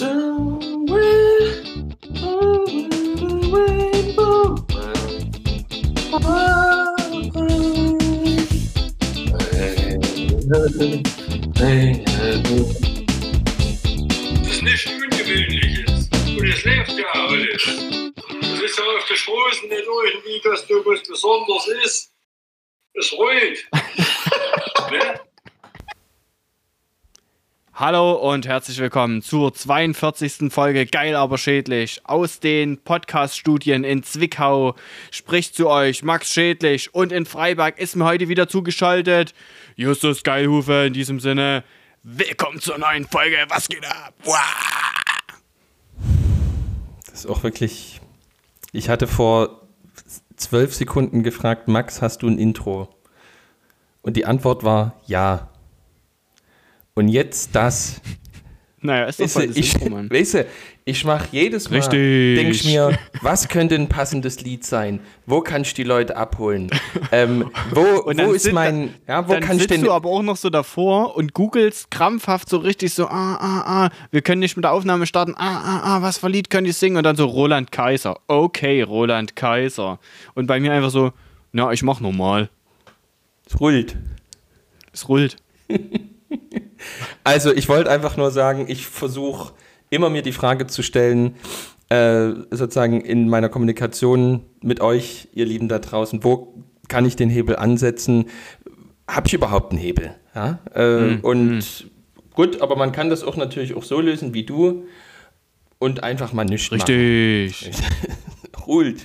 ist 0.00 0.08
nicht 14.62 14.86
ungewöhnliches. 14.86 16.08
Und 16.38 16.48
es 16.48 16.64
lebt 16.64 16.88
ja 16.88 17.04
alles. 17.12 17.62
Es 17.62 18.60
ist 18.62 18.78
ja 18.78 18.84
auf 18.84 19.04
der 19.06 19.16
Straße 19.16 19.66
nicht 19.66 19.84
irgendwie, 19.84 20.40
dass 20.44 20.66
du 20.66 20.82
was 20.86 21.02
Besonderes 21.02 21.66
ist. 21.84 22.10
Es 22.94 23.12
rollt. 23.12 23.68
Hallo 27.80 28.12
und 28.12 28.46
herzlich 28.46 28.78
willkommen 28.78 29.22
zur 29.22 29.54
42. 29.54 30.52
Folge 30.52 30.84
Geil 30.84 31.16
aber 31.16 31.38
schädlich 31.38 32.02
aus 32.04 32.38
den 32.38 32.76
Podcast-Studien 32.76 33.84
in 33.84 34.02
Zwickau. 34.02 34.74
Spricht 35.10 35.54
zu 35.54 35.66
euch 35.66 36.02
Max 36.02 36.30
Schädlich 36.30 36.94
und 36.94 37.10
in 37.10 37.24
Freiberg 37.24 37.78
ist 37.78 37.96
mir 37.96 38.04
heute 38.04 38.28
wieder 38.28 38.48
zugeschaltet 38.48 39.32
Justus 39.76 40.24
Geilhufe. 40.24 40.88
In 40.88 40.92
diesem 40.92 41.20
Sinne, 41.20 41.64
willkommen 42.02 42.60
zur 42.60 42.76
neuen 42.76 43.06
Folge. 43.06 43.38
Was 43.48 43.66
geht 43.66 43.86
ab? 43.86 44.12
Das 47.06 47.20
ist 47.20 47.26
auch 47.26 47.42
wirklich. 47.42 48.02
Ich 48.72 48.90
hatte 48.90 49.06
vor 49.06 49.62
zwölf 50.36 50.74
Sekunden 50.74 51.22
gefragt, 51.22 51.66
Max, 51.66 52.02
hast 52.02 52.20
du 52.20 52.28
ein 52.28 52.38
Intro? 52.38 52.94
Und 54.02 54.18
die 54.18 54.26
Antwort 54.26 54.64
war 54.64 55.00
ja. 55.06 55.49
Und 57.00 57.08
jetzt 57.08 57.56
das. 57.56 58.02
Naja, 58.82 59.06
ist 59.06 59.20
doch 59.20 59.24
Weißt 59.24 59.32
voll 59.32 59.46
das 59.46 59.56
ich, 59.56 59.72
Intro, 59.72 59.88
Mann. 59.88 60.10
weißt 60.12 60.34
du, 60.34 60.46
ich 60.84 61.02
mache 61.06 61.28
jedes 61.32 61.70
Mal, 61.70 61.76
Richtig. 61.76 62.36
denke 62.36 62.50
ich 62.50 62.64
mir, 62.66 62.98
was 63.22 63.48
könnte 63.48 63.74
ein 63.74 63.88
passendes 63.88 64.42
Lied 64.42 64.66
sein? 64.66 65.00
Wo 65.24 65.40
kann 65.40 65.62
ich 65.62 65.72
die 65.72 65.82
Leute 65.82 66.14
abholen? 66.14 66.70
ähm, 67.10 67.50
wo 67.70 67.80
wo 68.04 68.32
ist 68.32 68.52
mein, 68.52 68.92
ja, 69.08 69.26
wo 69.26 69.32
Dann 69.32 69.42
kann 69.42 69.56
ich 69.56 69.66
denn, 69.66 69.82
du 69.82 69.92
aber 69.92 70.10
auch 70.10 70.20
noch 70.20 70.36
so 70.36 70.50
davor 70.50 71.16
und 71.16 71.32
googelst 71.32 71.90
krampfhaft 71.90 72.50
so 72.50 72.58
richtig 72.58 72.92
so, 72.92 73.06
ah, 73.06 73.36
ah, 73.36 73.86
ah, 73.86 73.90
wir 74.10 74.20
können 74.20 74.40
nicht 74.40 74.58
mit 74.58 74.64
der 74.64 74.72
Aufnahme 74.72 75.06
starten, 75.06 75.34
ah, 75.38 75.62
ah, 75.64 75.80
ah, 75.82 76.02
was 76.02 76.18
für 76.18 76.28
Lied 76.28 76.50
könnt 76.50 76.66
ihr 76.66 76.74
singen? 76.74 76.98
Und 76.98 77.04
dann 77.04 77.16
so 77.16 77.24
Roland 77.24 77.72
Kaiser. 77.72 78.20
Okay, 78.26 78.82
Roland 78.82 79.36
Kaiser. 79.36 79.98
Und 80.34 80.46
bei 80.46 80.60
mir 80.60 80.72
einfach 80.72 80.90
so, 80.90 81.12
na, 81.52 81.72
ich 81.72 81.82
mach 81.82 82.00
normal. 82.00 82.50
es 83.46 83.58
rullt. 83.58 83.96
Es 84.92 85.08
rullt. 85.08 85.38
Also 87.24 87.52
ich 87.52 87.68
wollte 87.68 87.90
einfach 87.90 88.16
nur 88.16 88.30
sagen, 88.30 88.66
ich 88.68 88.86
versuche 88.86 89.52
immer 89.90 90.10
mir 90.10 90.22
die 90.22 90.32
Frage 90.32 90.66
zu 90.66 90.82
stellen, 90.82 91.36
äh, 91.88 92.30
sozusagen 92.50 93.00
in 93.00 93.28
meiner 93.28 93.48
Kommunikation 93.48 94.44
mit 94.62 94.80
euch, 94.80 95.28
ihr 95.32 95.44
Lieben 95.44 95.68
da 95.68 95.78
draußen, 95.78 96.24
wo 96.24 96.64
kann 96.88 97.04
ich 97.04 97.16
den 97.16 97.30
Hebel 97.30 97.56
ansetzen? 97.56 98.26
Habe 99.08 99.26
ich 99.26 99.34
überhaupt 99.34 99.72
einen 99.72 99.80
Hebel? 99.80 100.14
Ja? 100.34 100.60
Äh, 100.74 101.18
und 101.20 101.90
gut, 102.34 102.62
aber 102.62 102.76
man 102.76 102.92
kann 102.92 103.10
das 103.10 103.22
auch 103.22 103.36
natürlich 103.36 103.74
auch 103.74 103.82
so 103.82 104.00
lösen 104.00 104.34
wie 104.34 104.44
du 104.44 104.84
und 105.78 106.02
einfach 106.02 106.32
mal 106.32 106.44
nichts 106.44 106.70
machen. 106.70 106.82
Richtig. 106.88 107.72
Ruhlt. 108.66 109.04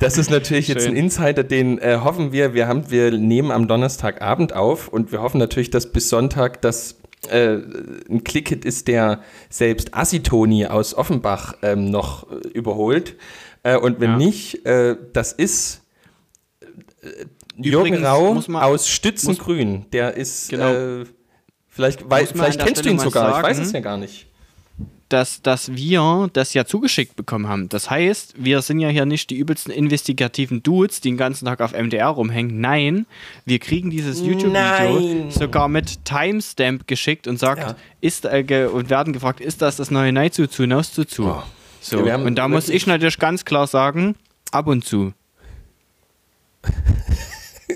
Das 0.00 0.18
ist 0.18 0.30
natürlich 0.30 0.68
jetzt 0.68 0.82
Schön. 0.84 0.92
ein 0.92 0.96
Insider, 0.96 1.42
den 1.44 1.78
äh, 1.78 1.98
hoffen 2.02 2.32
wir, 2.32 2.54
wir 2.54 2.68
haben, 2.68 2.90
wir 2.90 3.10
nehmen 3.10 3.50
am 3.50 3.66
Donnerstagabend 3.68 4.52
auf 4.54 4.88
und 4.88 5.12
wir 5.12 5.20
hoffen 5.22 5.38
natürlich, 5.38 5.70
dass 5.70 5.90
bis 5.92 6.08
Sonntag 6.08 6.60
das 6.62 6.96
äh, 7.28 7.54
ein 8.10 8.24
Clickhit 8.24 8.64
ist, 8.64 8.88
der 8.88 9.20
selbst 9.48 9.94
Assitoni 9.94 10.66
aus 10.66 10.94
Offenbach 10.94 11.54
ähm, 11.62 11.90
noch 11.90 12.30
äh, 12.30 12.48
überholt. 12.48 13.16
Äh, 13.62 13.76
und 13.76 14.00
wenn 14.00 14.10
Ja. 14.12 14.16
nicht, 14.16 14.66
äh, 14.66 14.96
das 15.12 15.32
ist 15.32 15.82
äh, 17.00 17.06
Jürgen 17.56 18.04
Rau 18.04 18.34
man- 18.48 18.62
aus 18.62 18.88
Stützengrün. 18.88 19.86
Der 19.92 20.16
ist 20.16 20.48
Genau. 20.48 21.04
vielleicht, 21.68 22.02
an 22.02 22.26
vielleicht 22.26 22.64
kennst 22.64 22.84
du 22.84 22.90
ihn 22.90 22.98
sogar, 22.98 23.36
ich 23.38 23.42
weiß 23.44 23.56
sagen, 23.58 23.66
es 23.68 23.72
ja 23.72 23.80
gar 23.80 23.96
nicht. 23.98 24.26
Dass, 25.12 25.42
dass 25.42 25.74
wir 25.74 26.30
das 26.32 26.54
ja 26.54 26.64
zugeschickt 26.64 27.16
bekommen 27.16 27.48
haben. 27.48 27.68
Das 27.68 27.90
heißt, 27.90 28.34
wir 28.36 28.62
sind 28.62 28.80
ja 28.80 28.88
hier 28.88 29.06
nicht 29.06 29.30
die 29.30 29.36
übelsten 29.36 29.72
investigativen 29.72 30.62
Dudes, 30.62 31.00
die 31.00 31.10
den 31.12 31.16
ganzen 31.16 31.44
Tag 31.46 31.60
auf 31.60 31.72
MDR 31.72 32.08
rumhängen. 32.08 32.60
Nein, 32.60 33.06
wir 33.44 33.58
kriegen 33.58 33.90
dieses 33.90 34.20
YouTube-Video 34.20 35.30
sogar 35.30 35.68
mit 35.68 36.04
Timestamp 36.04 36.86
geschickt 36.86 37.28
und 37.28 37.38
sagt, 37.38 37.62
Ja. 37.62 37.76
ist 38.00 38.24
äh, 38.24 38.42
ge 38.42 38.66
und 38.66 38.90
werden 38.90 39.12
gefragt, 39.12 39.40
ist 39.40 39.62
das 39.62 39.76
das 39.76 39.90
neue 39.90 40.12
Neizu 40.12 40.46
zu 40.46 40.66
Naus 40.66 40.92
zu? 40.92 41.04
Oh. 41.20 41.42
So, 41.80 42.08
haben 42.08 42.24
und 42.24 42.36
da 42.36 42.48
muss 42.48 42.68
ich 42.68 42.86
natürlich 42.86 43.18
ganz 43.18 43.44
klar 43.44 43.66
sagen, 43.66 44.14
ab 44.52 44.68
und 44.68 44.84
zu. 44.84 45.12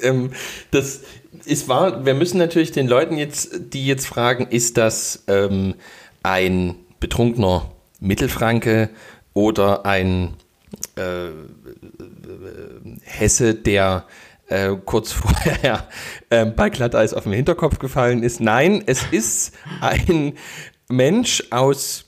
ähm, 0.03 0.31
das 0.71 1.01
ist 1.45 1.69
wahr. 1.69 2.07
Wir 2.07 2.15
müssen 2.15 2.39
natürlich 2.39 2.71
den 2.71 2.87
Leuten 2.87 3.17
jetzt, 3.17 3.73
die 3.73 3.85
jetzt 3.85 4.07
fragen, 4.07 4.47
ist 4.47 4.77
das 4.77 5.25
ähm, 5.27 5.75
ein 6.23 6.77
betrunkener 7.01 7.71
Mittelfranke 8.01 8.91
oder 9.35 9.85
ein 9.85 10.35
äh, 10.97 11.27
äh, 11.29 11.33
Hesse, 13.03 13.55
der 13.55 14.05
äh, 14.49 14.75
kurz 14.85 15.13
vorher 15.13 15.89
ähm, 16.31 16.55
bei 16.57 16.71
Glatteis 16.71 17.15
auf 17.15 17.25
den 17.25 17.33
Hinterkopf 17.33 17.79
gefallen 17.79 18.23
ist? 18.23 18.41
Nein, 18.41 18.83
es 18.87 19.05
ist 19.11 19.55
ein 19.81 20.35
Mensch 20.89 21.45
aus 21.51 22.06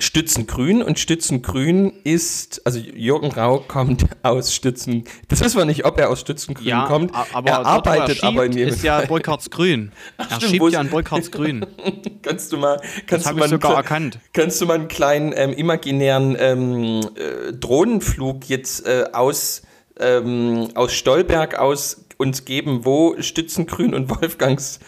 Stützengrün 0.00 0.82
und 0.82 0.98
Stützengrün 0.98 1.92
ist, 2.04 2.62
also 2.64 2.78
Jürgen 2.78 3.30
Rau 3.32 3.58
kommt 3.66 4.06
aus 4.22 4.54
Stützen, 4.54 5.04
das 5.28 5.40
wissen 5.44 5.58
wir 5.58 5.64
nicht, 5.64 5.84
ob 5.84 5.98
er 5.98 6.08
aus 6.10 6.20
Stützengrün 6.20 6.84
kommt. 6.86 7.14
a- 7.14 7.26
aber 7.32 7.50
er 7.50 7.56
dort, 7.56 7.66
arbeitet 7.66 8.16
schiebt, 8.16 8.24
aber 8.24 8.46
in 8.46 8.52
jedem 8.52 8.74
ist 8.74 8.82
ja 8.82 8.98
Fall. 8.98 9.06
Burkhardsgrün. 9.08 9.92
Er 10.18 10.24
stimmt, 10.24 10.42
wo 10.42 10.48
schiebt 10.48 10.72
ja 10.72 10.80
an 10.80 10.88
Burkhardsgrün. 10.90 11.66
Kannst 12.22 12.52
du 12.52 12.56
mal, 12.58 12.80
kannst 13.06 13.26
hab 13.26 13.34
du 13.34 13.38
mal 13.40 13.48
sogar 13.48 13.70
einen, 13.70 13.76
erkannt. 13.78 14.18
Kannst 14.32 14.60
du 14.60 14.66
mal 14.66 14.74
einen 14.74 14.88
kleinen 14.88 15.32
ähm, 15.34 15.52
imaginären 15.52 16.36
ähm, 16.38 17.00
äh, 17.16 17.52
Drohnenflug 17.52 18.48
jetzt 18.48 18.86
äh, 18.86 19.04
aus, 19.12 19.62
ähm, 19.98 20.68
aus 20.74 20.92
Stolberg 20.92 21.58
aus 21.58 22.04
uns 22.18 22.44
geben, 22.44 22.84
wo 22.84 23.16
Stützengrün 23.20 23.94
und 23.94 24.10
Wolfgangs 24.10 24.80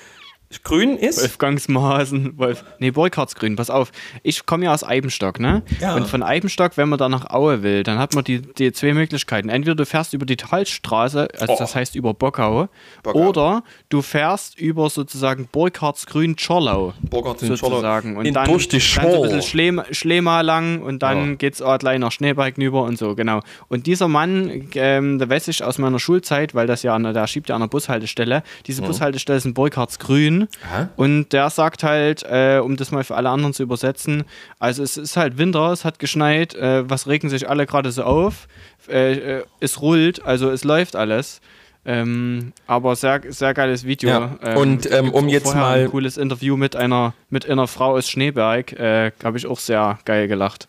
Grün 0.64 0.96
ist? 0.96 1.20
Wolfgangsmaßen, 1.22 2.38
Wolf. 2.38 2.64
Nee, 2.78 2.90
Burkhardsgrün, 2.90 3.56
pass 3.56 3.70
auf. 3.70 3.92
Ich 4.22 4.46
komme 4.46 4.64
ja 4.66 4.74
aus 4.74 4.84
Eibenstock, 4.84 5.40
ne? 5.40 5.62
Ja. 5.80 5.94
Und 5.94 6.06
von 6.06 6.22
Eibenstock, 6.22 6.76
wenn 6.76 6.88
man 6.88 6.98
da 6.98 7.08
nach 7.08 7.30
Aue 7.30 7.62
will, 7.62 7.82
dann 7.82 7.98
hat 7.98 8.14
man 8.14 8.24
die, 8.24 8.40
die 8.42 8.72
zwei 8.72 8.92
Möglichkeiten. 8.92 9.48
Entweder 9.48 9.74
du 9.74 9.86
fährst 9.86 10.12
über 10.14 10.26
die 10.26 10.36
Talstraße, 10.36 11.28
also 11.38 11.52
Oh. 11.54 11.56
das 11.58 11.74
heißt 11.74 11.94
über 11.96 12.14
Bockau, 12.14 12.68
Bockau. 13.02 13.18
oder 13.28 13.64
du 13.88 14.02
fährst 14.02 14.58
über 14.58 14.88
sozusagen 14.90 15.48
Burkhardsgrün-Czorlau. 15.52 16.92
Burkhardsgrün, 17.02 17.56
sozusagen. 17.56 18.16
Und 18.16 18.26
In- 18.26 18.34
dann, 18.34 18.46
durch 18.48 18.68
die 18.68 18.78
dann 18.78 19.10
so 19.10 19.16
ein 19.16 19.22
bisschen 19.22 19.42
Schleem, 19.42 19.82
Schlema 19.90 20.40
lang 20.40 20.82
und 20.82 21.02
dann 21.02 21.30
Ja. 21.30 21.34
geht's 21.36 21.62
gleich 21.78 21.98
nach 21.98 22.12
Schneeberg 22.12 22.56
rüber 22.58 22.82
und 22.82 22.98
so, 22.98 23.14
genau. 23.14 23.40
Und 23.68 23.86
dieser 23.86 24.08
Mann, 24.08 24.68
ähm, 24.74 25.18
da 25.18 25.28
weiß 25.28 25.48
ich 25.48 25.62
aus 25.64 25.78
meiner 25.78 25.98
Schulzeit, 25.98 26.54
weil 26.54 26.66
das 26.66 26.82
ja 26.82 26.94
an 26.94 27.02
der, 27.04 27.12
der 27.12 27.26
schiebt 27.26 27.48
ja 27.48 27.54
an 27.54 27.60
der 27.62 27.68
Bushaltestelle, 27.68 28.42
diese 28.66 28.82
Bushaltestelle 28.82 29.38
ist 29.38 29.46
in 29.46 29.54
Burkhardsgrün 29.54 30.41
Aha. 30.66 30.88
und 30.96 31.32
der 31.32 31.50
sagt 31.50 31.82
halt, 31.84 32.22
äh, 32.24 32.58
um 32.62 32.76
das 32.76 32.90
mal 32.90 33.04
für 33.04 33.16
alle 33.16 33.28
anderen 33.30 33.52
zu 33.54 33.62
übersetzen, 33.62 34.24
also 34.58 34.82
es 34.82 34.96
ist 34.96 35.16
halt 35.16 35.38
Winter, 35.38 35.72
es 35.72 35.84
hat 35.84 35.98
geschneit, 35.98 36.54
äh, 36.54 36.88
was 36.88 37.06
regen 37.06 37.28
sich 37.28 37.48
alle 37.48 37.66
gerade 37.66 37.90
so 37.92 38.04
auf, 38.04 38.48
äh, 38.88 39.12
äh, 39.38 39.44
es 39.60 39.80
rullt, 39.80 40.24
also 40.24 40.50
es 40.50 40.64
läuft 40.64 40.96
alles. 40.96 41.40
Ähm, 41.84 42.52
aber 42.68 42.94
sehr, 42.94 43.20
sehr 43.30 43.54
geiles 43.54 43.84
Video. 43.84 44.08
Ja, 44.08 44.54
und, 44.54 44.86
es 44.86 44.92
ähm, 44.92 45.10
um 45.12 45.28
jetzt 45.28 45.52
mal- 45.52 45.80
ein 45.80 45.90
cooles 45.90 46.16
Interview 46.16 46.56
mit 46.56 46.76
einer, 46.76 47.12
mit 47.28 47.48
einer 47.50 47.66
Frau 47.66 47.96
aus 47.96 48.08
Schneeberg, 48.08 48.72
äh, 48.74 49.10
habe 49.24 49.36
ich 49.36 49.46
auch 49.48 49.58
sehr 49.58 49.98
geil 50.04 50.28
gelacht. 50.28 50.68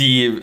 Die 0.00 0.40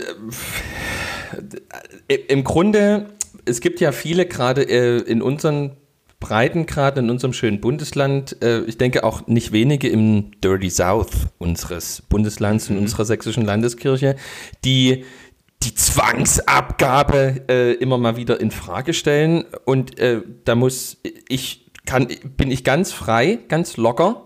äh, 2.07 2.15
im 2.27 2.43
Grunde, 2.43 3.07
es 3.45 3.59
gibt 3.61 3.79
ja 3.79 3.91
viele 3.91 4.25
gerade 4.25 4.63
äh, 4.63 4.97
in 4.99 5.21
unseren 5.21 5.77
Breitengraden, 6.21 7.05
in 7.05 7.11
unserem 7.11 7.33
schönen 7.33 7.59
Bundesland, 7.59 8.41
äh, 8.41 8.61
ich 8.61 8.77
denke 8.77 9.03
auch 9.03 9.27
nicht 9.27 9.51
wenige 9.51 9.89
im 9.89 10.31
Dirty 10.39 10.69
South 10.69 11.27
unseres 11.39 12.03
Bundeslands 12.03 12.69
und 12.69 12.77
unserer 12.77 13.03
sächsischen 13.03 13.43
Landeskirche, 13.43 14.15
die 14.63 15.03
die 15.63 15.75
Zwangsabgabe 15.75 17.41
äh, 17.49 17.73
immer 17.73 17.97
mal 17.97 18.15
wieder 18.15 18.39
in 18.39 18.51
Frage 18.51 18.93
stellen. 18.93 19.45
Und 19.65 19.99
äh, 19.99 20.21
da 20.45 20.55
muss 20.55 20.97
ich, 21.27 21.71
kann, 21.85 22.07
bin 22.37 22.51
ich 22.51 22.63
ganz 22.63 22.91
frei, 22.93 23.39
ganz 23.47 23.77
locker, 23.77 24.25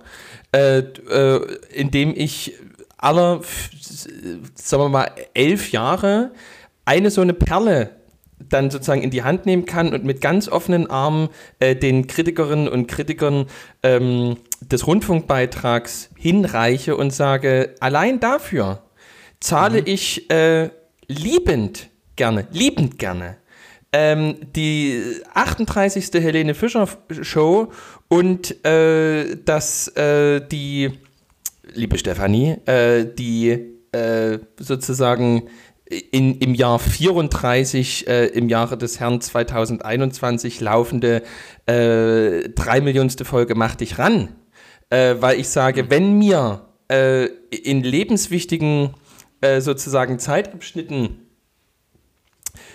äh, 0.54 0.80
äh, 0.80 1.58
indem 1.74 2.14
ich 2.16 2.54
aller, 2.98 3.42
sagen 4.54 4.84
wir 4.84 4.90
mal, 4.90 5.12
elf 5.34 5.72
Jahre 5.72 6.32
eine 6.86 7.10
so 7.10 7.22
eine 7.22 7.34
Perle 7.34 7.92
dann 8.56 8.72
sozusagen 8.72 9.02
in 9.02 9.12
die 9.12 9.24
Hand 9.24 9.46
nehmen 9.46 9.66
kann 9.66 9.94
und 9.94 10.06
mit 10.06 10.22
ganz 10.22 10.48
offenen 10.48 10.90
Armen 10.90 11.30
äh, 11.60 11.76
den 11.76 12.08
Kritikerinnen 12.08 12.70
und 12.70 12.88
Kritikern 12.88 13.48
ähm, 13.84 14.38
des 14.62 14.88
Rundfunkbeitrags 14.88 16.10
hinreiche 16.18 16.96
und 16.96 17.12
sage, 17.12 17.76
allein 17.82 18.20
dafür 18.20 18.82
zahle 19.42 19.82
mhm. 19.82 19.88
ich 19.88 20.32
äh, 20.32 20.70
liebend 21.08 21.90
gerne, 22.16 22.48
liebend 22.52 22.98
gerne 22.98 23.38
ähm, 23.92 24.38
die 24.56 25.22
38. 25.34 26.14
Helene 26.14 26.54
Fischer 26.54 26.88
Show 27.22 27.72
und 28.08 28.66
äh, 28.66 29.36
dass 29.44 29.90
äh, 29.90 30.46
die, 30.48 30.92
liebe 31.74 31.98
Stefanie, 31.98 32.58
äh, 32.66 33.06
die 33.06 33.52
äh, 33.92 34.40
sozusagen 34.60 35.44
in, 35.90 36.40
im 36.40 36.56
Jahr 36.56 36.80
34, 36.80 38.08
äh, 38.08 38.26
im 38.28 38.50
Jahre 38.50 38.78
des 38.78 39.00
Herrn 39.00 39.22
2021 39.22 40.62
laufende 40.62 41.22
äh, 41.68 42.50
drei 42.50 42.82
Millionste 42.82 43.26
Folge 43.26 43.56
Mach 43.56 43.76
dich 43.76 44.00
ran. 44.00 44.36
Äh, 44.90 45.16
weil 45.20 45.40
ich 45.40 45.50
sage, 45.50 45.84
mhm. 45.84 45.90
wenn 45.90 46.18
mir 46.18 46.66
äh, 46.92 47.26
in 47.26 47.84
lebenswichtigen 47.84 48.96
äh, 49.42 49.62
sozusagen 49.62 50.20
Zeitabschnitten 50.20 51.26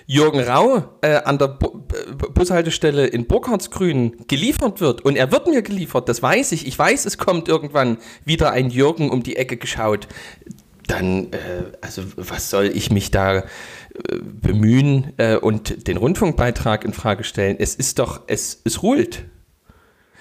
Jürgen 0.06 0.40
Rau 0.40 0.82
äh, 1.02 1.22
an 1.22 1.38
der 1.38 1.48
Bu 1.48 1.80
Bushaltestelle 2.34 3.06
in 3.06 3.26
Burkhardsgrün 3.26 4.26
geliefert 4.26 4.80
wird 4.80 5.04
und 5.04 5.16
er 5.16 5.30
wird 5.30 5.46
mir 5.46 5.62
geliefert, 5.62 6.08
das 6.08 6.22
weiß 6.22 6.52
ich. 6.52 6.66
Ich 6.66 6.78
weiß, 6.78 7.06
es 7.06 7.16
kommt 7.16 7.48
irgendwann 7.48 7.98
wieder 8.24 8.50
ein 8.50 8.70
Jürgen 8.70 9.10
um 9.10 9.22
die 9.22 9.36
Ecke 9.36 9.56
geschaut. 9.56 10.08
Dann, 10.90 11.32
äh, 11.32 11.36
also 11.80 12.02
was 12.16 12.50
soll 12.50 12.66
ich 12.66 12.90
mich 12.90 13.10
da 13.10 13.38
äh, 13.38 13.42
bemühen 14.20 15.12
äh, 15.18 15.36
und 15.36 15.86
den 15.86 15.96
Rundfunkbeitrag 15.96 16.84
in 16.84 16.92
Frage 16.92 17.22
stellen? 17.22 17.56
Es 17.58 17.76
ist 17.76 17.98
doch, 17.98 18.22
es, 18.26 18.60
es 18.64 18.82
ruht. 18.82 19.24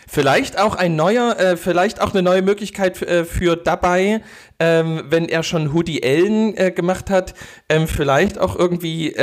Vielleicht 0.08 0.60
auch 0.60 0.76
ein 0.76 0.96
neuer, 0.96 1.38
äh, 1.40 1.58
vielleicht 1.58 2.02
auch 2.02 2.14
eine 2.14 2.24
neue 2.24 2.42
Möglichkeit 2.42 3.02
äh, 3.02 3.26
für 3.26 3.56
dabei, 3.56 4.22
ähm, 4.60 5.04
wenn 5.10 5.30
er 5.30 5.44
schon 5.44 5.74
Hoodie 5.74 6.04
Allen 6.04 6.58
äh, 6.58 6.72
gemacht 6.72 7.10
hat, 7.10 7.34
ähm, 7.70 7.88
vielleicht 7.88 8.40
auch 8.40 8.56
irgendwie 8.56 9.14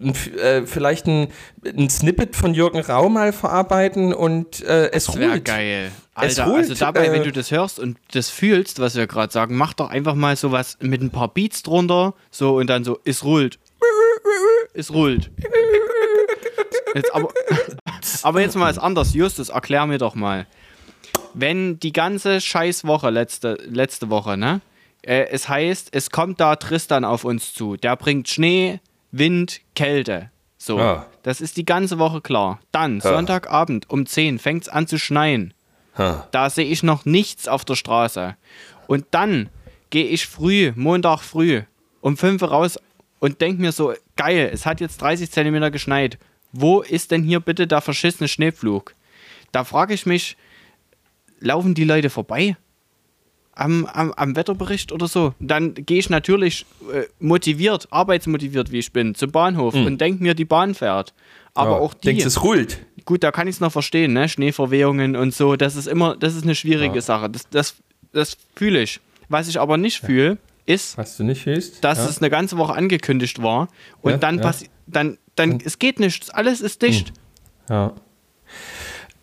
ähm, 0.00 0.12
äh, 0.38 0.66
vielleicht 0.66 1.06
ein, 1.06 1.28
ein, 1.64 1.90
Snippet 1.90 2.34
von 2.36 2.54
Jürgen 2.54 2.80
Rau 2.80 3.08
mal 3.08 3.32
verarbeiten 3.32 4.14
und 4.14 4.62
äh, 4.62 4.90
es 4.92 5.08
ruht. 5.08 5.44
geil. 5.44 5.92
Alter, 6.14 6.46
ruht, 6.46 6.56
also 6.56 6.74
dabei, 6.74 7.12
wenn 7.12 7.22
äh, 7.22 7.26
du 7.26 7.32
das 7.32 7.50
hörst 7.50 7.78
und 7.78 7.98
das 8.12 8.30
fühlst, 8.30 8.78
was 8.80 8.94
wir 8.94 9.06
gerade 9.06 9.32
sagen, 9.32 9.56
mach 9.56 9.74
doch 9.74 9.90
einfach 9.90 10.14
mal 10.14 10.36
sowas 10.36 10.76
mit 10.80 11.02
ein 11.02 11.10
paar 11.10 11.28
Beats 11.28 11.62
drunter, 11.62 12.14
so 12.30 12.56
und 12.56 12.68
dann 12.68 12.84
so, 12.84 12.98
es 13.04 13.24
ruht. 13.24 13.58
Es 14.72 14.92
ruht. 14.92 15.30
Jetzt 16.94 17.14
aber, 17.14 17.28
aber 18.22 18.40
jetzt 18.40 18.56
mal 18.56 18.66
als 18.66 18.78
anders. 18.78 19.14
Justus, 19.14 19.48
erklär 19.48 19.86
mir 19.86 19.98
doch 19.98 20.14
mal. 20.14 20.46
Wenn 21.34 21.78
die 21.78 21.92
ganze 21.92 22.40
Scheißwoche, 22.40 23.10
letzte, 23.10 23.58
letzte 23.68 24.10
Woche, 24.10 24.36
ne? 24.36 24.60
Äh, 25.02 25.28
es 25.30 25.48
heißt, 25.48 25.88
es 25.92 26.10
kommt 26.10 26.40
da 26.40 26.56
Tristan 26.56 27.04
auf 27.04 27.24
uns 27.24 27.54
zu. 27.54 27.76
Der 27.76 27.96
bringt 27.96 28.28
Schnee, 28.28 28.80
Wind, 29.12 29.60
Kälte. 29.74 30.30
So. 30.58 30.78
Ja. 30.78 31.06
Das 31.22 31.40
ist 31.40 31.56
die 31.56 31.64
ganze 31.64 31.98
Woche 31.98 32.20
klar. 32.20 32.60
Dann, 32.72 33.00
ja. 33.00 33.10
Sonntagabend 33.10 33.88
um 33.90 34.06
10 34.06 34.38
fängt 34.38 34.64
es 34.64 34.68
an 34.68 34.86
zu 34.86 34.98
schneien. 34.98 35.54
Ja. 35.98 36.28
Da 36.30 36.50
sehe 36.50 36.66
ich 36.66 36.82
noch 36.82 37.04
nichts 37.04 37.48
auf 37.48 37.64
der 37.64 37.76
Straße. 37.76 38.36
Und 38.86 39.06
dann 39.10 39.48
gehe 39.90 40.06
ich 40.06 40.26
früh, 40.26 40.72
Montag 40.76 41.20
früh, 41.20 41.62
um 42.00 42.16
5 42.16 42.42
Uhr 42.42 42.48
raus 42.48 42.78
und 43.18 43.40
denke 43.40 43.60
mir 43.60 43.72
so, 43.72 43.94
geil, 44.16 44.50
es 44.52 44.66
hat 44.66 44.80
jetzt 44.80 45.00
30 45.02 45.30
Zentimeter 45.30 45.70
geschneit 45.70 46.18
wo 46.52 46.80
ist 46.80 47.10
denn 47.10 47.22
hier 47.22 47.40
bitte 47.40 47.66
der 47.66 47.80
verschissene 47.80 48.28
Schneepflug? 48.28 48.94
Da 49.52 49.64
frage 49.64 49.94
ich 49.94 50.06
mich, 50.06 50.36
laufen 51.38 51.74
die 51.74 51.84
Leute 51.84 52.10
vorbei? 52.10 52.56
Am, 53.60 53.84
am, 53.86 54.12
am 54.12 54.36
Wetterbericht 54.36 54.90
oder 54.90 55.06
so. 55.06 55.34
Dann 55.38 55.74
gehe 55.74 55.98
ich 55.98 56.08
natürlich 56.08 56.64
äh, 56.92 57.02
motiviert, 57.18 57.88
arbeitsmotiviert, 57.90 58.72
wie 58.72 58.78
ich 58.78 58.92
bin, 58.92 59.14
zum 59.14 59.30
Bahnhof 59.30 59.74
mhm. 59.74 59.86
und 59.86 60.00
denke 60.00 60.22
mir, 60.22 60.34
die 60.34 60.46
Bahn 60.46 60.74
fährt. 60.74 61.12
Aber 61.52 61.72
ja, 61.72 61.76
auch 61.76 61.92
die. 61.92 62.06
Denkst 62.06 62.24
es 62.24 62.42
ruht? 62.42 62.78
Gut, 63.04 63.22
da 63.22 63.32
kann 63.32 63.48
ich 63.48 63.56
es 63.56 63.60
noch 63.60 63.72
verstehen, 63.72 64.14
ne? 64.14 64.28
Schneeverwehungen 64.28 65.14
und 65.14 65.34
so. 65.34 65.56
Das 65.56 65.76
ist 65.76 65.88
immer, 65.88 66.16
das 66.16 66.34
ist 66.34 66.44
eine 66.44 66.54
schwierige 66.54 66.96
ja. 66.96 67.00
Sache. 67.02 67.28
Das, 67.28 67.50
das, 67.50 67.74
das 68.12 68.36
fühle 68.56 68.82
ich. 68.82 69.00
Was 69.28 69.46
ich 69.46 69.60
aber 69.60 69.76
nicht 69.76 70.00
fühle, 70.00 70.38
ist, 70.66 70.96
Was 70.96 71.16
du 71.16 71.24
nicht 71.24 71.42
fühlst, 71.42 71.84
dass 71.84 71.98
es 71.98 72.18
eine 72.18 72.30
ganze 72.30 72.56
Woche 72.56 72.74
angekündigt 72.74 73.42
war 73.42 73.68
und 74.02 74.22
dann, 74.22 74.40
dann 74.86 75.18
dann 75.40 75.58
es 75.64 75.78
geht 75.78 76.00
nichts, 76.00 76.30
alles 76.30 76.60
ist 76.60 76.82
dicht. 76.82 77.08
Hm. 77.08 77.14
Ja. 77.68 77.92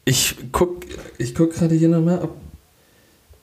Ich 0.05 0.35
guck, 0.51 0.85
ich 1.17 1.35
guck 1.35 1.53
gerade 1.53 1.75
hier 1.75 1.89
nochmal, 1.89 2.19
ob 2.19 2.37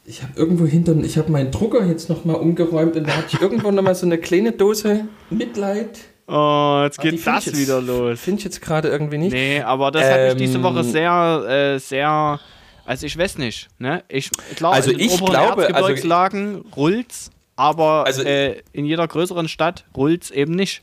ich 0.06 0.22
habe 0.22 0.32
irgendwo 0.36 0.66
hinter, 0.66 0.96
ich 0.96 1.16
habe 1.16 1.32
meinen 1.32 1.50
Drucker 1.50 1.84
jetzt 1.86 2.08
nochmal 2.08 2.36
umgeräumt 2.36 2.96
und 2.96 3.06
da 3.06 3.16
habe 3.16 3.26
ich 3.28 3.40
irgendwo 3.40 3.70
nochmal 3.70 3.94
so 3.94 4.06
eine 4.06 4.18
kleine 4.18 4.52
Dose 4.52 5.06
Mitleid. 5.30 5.98
Oh, 6.26 6.82
jetzt 6.84 7.00
geht 7.00 7.26
das 7.26 7.46
jetzt, 7.46 7.58
wieder 7.58 7.80
los. 7.80 8.20
Finde 8.20 8.38
ich 8.38 8.44
jetzt 8.44 8.60
gerade 8.62 8.88
irgendwie 8.88 9.18
nicht. 9.18 9.32
Nee, 9.32 9.60
aber 9.60 9.90
das 9.90 10.04
ähm, 10.04 10.12
hat 10.12 10.20
mich 10.24 10.36
diese 10.36 10.62
Woche 10.62 10.80
ähm, 10.80 10.84
sehr, 10.84 11.44
äh, 11.74 11.78
sehr, 11.78 12.40
also 12.84 13.06
ich 13.06 13.16
weiß 13.16 13.38
nicht, 13.38 13.68
ne? 13.78 14.04
Ich, 14.08 14.30
klar, 14.56 14.72
also 14.72 14.90
in 14.90 15.00
ich 15.00 15.22
glaube, 15.22 15.74
also, 15.74 16.62
rullt's, 16.76 17.30
aber 17.56 18.04
also, 18.06 18.22
äh, 18.22 18.62
in 18.72 18.84
jeder 18.84 19.06
größeren 19.06 19.48
Stadt 19.48 19.84
rullt's 19.96 20.30
eben 20.30 20.54
nicht. 20.54 20.82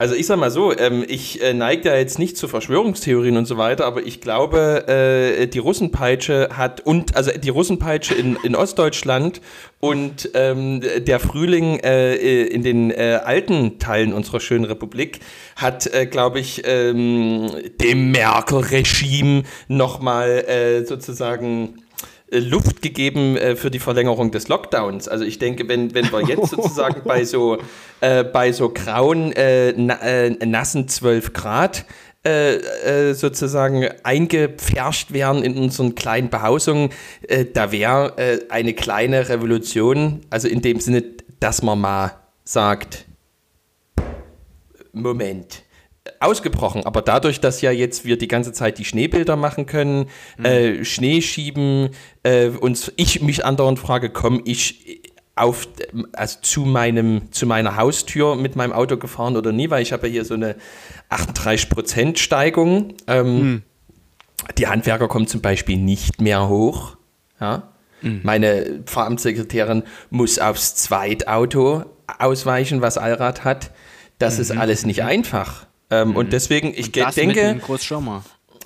Also 0.00 0.14
ich 0.14 0.26
sag 0.26 0.38
mal 0.38 0.50
so, 0.50 0.74
ähm, 0.74 1.04
ich 1.06 1.42
äh, 1.42 1.52
neige 1.52 1.90
ja 1.90 1.94
jetzt 1.94 2.18
nicht 2.18 2.38
zu 2.38 2.48
Verschwörungstheorien 2.48 3.36
und 3.36 3.44
so 3.44 3.58
weiter, 3.58 3.84
aber 3.84 4.02
ich 4.02 4.22
glaube, 4.22 4.88
äh, 4.88 5.46
die 5.46 5.58
Russenpeitsche 5.58 6.48
hat 6.56 6.80
und 6.80 7.16
also 7.16 7.30
die 7.32 7.50
Russenpeitsche 7.50 8.14
in, 8.14 8.38
in 8.42 8.56
Ostdeutschland 8.56 9.42
und 9.78 10.30
ähm, 10.32 10.80
der 11.00 11.20
Frühling 11.20 11.80
äh, 11.80 12.14
in 12.46 12.62
den 12.62 12.90
äh, 12.90 13.20
alten 13.22 13.78
Teilen 13.78 14.14
unserer 14.14 14.40
schönen 14.40 14.64
Republik 14.64 15.20
hat, 15.56 15.86
äh, 15.92 16.06
glaube 16.06 16.40
ich, 16.40 16.62
ähm, 16.64 17.50
dem 17.78 18.10
Merkel-Regime 18.10 19.42
nochmal 19.68 20.30
äh, 20.30 20.86
sozusagen 20.86 21.74
Luft 22.30 22.82
gegeben 22.82 23.36
äh, 23.36 23.56
für 23.56 23.70
die 23.70 23.78
Verlängerung 23.78 24.30
des 24.30 24.48
Lockdowns. 24.48 25.08
Also 25.08 25.24
ich 25.24 25.38
denke, 25.38 25.68
wenn, 25.68 25.94
wenn 25.94 26.10
wir 26.12 26.22
jetzt 26.22 26.50
sozusagen 26.50 27.02
bei 27.04 27.24
so, 27.24 27.58
äh, 28.00 28.24
bei 28.24 28.52
so 28.52 28.70
grauen, 28.70 29.32
äh, 29.32 29.74
na, 29.76 30.00
äh, 30.00 30.30
nassen 30.46 30.88
12 30.88 31.32
Grad 31.32 31.84
äh, 32.22 33.14
sozusagen 33.14 33.88
eingepfercht 34.02 35.12
wären 35.12 35.42
in 35.42 35.56
unseren 35.56 35.94
kleinen 35.94 36.28
Behausungen, 36.28 36.90
da 37.54 37.72
wäre 37.72 38.42
eine 38.50 38.74
kleine 38.74 39.30
Revolution, 39.30 40.20
also 40.28 40.46
in 40.46 40.60
dem 40.60 40.80
Sinne, 40.80 41.02
dass 41.40 41.62
man 41.62 41.80
mal 41.80 42.12
sagt, 42.44 43.06
Moment, 44.92 45.62
ausgebrochen. 46.20 46.84
Aber 46.84 47.02
dadurch, 47.02 47.40
dass 47.40 47.60
ja 47.60 47.70
jetzt 47.70 48.04
wir 48.04 48.18
die 48.18 48.28
ganze 48.28 48.52
Zeit 48.52 48.78
die 48.78 48.84
Schneebilder 48.84 49.36
machen 49.36 49.66
können, 49.66 50.08
mhm. 50.38 50.44
äh, 50.44 50.84
Schnee 50.84 51.22
schieben, 51.22 51.90
äh, 52.22 52.48
uns 52.48 52.92
ich 52.96 53.22
mich 53.22 53.44
andauernd 53.44 53.78
frage, 53.78 54.10
komme 54.10 54.40
ich 54.44 55.00
auf, 55.36 55.68
also 56.12 56.38
zu 56.42 56.60
meinem, 56.62 57.32
zu 57.32 57.46
meiner 57.46 57.76
Haustür 57.76 58.36
mit 58.36 58.56
meinem 58.56 58.72
Auto 58.72 58.96
gefahren 58.96 59.36
oder 59.36 59.52
nie, 59.52 59.70
weil 59.70 59.82
ich 59.82 59.92
habe 59.92 60.06
ja 60.06 60.12
hier 60.12 60.24
so 60.24 60.34
eine 60.34 60.56
38% 61.10 62.18
Steigung. 62.18 62.94
Ähm, 63.06 63.42
mhm. 63.42 63.62
Die 64.58 64.66
Handwerker 64.66 65.08
kommen 65.08 65.26
zum 65.26 65.40
Beispiel 65.40 65.76
nicht 65.76 66.20
mehr 66.20 66.48
hoch. 66.48 66.96
Ja? 67.40 67.70
Mhm. 68.02 68.20
Meine 68.22 68.82
Pfarramtssekretärin 68.84 69.82
muss 70.10 70.38
aufs 70.38 70.74
Zweitauto 70.74 71.84
ausweichen, 72.18 72.82
was 72.82 72.98
Allrad 72.98 73.44
hat. 73.44 73.70
Das 74.18 74.38
ist 74.38 74.52
mhm. 74.52 74.60
alles 74.60 74.84
nicht 74.84 75.00
mhm. 75.00 75.08
einfach. 75.08 75.66
Ähm, 75.90 76.10
mhm. 76.10 76.16
Und 76.16 76.32
deswegen, 76.32 76.72
ich 76.74 76.86
und 76.86 77.16
denke, 77.16 77.60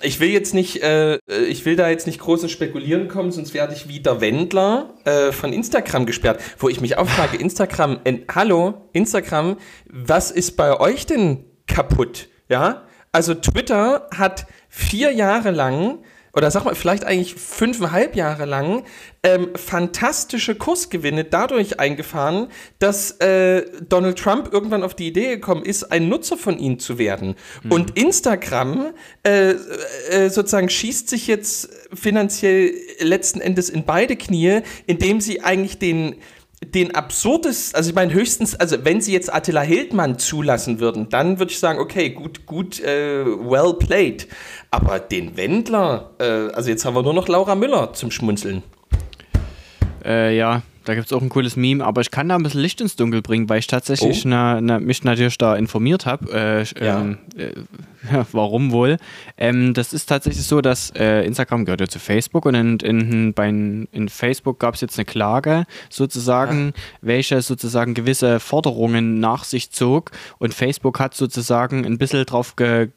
ich 0.03 0.21
will 0.21 0.29
jetzt 0.29 0.55
nicht, 0.55 0.83
äh, 0.83 1.19
ich 1.47 1.65
will 1.65 1.77
da 1.77 1.89
jetzt 1.89 2.07
nicht 2.07 2.21
großes 2.21 2.51
Spekulieren 2.51 3.09
kommen, 3.09 3.33
sonst 3.33 3.55
werde 3.55 3.75
ich 3.75 3.89
wieder 3.89 4.21
Wendler 4.21 4.95
äh, 5.05 5.33
von 5.33 5.53
Instagram 5.53 6.07
gesperrt, 6.07 6.43
wo 6.59 6.69
ich 6.69 6.81
mich 6.81 6.99
auch 6.99 7.09
frage, 7.09 7.37
Instagram, 7.37 8.01
äh, 8.05 8.19
hallo, 8.33 8.89
Instagram, 8.93 9.57
was 9.87 10.31
ist 10.31 10.57
bei 10.57 10.79
euch 10.79 11.07
denn 11.07 11.45
kaputt? 11.67 12.29
Ja, 12.49 12.83
also 13.13 13.35
Twitter 13.35 14.09
hat 14.15 14.47
vier 14.69 15.13
Jahre 15.13 15.51
lang 15.51 16.01
oder 16.35 16.51
sag 16.51 16.65
mal, 16.65 16.75
vielleicht 16.75 17.05
eigentlich 17.05 17.35
fünfeinhalb 17.35 18.17
Jahre 18.17 18.45
lang 18.45 18.85
ähm, 19.23 19.51
fantastische 19.55 20.55
Kursgewinne 20.55 21.25
dadurch 21.25 21.79
eingefahren, 21.79 22.49
dass 22.79 23.13
äh, 23.21 23.65
Donald 23.89 24.19
Trump 24.19 24.53
irgendwann 24.53 24.83
auf 24.83 24.95
die 24.95 25.07
Idee 25.07 25.29
gekommen 25.29 25.65
ist, 25.65 25.85
ein 25.85 26.09
Nutzer 26.09 26.37
von 26.37 26.59
ihnen 26.59 26.79
zu 26.79 26.99
werden. 26.99 27.37
Mhm. 27.63 27.73
Und 27.73 27.99
Instagram 27.99 28.93
äh, 29.23 29.51
äh, 29.51 30.29
sozusagen 30.29 30.69
schießt 30.69 31.09
sich 31.09 31.27
jetzt 31.27 31.69
finanziell 31.93 32.75
letzten 32.99 33.41
Endes 33.41 33.71
in 33.71 33.85
beide 33.85 34.17
Knie, 34.17 34.61
indem 34.87 35.21
sie 35.21 35.43
eigentlich 35.43 35.79
den 35.79 36.17
den 36.65 36.95
absurdes, 36.95 37.75
also 37.75 37.91
ich 37.91 37.95
meine 37.95 38.13
höchstens, 38.13 38.55
also 38.55 38.85
wenn 38.85 39.01
sie 39.01 39.13
jetzt 39.13 39.33
Attila 39.33 39.63
Hildmann 39.63 40.19
zulassen 40.19 40.81
würden, 40.81 41.09
dann 41.09 41.39
würde 41.39 41.53
ich 41.53 41.59
sagen, 41.59 41.79
okay, 41.79 42.11
gut, 42.11 42.47
gut, 42.47 42.81
äh, 42.81 43.25
well 43.25 43.75
played. 43.75 44.29
Aber 44.71 44.99
den 44.99 45.37
Wendler, 45.37 46.11
äh, 46.19 46.53
also 46.55 46.71
jetzt 46.71 46.85
haben 46.85 46.95
wir 46.95 47.03
nur 47.03 47.15
noch 47.15 47.29
Laura 47.29 47.55
Müller 47.55 47.93
zum 47.93 48.11
Schmunzeln. 48.11 48.63
Äh, 50.05 50.37
ja, 50.37 50.63
da 50.85 50.95
gibt 50.95 51.07
es 51.07 51.13
auch 51.13 51.23
ein 51.23 51.29
cooles 51.29 51.57
Meme, 51.57 51.85
aber 51.85 52.01
ich 52.01 52.11
kann 52.11 52.29
da 52.29 52.37
ein 52.37 52.43
bisschen 52.43 52.61
Licht 52.61 52.81
ins 52.81 52.97
Dunkel 52.97 53.23
bringen, 53.23 53.49
weil 53.49 53.59
ich 53.59 53.67
tatsächlich 53.67 54.25
oh. 54.25 54.29
na, 54.29 54.61
na, 54.61 54.79
mich 54.79 55.03
natürlich 55.05 55.39
da 55.39 55.57
informiert 55.57 56.07
habe. 56.07 56.31
Äh, 56.33 56.85
ja. 56.85 57.01
ähm, 57.01 57.19
äh, 57.37 57.53
warum 58.33 58.71
wohl? 58.71 58.99
Ähm, 59.39 59.75
das 59.75 59.93
ist 59.93 60.07
tatsächlich 60.07 60.45
so, 60.45 60.61
dass 60.61 60.91
äh, 60.91 61.25
Instagram 61.25 61.65
gehört 61.65 61.81
ja 61.81 61.89
zu 61.89 61.99
Facebook 61.99 62.47
und 62.47 62.55
in, 62.55 62.79
in, 62.79 63.35
bei, 63.35 63.49
in 63.49 64.09
Facebook 64.09 64.61
gab 64.61 64.75
es 64.75 64.81
jetzt 64.81 64.99
eine 64.99 65.07
Klage 65.07 65.65
sozusagen, 65.89 66.67
ja. 66.67 66.83
welche 67.01 67.41
sozusagen 67.43 67.95
gewisse 67.95 68.41
Forderungen 68.41 69.21
nach 69.21 69.45
sich 69.45 69.71
zog 69.71 70.11
und 70.39 70.55
Facebook 70.55 71.01
hat 71.01 71.15
sozusagen 71.15 71.85
ein 71.85 71.99
bisschen 71.99 72.25
drauf 72.27 72.57
ge 72.57 72.89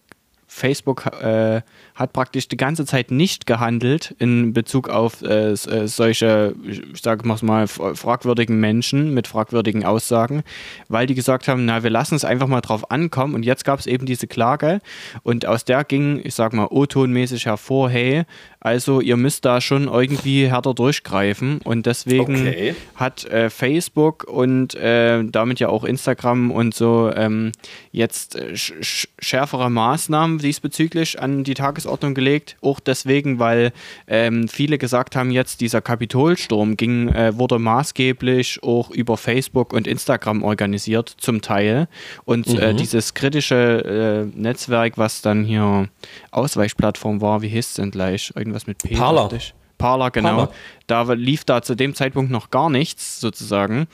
Facebook 0.50 1.06
äh, 1.22 1.62
hat 1.98 2.14
praktisch 2.14 2.48
die 2.48 2.58
ganze 2.58 2.86
Zeit 2.86 3.10
nicht 3.10 3.48
gehandelt 3.48 4.16
in 4.20 4.54
Bezug 4.54 4.88
auf 4.88 5.24
äh, 5.24 5.54
äh 5.54 5.88
solche, 5.88 6.54
ich 6.64 7.02
sage 7.02 7.28
mal, 7.28 7.68
fragwürdigen 7.68 8.60
Menschen 8.60 9.16
mit 9.16 9.28
fragwürdigen 9.28 9.84
Aussagen, 9.84 10.44
weil 10.90 11.08
die 11.08 11.16
gesagt 11.16 11.48
haben, 11.48 11.66
na, 11.66 11.82
wir 11.82 11.90
lassen 11.90 12.14
es 12.14 12.24
einfach 12.24 12.46
mal 12.46 12.62
drauf 12.62 12.92
ankommen. 12.92 13.34
Und 13.34 13.44
jetzt 13.44 13.66
gab 13.66 13.80
es 13.80 13.88
eben 13.88 14.06
diese 14.06 14.28
Klage. 14.28 14.80
Und 15.24 15.48
aus 15.48 15.66
der 15.66 15.84
ging, 15.84 16.22
ich 16.24 16.36
sage 16.36 16.56
mal, 16.56 16.68
O-Tonmäßig 16.70 17.48
hervor, 17.48 17.90
hey, 17.90 18.26
also 18.60 19.02
ihr 19.02 19.18
müsst 19.18 19.46
da 19.46 19.60
schon 19.60 19.88
irgendwie 19.88 20.48
härter 20.48 20.76
durchgreifen. 20.76 21.62
Und 21.64 21.88
deswegen 21.88 22.36
okay. 22.36 22.76
hat 22.96 23.26
äh, 23.26 23.50
Facebook 23.50 24.26
und 24.26 24.76
äh, 24.76 25.24
damit 25.24 25.60
ja 25.60 25.70
auch 25.70 25.84
Instagram 25.84 26.52
und 26.52 26.76
so 26.76 27.12
ähm, 27.16 27.54
jetzt 27.92 28.36
äh, 28.36 28.56
schärfere 28.56 29.72
Maßnahmen 29.72 30.38
diesbezüglich 30.38 31.20
an 31.20 31.44
die 31.44 31.56
Tagesordnung 31.56 31.87
gelegt. 32.14 32.58
Auch 32.62 32.80
deswegen, 32.80 33.40
weil 33.40 33.72
ähm, 34.08 34.48
viele 34.48 34.78
gesagt 34.78 35.16
haben, 35.16 35.32
jetzt 35.32 35.62
dieser 35.62 35.82
Kapitolsturm 35.82 36.78
ging, 36.78 37.10
äh, 37.10 37.38
wurde 37.38 37.60
maßgeblich 37.60 38.64
auch 38.64 38.92
über 38.92 39.18
Facebook 39.18 39.74
und 39.74 39.88
Instagram 39.88 40.44
organisiert, 40.44 41.14
zum 41.18 41.42
Teil. 41.42 41.88
Und 42.26 42.48
äh, 42.48 42.74
mhm. 42.74 42.78
dieses 42.78 43.14
kritische 43.14 44.28
äh, 44.36 44.40
Netzwerk, 44.40 44.98
was 44.98 45.22
dann 45.22 45.44
hier 45.44 45.90
Ausweichplattform 46.32 47.22
war, 47.22 47.42
wie 47.42 47.50
hieß 47.50 47.70
es 47.70 47.74
denn 47.76 47.92
gleich? 47.92 48.32
Irgendwas 48.36 48.68
mit 48.68 48.80
P. 48.80 48.96
Parler. 48.96 49.30
Parler, 49.78 50.12
genau. 50.12 50.30
Parler. 50.30 50.52
Da 50.88 51.14
lief 51.14 51.44
da 51.44 51.62
zu 51.62 51.76
dem 51.76 51.94
Zeitpunkt 51.94 52.32
noch 52.32 52.50
gar 52.50 52.70
nichts 52.70 53.20
sozusagen. 53.20 53.88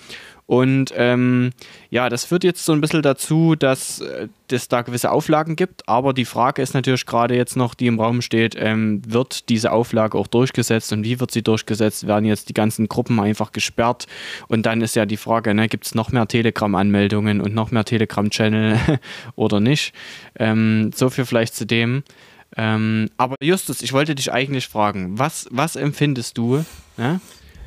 Und 0.45 0.93
ähm, 0.95 1.51
ja, 1.89 2.09
das 2.09 2.25
führt 2.25 2.43
jetzt 2.43 2.65
so 2.65 2.73
ein 2.73 2.81
bisschen 2.81 3.01
dazu, 3.01 3.55
dass 3.55 4.01
äh, 4.01 4.27
es 4.51 4.67
da 4.67 4.81
gewisse 4.81 5.11
Auflagen 5.11 5.55
gibt. 5.55 5.87
Aber 5.87 6.13
die 6.13 6.25
Frage 6.25 6.61
ist 6.61 6.73
natürlich 6.73 7.05
gerade 7.05 7.35
jetzt 7.35 7.55
noch, 7.55 7.73
die 7.73 7.87
im 7.87 7.99
Raum 7.99 8.21
steht, 8.21 8.55
ähm, 8.57 9.01
wird 9.07 9.49
diese 9.49 9.71
Auflage 9.71 10.17
auch 10.17 10.27
durchgesetzt 10.27 10.91
und 10.91 11.03
wie 11.05 11.19
wird 11.19 11.31
sie 11.31 11.43
durchgesetzt? 11.43 12.07
Werden 12.07 12.25
jetzt 12.25 12.49
die 12.49 12.53
ganzen 12.53 12.89
Gruppen 12.89 13.19
einfach 13.19 13.53
gesperrt? 13.53 14.05
Und 14.47 14.65
dann 14.65 14.81
ist 14.81 14.95
ja 14.95 15.05
die 15.05 15.17
Frage, 15.17 15.53
ne, 15.53 15.69
gibt 15.69 15.85
es 15.85 15.95
noch 15.95 16.11
mehr 16.11 16.27
Telegram-Anmeldungen 16.27 17.39
und 17.39 17.55
noch 17.55 17.71
mehr 17.71 17.85
Telegram-Channel 17.85 18.99
oder 19.35 19.59
nicht? 19.59 19.93
Ähm, 20.37 20.91
so 20.93 21.09
viel 21.09 21.25
vielleicht 21.25 21.55
zu 21.55 21.65
dem. 21.65 22.03
Ähm, 22.55 23.09
aber 23.17 23.35
Justus, 23.41 23.81
ich 23.81 23.93
wollte 23.93 24.13
dich 24.13 24.31
eigentlich 24.31 24.67
fragen, 24.67 25.17
was, 25.17 25.47
was 25.51 25.75
empfindest 25.75 26.37
du, 26.37 26.63
ne, 26.97 27.19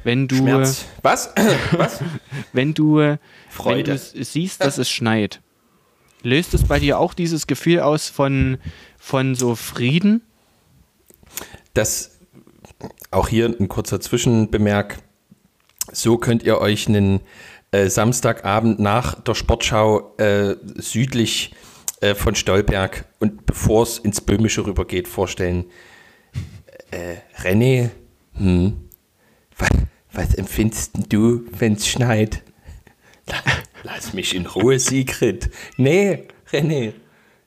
wenn 0.06 0.28
du. 0.28 0.36
Schmerz. 0.36 0.84
Was? 1.02 1.34
was? 1.72 2.00
wenn 2.52 2.72
du, 2.72 3.16
Freude. 3.50 3.90
wenn 3.90 4.18
du 4.18 4.24
siehst, 4.24 4.62
dass 4.62 4.78
es 4.78 4.88
schneit? 4.88 5.42
Löst 6.22 6.54
es 6.54 6.64
bei 6.64 6.78
dir 6.78 6.98
auch 6.98 7.12
dieses 7.12 7.46
Gefühl 7.46 7.80
aus 7.80 8.08
von, 8.08 8.58
von 8.98 9.34
so 9.34 9.54
Frieden? 9.54 10.22
Das, 11.74 12.18
auch 13.10 13.28
hier 13.28 13.46
ein 13.46 13.68
kurzer 13.68 14.00
Zwischenbemerk. 14.00 14.98
So 15.92 16.18
könnt 16.18 16.42
ihr 16.42 16.58
euch 16.58 16.88
einen 16.88 17.20
äh, 17.70 17.88
Samstagabend 17.88 18.78
nach 18.78 19.20
der 19.20 19.34
Sportschau 19.34 20.14
äh, 20.16 20.56
südlich 20.76 21.52
äh, 22.00 22.14
von 22.14 22.34
Stolberg 22.34 23.04
und 23.18 23.44
bevor 23.46 23.82
es 23.82 23.98
ins 23.98 24.20
Böhmische 24.20 24.66
rübergeht, 24.66 25.08
vorstellen. 25.08 25.66
Äh, 26.90 27.16
René, 27.42 27.90
hm, 28.34 28.88
was, 30.16 30.34
empfindest 30.34 30.92
du, 31.08 31.44
wenn 31.58 31.74
es 31.74 31.86
schneit? 31.86 32.42
Lass 33.82 34.12
mich 34.12 34.34
in 34.34 34.46
Ruhe, 34.46 34.78
Sigrid. 34.78 35.50
Nee, 35.76 36.24
René, 36.50 36.92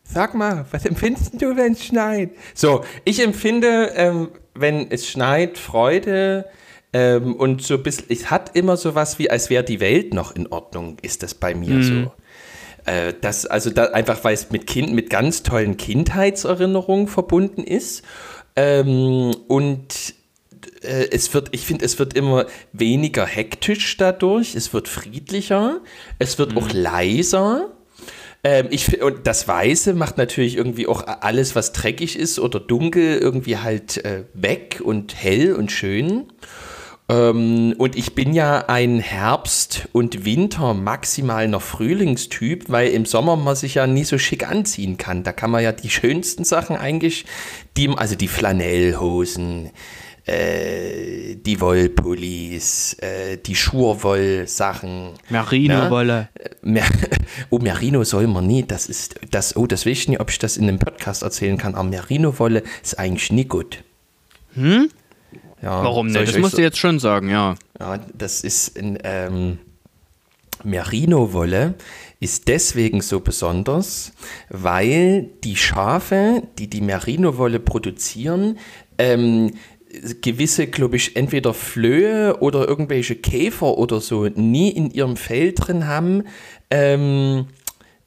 sag 0.04 0.36
mal, 0.36 0.66
was 0.72 0.86
empfindest 0.86 1.42
du, 1.42 1.56
wenn 1.56 1.74
es 1.74 1.86
schneit? 1.86 2.32
So, 2.54 2.84
ich 3.06 3.22
empfinde, 3.24 3.92
ähm, 3.96 4.30
wenn 4.54 4.92
es 4.92 5.08
schneit, 5.08 5.58
Freude, 5.58 6.46
ähm, 6.92 7.36
und 7.36 7.62
so 7.62 7.76
ein 7.76 7.84
bisschen, 7.84 8.06
es 8.10 8.32
hat 8.32 8.56
immer 8.56 8.78
so 8.78 8.96
was 8.96 9.20
wie, 9.20 9.30
als 9.30 9.50
wäre 9.50 9.64
die 9.64 9.80
Welt 9.80 10.14
noch 10.14 10.36
in 10.36 10.48
Ordnung, 10.48 10.98
ist 11.02 11.24
das 11.24 11.34
bei 11.34 11.54
mir 11.54 11.76
mhm. 11.76 11.84
so. 11.84 12.12
Äh, 12.92 13.14
das, 13.22 13.46
also 13.46 13.70
da, 13.70 13.86
einfach, 13.86 14.24
weil 14.24 14.34
es 14.34 14.50
mit 14.50 14.66
Kind, 14.68 14.94
mit 14.94 15.10
ganz 15.10 15.44
tollen 15.44 15.78
Kindheitserinnerungen 15.78 17.08
verbunden 17.08 17.64
ist. 17.64 18.04
Ähm, 18.56 19.36
und 19.48 20.14
äh, 20.84 21.08
es 21.12 21.34
wird, 21.34 21.50
ich 21.52 21.66
finde, 21.66 21.86
es 21.86 22.00
wird 22.00 22.14
immer 22.14 22.46
weniger 22.74 23.26
hektisch 23.26 23.98
dadurch, 23.98 24.56
es 24.56 24.74
wird 24.74 24.88
friedlicher, 24.88 25.82
es 26.20 26.38
wird 26.38 26.52
mhm. 26.52 26.58
auch 26.58 26.70
leiser. 26.72 27.72
Ähm, 28.44 28.68
ich, 28.70 29.02
und 29.02 29.28
das 29.28 29.48
Weiße 29.48 29.94
macht 29.94 30.18
natürlich 30.18 30.56
irgendwie 30.56 30.88
auch 30.88 31.06
alles, 31.06 31.56
was 31.56 31.74
dreckig 31.74 32.18
ist 32.18 32.40
oder 32.40 32.60
dunkel, 32.60 33.18
irgendwie 33.18 33.58
halt 33.58 34.04
äh, 34.06 34.24
weg 34.34 34.82
und 34.84 35.16
hell 35.16 35.54
und 35.56 35.72
schön. 35.72 36.28
Ähm, 37.10 37.74
und 37.78 37.98
ich 37.98 38.14
bin 38.14 38.34
ja 38.34 38.66
ein 38.68 39.00
Herbst- 39.00 39.90
und 39.92 40.26
Winter, 40.26 40.76
maximal 40.76 41.48
noch 41.48 41.64
Frühlingstyp, 41.64 42.70
weil 42.70 42.90
im 42.90 43.06
Sommer 43.06 43.36
man 43.36 43.56
sich 43.56 43.76
ja 43.76 43.88
nie 43.88 44.04
so 44.04 44.20
schick 44.20 44.48
anziehen 44.48 44.98
kann. 44.98 45.24
Da 45.24 45.32
kann 45.32 45.50
man 45.50 45.64
ja 45.64 45.72
die 45.72 45.90
schönsten 45.90 46.44
Sachen 46.46 46.78
eigentlich, 46.78 47.26
die, 47.76 47.90
also 47.90 48.16
die 48.16 48.28
Flanellhosen, 48.28 49.72
äh, 50.26 51.36
die 51.36 51.60
Wollpullis, 51.60 52.94
äh, 53.00 53.38
die 53.38 53.56
Schurwoll-Sachen. 53.56 55.12
Merino-Wolle. 55.30 56.30
Ne? 56.62 56.82
oh, 57.50 57.60
Merino 57.60 58.04
soll 58.04 58.28
man 58.28 58.48
nie. 58.48 58.64
Das 58.64 58.88
ist, 58.88 59.16
das, 59.32 59.56
oh, 59.56 59.68
das 59.68 59.86
weiß 59.86 59.98
ich 59.98 60.08
nicht, 60.10 60.20
ob 60.20 60.30
ich 60.30 60.40
das 60.40 60.58
in 60.58 60.68
einem 60.68 60.80
Podcast 60.80 61.24
erzählen 61.24 61.58
kann. 61.58 61.76
Aber 61.76 61.88
Merino-Wolle 61.88 62.64
ist 62.84 63.00
eigentlich 63.00 63.32
nie 63.32 63.46
gut. 63.46 63.84
Hm? 64.54 64.90
Ja, 65.62 65.84
Warum 65.84 66.08
nicht? 66.08 66.28
Das 66.28 66.38
musst 66.38 66.52
so, 66.52 66.58
du 66.58 66.64
jetzt 66.64 66.78
schon 66.78 67.00
sagen, 67.00 67.30
ja. 67.30 67.56
Ja, 67.80 67.98
das 68.14 68.42
ist 68.42 68.78
in 68.78 68.98
ähm, 69.04 69.60
Merino-Wolle 70.64 71.76
ist 72.20 72.48
deswegen 72.48 73.02
so 73.02 73.22
besonders, 73.22 74.12
weil 74.50 75.30
die 75.44 75.56
Schafe, 75.56 76.44
die 76.58 76.70
die 76.70 76.82
Merino-Wolle 76.82 77.60
produzieren, 77.60 78.58
ähm, 78.98 79.54
gewisse, 80.22 80.68
glaube 80.68 80.98
ich, 80.98 81.16
entweder 81.16 81.54
Flöhe 81.54 82.38
oder 82.42 82.68
irgendwelche 82.68 83.16
Käfer 83.16 83.78
oder 83.78 84.02
so 84.02 84.26
nie 84.26 84.70
in 84.70 84.92
ihrem 84.92 85.18
Fell 85.18 85.54
drin 85.54 85.88
haben, 85.88 86.24
ähm, 86.70 87.48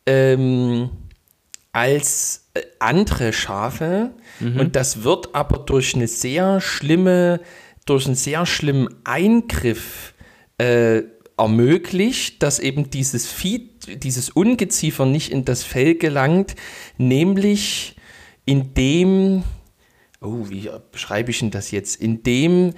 ähm, 0.07 0.91
als 1.73 2.51
äh, 2.55 2.61
andere 2.79 3.33
Schafe. 3.33 4.13
Mhm. 4.41 4.61
Und 4.61 4.77
das 4.77 5.03
wird 5.03 5.35
aber 5.35 5.59
durch 5.59 5.95
eine 5.95 6.07
sehr 6.07 6.61
schlimme, 6.61 7.41
durch 7.87 8.07
einen 8.07 8.15
sehr 8.15 8.47
schlimmen 8.47 8.89
Eingriff 9.05 10.15
äh, 10.59 11.03
ermöglicht, 11.37 12.43
dass 12.43 12.59
eben 12.59 12.91
dieses 12.91 13.27
Vieh, 13.31 13.71
dieses 13.87 14.31
Ungeziefer 14.31 15.07
nicht 15.07 15.33
in 15.33 15.45
das 15.45 15.65
Fell 15.65 15.97
gelangt, 15.97 16.55
nämlich 16.99 17.97
indem, 18.45 19.43
oh, 20.23 20.49
wie 20.49 20.71
beschreibe 20.91 21.31
ich 21.31 21.41
denn 21.41 21.51
das 21.51 21.71
jetzt, 21.71 22.01
indem 22.01 22.75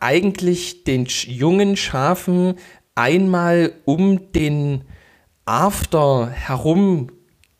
eigentlich 0.00 0.84
den 0.84 1.06
jungen 1.06 1.76
Schafen 1.76 2.54
einmal 2.94 3.72
um 3.84 4.32
den 4.32 4.84
After 5.44 6.28
herum 6.28 7.10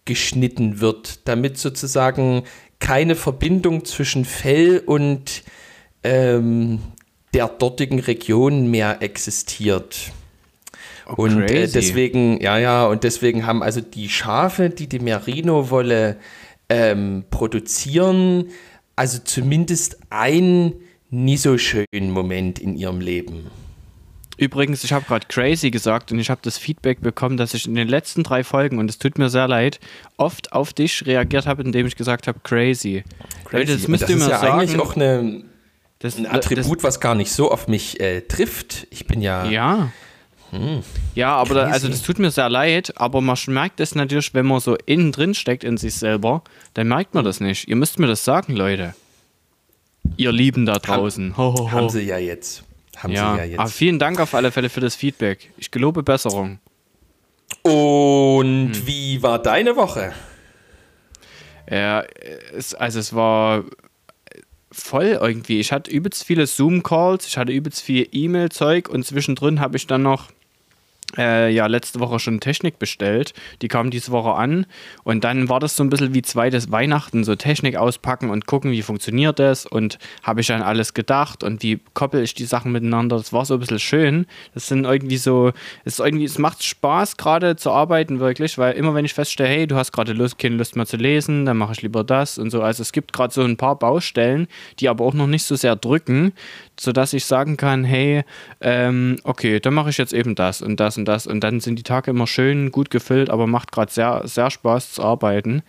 geschnitten 0.05 0.81
wird, 0.81 1.29
damit 1.29 1.59
sozusagen 1.59 2.43
keine 2.81 3.15
Verbindung 3.15 3.85
zwischen 3.85 4.25
Fell 4.25 4.83
und 4.85 5.43
ähm, 6.03 6.81
der 7.35 7.49
dortigen 7.49 8.01
Region 8.01 8.71
mehr 8.71 9.03
existiert. 9.03 10.13
Oh, 11.07 11.23
und 11.23 11.43
äh, 11.43 11.67
deswegen, 11.69 12.41
ja, 12.41 12.59
ja, 12.59 12.87
und 12.87 13.05
deswegen 13.05 13.47
haben 13.47 13.63
also 13.63 13.81
die 13.81 14.09
Schafe, 14.09 14.71
die 14.71 14.89
die 14.89 14.99
Merino-Wolle 14.99 16.19
ähm, 16.69 17.25
produzieren, 17.31 18.49
also 18.99 19.19
zumindest 19.23 19.97
einen 20.11 20.75
nie 21.11 21.37
so 21.37 21.57
schönen 21.57 22.11
Moment 22.11 22.59
in 22.59 22.77
ihrem 22.77 23.01
Leben. 23.01 23.47
Übrigens, 24.37 24.85
ich 24.85 24.93
habe 24.93 25.05
gerade 25.05 25.27
crazy 25.29 25.71
gesagt 25.71 26.13
und 26.13 26.19
ich 26.19 26.31
habe 26.31 26.41
das 26.43 26.59
Feedback 26.59 27.01
bekommen, 27.01 27.37
dass 27.37 27.55
ich 27.55 27.67
in 27.67 27.75
den 27.75 27.89
letzten 27.89 28.23
drei 28.23 28.45
Folgen, 28.45 28.79
und 28.79 28.91
es 28.91 28.99
tut 28.99 29.19
mir 29.19 29.31
sehr 29.31 29.49
leid, 29.49 29.81
oft 30.17 30.53
auf 30.53 30.73
dich 30.73 31.07
reagiert 31.07 31.47
habe, 31.47 31.63
indem 31.63 31.87
ich 31.87 31.97
gesagt 31.97 32.29
habe 32.29 32.41
crazy. 32.43 33.05
crazy. 33.45 33.73
Das 33.73 33.89
müsst 33.89 34.09
ihr 34.09 34.17
mir 34.17 34.29
ja 34.29 34.39
sagen. 34.41 34.61
eigentlich 34.61 34.81
auch 34.81 34.95
eine 34.95 35.43
Das, 36.01 36.17
Ein 36.17 36.27
Attribut, 36.27 36.83
was 36.83 37.01
gar 37.01 37.15
nicht 37.15 37.33
so 37.33 37.51
auf 37.51 37.67
mich 37.67 38.01
äh, 38.01 38.21
trifft. 38.23 38.87
Ich 38.91 39.07
bin 39.07 39.21
ja. 39.21 39.49
Das, 39.49 39.89
ja. 40.53 40.81
Ja, 41.15 41.35
aber 41.37 41.55
da, 41.55 41.65
also 41.67 41.89
das 41.89 42.03
tut 42.03 42.19
mir 42.19 42.31
sehr 42.31 42.49
leid, 42.49 42.93
aber 42.97 43.21
man 43.21 43.37
merkt 43.49 43.81
es 43.81 43.95
natürlich, 43.95 44.33
wenn 44.35 44.47
man 44.47 44.61
so 44.61 44.77
innen 44.87 45.13
drin 45.13 45.35
steckt 45.35 45.65
in 45.65 45.77
sich 45.77 45.95
selber, 45.95 46.43
dann 46.75 46.89
merkt 46.89 47.15
man 47.15 47.25
das 47.25 47.41
nicht. 47.41 47.69
Ihr 47.69 47.77
müsst 47.77 47.99
mir 47.99 48.07
das 48.07 48.25
sagen, 48.25 48.55
Leute. 48.55 48.95
Ihr 50.17 50.33
Lieben 50.33 50.65
da 50.67 50.79
draußen. 50.79 51.37
Ho, 51.37 51.53
ho, 51.55 51.59
ho. 51.59 51.71
Haben 51.73 51.91
sie 51.91 52.03
ja 52.03 52.19
jetzt. 52.19 52.63
Haben 52.97 53.13
ja, 53.13 53.35
sie 53.35 53.51
ja 53.51 53.59
aber 53.59 53.69
jetzt. 53.69 53.77
vielen 53.77 53.99
Dank 53.99 54.21
auf 54.21 54.35
alle 54.35 54.51
Fälle 54.51 54.69
für 54.71 54.81
das 54.81 54.97
Feedback. 54.97 55.51
Ich 55.59 55.71
gelobe 55.71 56.03
Besserung. 56.03 56.59
Und 57.63 58.73
Hm. 58.75 58.87
wie 58.87 59.23
war 59.23 59.39
deine 59.41 59.77
Woche? 59.77 60.13
Ja, 61.71 62.05
es, 62.57 62.75
also 62.75 62.99
es 62.99 63.15
war 63.15 63.65
voll 64.73 65.19
irgendwie. 65.21 65.61
Ich 65.61 65.73
hatte 65.73 65.91
übelst 65.91 66.25
viele 66.25 66.47
Zoom-Calls, 66.47 67.27
ich 67.27 67.37
hatte 67.37 67.53
übelst 67.53 67.83
viel 67.83 68.09
E-Mail-Zeug 68.11 68.89
und 68.89 69.05
zwischendrin 69.05 69.61
habe 69.61 69.77
ich 69.77 69.87
dann 69.87 70.03
noch 70.03 70.29
äh, 71.17 71.51
ja, 71.51 71.67
letzte 71.67 72.01
Woche 72.01 72.19
schon 72.19 72.41
Technik 72.41 72.79
bestellt. 72.79 73.33
Die 73.63 73.69
kam 73.69 73.91
diese 73.91 74.13
Woche 74.13 74.35
an 74.35 74.67
und 75.05 75.25
dann 75.25 75.49
war 75.49 75.59
das 75.59 75.75
so 75.75 75.83
ein 75.83 75.89
bisschen 75.89 76.13
wie 76.13 76.23
zweites 76.23 76.71
Weihnachten, 76.71 77.25
so 77.25 77.35
Technik 77.35 77.77
auspacken 77.77 78.31
und 78.31 78.47
gucken, 78.47 78.73
wie 78.73 78.83
funktioniert 78.83 79.39
das 79.39 79.65
und 79.65 79.99
habe 80.23 80.43
ich 80.43 80.53
an 80.53 80.61
alles 80.61 80.93
gedacht 80.93 81.43
und 81.43 81.63
wie 81.63 81.81
koppel 81.95 82.23
ich 82.23 82.35
die 82.35 82.45
Sachen 82.45 82.73
miteinander. 82.73 83.17
Das 83.17 83.33
war 83.33 83.47
so 83.47 83.55
ein 83.55 83.61
bisschen 83.61 83.79
schön. 83.79 84.27
Das 84.53 84.67
sind 84.67 84.85
irgendwie 84.85 85.17
so, 85.17 85.53
es 85.85 85.99
irgendwie, 85.99 86.25
es 86.25 86.39
macht 86.39 86.63
Spaß 86.63 87.17
gerade 87.17 87.57
zu 87.57 87.71
arbeiten 87.71 88.21
wirklich, 88.21 88.59
weil 88.59 88.75
immer 88.75 88.95
wenn 88.95 89.05
ich 89.05 89.15
feststelle, 89.15 89.49
hey, 89.49 89.67
du 89.67 89.77
hast 89.77 89.93
gerade 89.93 90.13
Lust, 90.13 90.39
keine 90.39 90.57
Lust 90.57 90.77
mehr 90.77 90.87
zu 90.87 90.97
lesen, 90.97 91.47
dann 91.47 91.57
mache 91.57 91.73
ich 91.73 91.83
lieber 91.83 92.05
das 92.05 92.37
und 92.37 92.51
so. 92.51 92.61
Also 92.61 92.83
es 92.83 92.93
gibt 92.93 93.15
gerade 93.15 93.33
so 93.33 93.43
ein 93.43 93.57
paar 93.57 93.79
Baustellen, 93.79 94.47
die 94.79 94.89
aber 94.89 95.05
auch 95.05 95.15
noch 95.15 95.27
nicht 95.27 95.45
so 95.45 95.57
sehr 95.57 95.77
drücken, 95.77 96.33
sodass 96.79 97.15
ich 97.15 97.25
sagen 97.25 97.57
kann, 97.57 97.85
hey, 97.85 98.25
ähm, 98.61 99.17
okay, 99.25 99.59
dann 99.59 99.73
mache 99.73 99.91
ich 99.91 99.97
jetzt 99.97 100.13
eben 100.13 100.35
das 100.35 100.61
und 100.61 100.79
das 100.79 100.98
und 100.99 101.07
das 101.07 101.27
und 101.27 101.41
dann 101.41 101.61
sind 101.61 101.79
die 101.79 101.83
Tage 101.83 102.11
immer 102.11 102.27
schön 102.27 102.71
gut 102.71 102.91
gefüllt, 102.91 103.31
aber 103.31 103.47
macht 103.47 103.73
gerade 103.73 103.91
sehr, 103.91 104.23
sehr 104.25 104.51
Spaß 104.51 104.93
zu 104.93 105.03
arbeiten. 105.03 105.63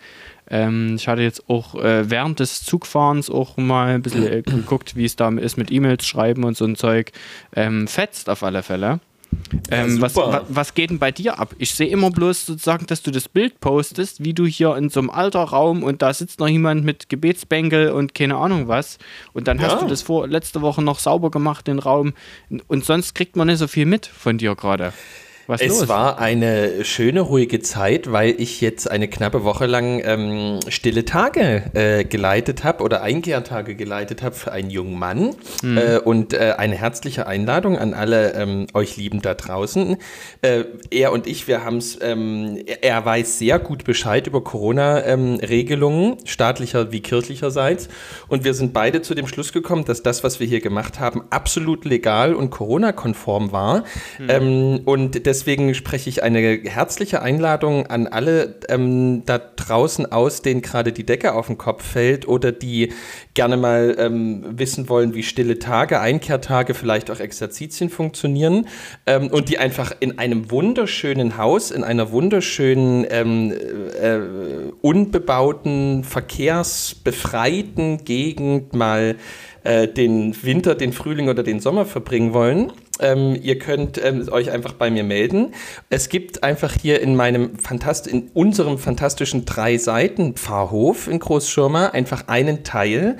Ähm, 0.50 0.96
ich 0.96 1.08
hatte 1.08 1.22
jetzt 1.22 1.48
auch 1.48 1.76
äh, 1.76 2.10
während 2.10 2.40
des 2.40 2.64
Zugfahrens 2.64 3.30
auch 3.30 3.56
mal 3.56 3.94
ein 3.94 4.02
bisschen 4.02 4.26
äh, 4.26 4.42
geguckt, 4.42 4.96
wie 4.96 5.04
es 5.04 5.16
da 5.16 5.30
ist 5.30 5.56
mit 5.56 5.70
E-Mails 5.70 6.04
schreiben 6.04 6.44
und 6.44 6.56
so 6.56 6.64
ein 6.64 6.76
Zeug. 6.76 7.12
Ähm, 7.54 7.86
fetzt 7.86 8.28
auf 8.28 8.42
alle 8.42 8.62
Fälle. 8.62 9.00
Ähm, 9.70 10.00
was, 10.00 10.14
super. 10.14 10.32
wa, 10.32 10.44
was 10.48 10.74
geht 10.74 10.90
denn 10.90 10.98
bei 10.98 11.10
dir 11.12 11.38
ab? 11.38 11.54
Ich 11.58 11.74
sehe 11.74 11.88
immer 11.88 12.10
bloß 12.10 12.46
sozusagen, 12.46 12.86
dass 12.86 13.02
du 13.02 13.10
das 13.10 13.28
Bild 13.28 13.60
postest, 13.60 14.22
wie 14.24 14.34
du 14.34 14.46
hier 14.46 14.76
in 14.76 14.90
so 14.90 15.00
einem 15.00 15.10
alter 15.10 15.42
Raum 15.42 15.82
und 15.82 16.02
da 16.02 16.12
sitzt 16.12 16.40
noch 16.40 16.48
jemand 16.48 16.84
mit 16.84 17.08
Gebetsbänkel 17.08 17.90
und 17.92 18.14
keine 18.14 18.36
Ahnung 18.36 18.68
was. 18.68 18.98
Und 19.32 19.48
dann 19.48 19.60
hast 19.60 19.72
Ja. 19.72 19.80
du 19.80 19.86
das 19.86 20.02
vor 20.02 20.26
letzte 20.28 20.62
Woche 20.62 20.82
noch 20.82 20.98
sauber 20.98 21.30
gemacht, 21.30 21.66
den 21.66 21.78
Raum. 21.78 22.14
Und 22.68 22.84
sonst 22.84 23.14
kriegt 23.14 23.36
man 23.36 23.46
nicht 23.48 23.58
so 23.58 23.68
viel 23.68 23.86
mit 23.86 24.06
von 24.06 24.38
dir 24.38 24.54
gerade. 24.54 24.92
Was 25.50 25.60
Es 25.60 25.80
los? 25.80 25.88
war 25.88 26.20
eine 26.20 26.84
schöne, 26.84 27.22
ruhige 27.22 27.60
Zeit, 27.60 28.12
weil 28.12 28.36
ich 28.38 28.60
jetzt 28.60 28.88
eine 28.88 29.08
knappe 29.08 29.42
Woche 29.42 29.66
lang 29.66 30.00
ähm, 30.04 30.60
stille 30.68 31.04
Tage 31.04 31.64
äh, 31.74 32.04
geleitet 32.04 32.62
habe 32.62 32.84
oder 32.84 33.02
Einkehrtage 33.02 33.74
geleitet 33.74 34.22
habe 34.22 34.36
für 34.36 34.52
einen 34.52 34.70
jungen 34.70 34.96
Mann. 34.96 35.34
Äh, 35.64 35.98
und 35.98 36.34
äh, 36.34 36.54
eine 36.56 36.76
herzliche 36.76 37.26
Einladung 37.26 37.76
an 37.76 37.94
alle 37.94 38.34
ähm, 38.34 38.68
euch 38.74 38.96
Lieben 38.96 39.22
da 39.22 39.34
draußen. 39.34 39.96
Äh, 40.42 40.64
er 40.90 41.10
und 41.10 41.26
ich, 41.26 41.48
wir 41.48 41.64
haben 41.64 41.78
es, 41.78 41.98
ähm, 42.00 42.62
er, 42.80 43.04
weiß 43.04 43.38
sehr 43.38 43.58
gut 43.58 43.82
Bescheid 43.82 44.28
über 44.28 44.44
Corona-Regelungen, 44.44 46.18
staatlicher 46.26 46.92
wie 46.92 47.00
kirchlicherseits. 47.00 47.88
Und 48.28 48.44
wir 48.44 48.54
sind 48.54 48.72
beide 48.72 49.02
zu 49.02 49.16
dem 49.16 49.26
Schluss 49.26 49.52
gekommen, 49.52 49.84
dass 49.84 50.04
das, 50.04 50.22
was 50.22 50.38
wir 50.38 50.46
hier 50.46 50.60
gemacht 50.60 51.00
haben, 51.00 51.24
absolut 51.30 51.84
legal 51.84 52.34
und 52.34 52.50
Corona-konform 52.50 53.50
war. 53.50 53.82
Ähm, 54.28 54.82
und 54.84 55.26
deswegen 55.40 55.74
spreche 55.74 56.10
ich 56.10 56.22
eine 56.22 56.60
herzliche 56.64 57.22
Einladung 57.22 57.86
an 57.86 58.06
alle 58.06 58.56
ähm, 58.68 59.22
da 59.24 59.38
draußen 59.38 60.12
aus, 60.12 60.42
denen 60.42 60.60
gerade 60.60 60.92
die 60.92 61.06
Decke 61.06 61.32
auf 61.32 61.46
den 61.46 61.56
Kopf 61.56 61.82
fällt 61.82 62.28
oder 62.28 62.52
die 62.52 62.92
gerne 63.32 63.56
mal 63.56 63.96
ähm, 63.98 64.44
wissen 64.50 64.90
wollen, 64.90 65.14
wie 65.14 65.22
stille 65.22 65.58
Tage, 65.58 65.98
Einkehrtage, 65.98 66.74
vielleicht 66.74 67.10
auch 67.10 67.20
Exerzitien 67.20 67.88
funktionieren 67.88 68.66
ähm, 69.06 69.28
und 69.28 69.48
die 69.48 69.56
einfach 69.56 69.92
in 70.00 70.18
einem 70.18 70.50
wunderschönen 70.50 71.38
Haus, 71.38 71.70
in 71.70 71.84
einer 71.84 72.12
wunderschönen, 72.12 73.06
ähm, 73.08 73.52
äh, 73.52 74.18
unbebauten, 74.82 76.04
verkehrsbefreiten 76.04 78.04
Gegend 78.04 78.74
mal 78.74 79.16
äh, 79.64 79.88
den 79.88 80.36
Winter, 80.42 80.74
den 80.74 80.92
Frühling 80.92 81.30
oder 81.30 81.42
den 81.42 81.60
Sommer 81.60 81.86
verbringen 81.86 82.34
wollen. 82.34 82.72
Ähm, 83.00 83.36
ihr 83.40 83.58
könnt 83.58 84.02
ähm, 84.02 84.28
euch 84.30 84.50
einfach 84.50 84.74
bei 84.74 84.90
mir 84.90 85.04
melden. 85.04 85.54
Es 85.88 86.08
gibt 86.08 86.42
einfach 86.42 86.72
hier 86.72 87.00
in 87.00 87.16
meinem 87.16 87.58
Fantast 87.58 88.06
in 88.06 88.30
unserem 88.34 88.78
fantastischen 88.78 89.44
drei 89.44 89.78
Seiten 89.78 90.34
Pfarrhof 90.34 91.08
in 91.08 91.18
Großschirma 91.18 91.88
einfach 91.88 92.28
einen 92.28 92.64
Teil, 92.64 93.16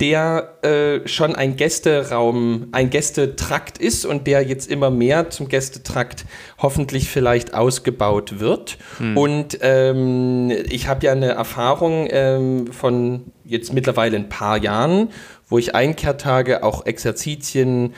der 0.00 0.56
äh, 0.62 1.06
schon 1.06 1.36
ein 1.36 1.56
Gästeraum, 1.56 2.68
ein 2.72 2.88
Gästetrakt 2.88 3.76
ist 3.76 4.06
und 4.06 4.26
der 4.26 4.42
jetzt 4.42 4.70
immer 4.70 4.90
mehr 4.90 5.28
zum 5.28 5.48
Gästetrakt 5.48 6.24
hoffentlich 6.58 7.10
vielleicht 7.10 7.52
ausgebaut 7.52 8.40
wird. 8.40 8.78
Und 9.14 9.58
ähm, 9.60 10.50
ich 10.70 10.88
habe 10.88 11.04
ja 11.04 11.12
eine 11.12 11.32
Erfahrung 11.32 12.08
ähm, 12.10 12.72
von 12.72 13.32
jetzt 13.44 13.74
mittlerweile 13.74 14.16
ein 14.16 14.30
paar 14.30 14.56
Jahren, 14.56 15.10
wo 15.50 15.58
ich 15.58 15.74
Einkehrtage, 15.74 16.62
auch 16.62 16.86
Exerzitien, 16.86 17.94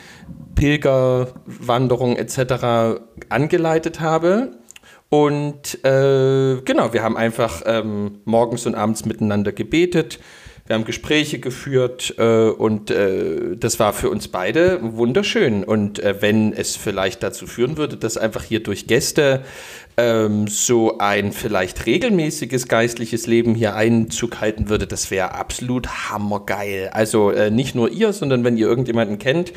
Pilgerwanderung 0.56 2.16
etc. 2.16 3.00
angeleitet 3.28 4.00
habe. 4.00 4.56
Und 5.10 5.84
äh, 5.84 6.62
genau, 6.64 6.92
wir 6.94 7.02
haben 7.02 7.16
einfach 7.18 7.62
ähm, 7.66 8.20
morgens 8.24 8.66
und 8.66 8.74
abends 8.74 9.04
miteinander 9.04 9.52
gebetet. 9.52 10.18
Wir 10.66 10.76
haben 10.76 10.84
Gespräche 10.84 11.40
geführt 11.40 12.14
äh, 12.18 12.48
und 12.48 12.90
äh, 12.90 13.56
das 13.56 13.80
war 13.80 13.92
für 13.92 14.10
uns 14.10 14.28
beide 14.28 14.78
wunderschön. 14.80 15.64
Und 15.64 15.98
äh, 15.98 16.22
wenn 16.22 16.52
es 16.52 16.76
vielleicht 16.76 17.22
dazu 17.22 17.48
führen 17.48 17.76
würde, 17.76 17.96
dass 17.96 18.16
einfach 18.16 18.44
hier 18.44 18.62
durch 18.62 18.86
Gäste 18.86 19.42
ähm, 19.96 20.46
so 20.46 20.98
ein 20.98 21.32
vielleicht 21.32 21.86
regelmäßiges 21.86 22.68
geistliches 22.68 23.26
Leben 23.26 23.56
hier 23.56 23.74
Einzug 23.74 24.40
halten 24.40 24.68
würde, 24.68 24.86
das 24.86 25.10
wäre 25.10 25.34
absolut 25.34 25.88
hammergeil. 26.10 26.90
Also 26.92 27.30
äh, 27.32 27.50
nicht 27.50 27.74
nur 27.74 27.90
ihr, 27.90 28.12
sondern 28.12 28.44
wenn 28.44 28.56
ihr 28.56 28.68
irgendjemanden 28.68 29.18
kennt, 29.18 29.52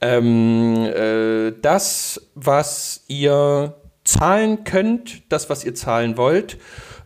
ähm, 0.00 0.74
äh, 0.76 1.52
das, 1.62 2.30
was 2.34 3.04
ihr 3.06 3.74
zahlen 4.08 4.64
könnt, 4.64 5.30
das, 5.30 5.50
was 5.50 5.64
ihr 5.64 5.74
zahlen 5.74 6.16
wollt. 6.16 6.56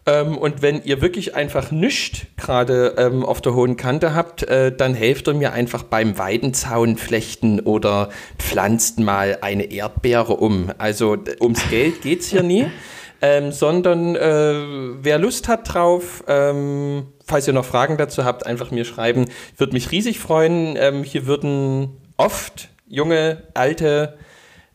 Ähm, 0.06 0.38
und 0.38 0.62
wenn 0.62 0.82
ihr 0.84 1.00
wirklich 1.00 1.34
einfach 1.34 1.70
nichts 1.70 2.26
gerade 2.36 2.94
ähm, 2.96 3.24
auf 3.24 3.40
der 3.40 3.54
hohen 3.54 3.76
Kante 3.76 4.14
habt, 4.14 4.44
äh, 4.44 4.74
dann 4.74 4.94
helft 4.94 5.28
ihr 5.28 5.34
mir 5.34 5.52
einfach 5.52 5.82
beim 5.82 6.16
Weidenzaun 6.16 6.96
flechten 6.96 7.60
oder 7.60 8.10
pflanzt 8.38 8.98
mal 9.00 9.38
eine 9.40 9.70
Erdbeere 9.70 10.34
um. 10.34 10.72
Also 10.78 11.16
ums 11.40 11.68
Geld 11.70 12.02
geht's 12.02 12.28
hier 12.28 12.42
nie. 12.42 12.66
Ähm, 13.24 13.52
sondern 13.52 14.16
äh, 14.16 14.54
wer 15.00 15.16
Lust 15.16 15.46
hat 15.46 15.72
drauf, 15.72 16.24
ähm, 16.26 17.06
falls 17.24 17.46
ihr 17.46 17.52
noch 17.52 17.64
Fragen 17.64 17.96
dazu 17.96 18.24
habt, 18.24 18.46
einfach 18.46 18.72
mir 18.72 18.84
schreiben. 18.84 19.26
Würde 19.56 19.74
mich 19.74 19.92
riesig 19.92 20.18
freuen. 20.18 20.74
Ähm, 20.76 21.04
hier 21.04 21.24
würden 21.26 21.90
oft 22.16 22.70
junge, 22.88 23.44
alte, 23.54 24.18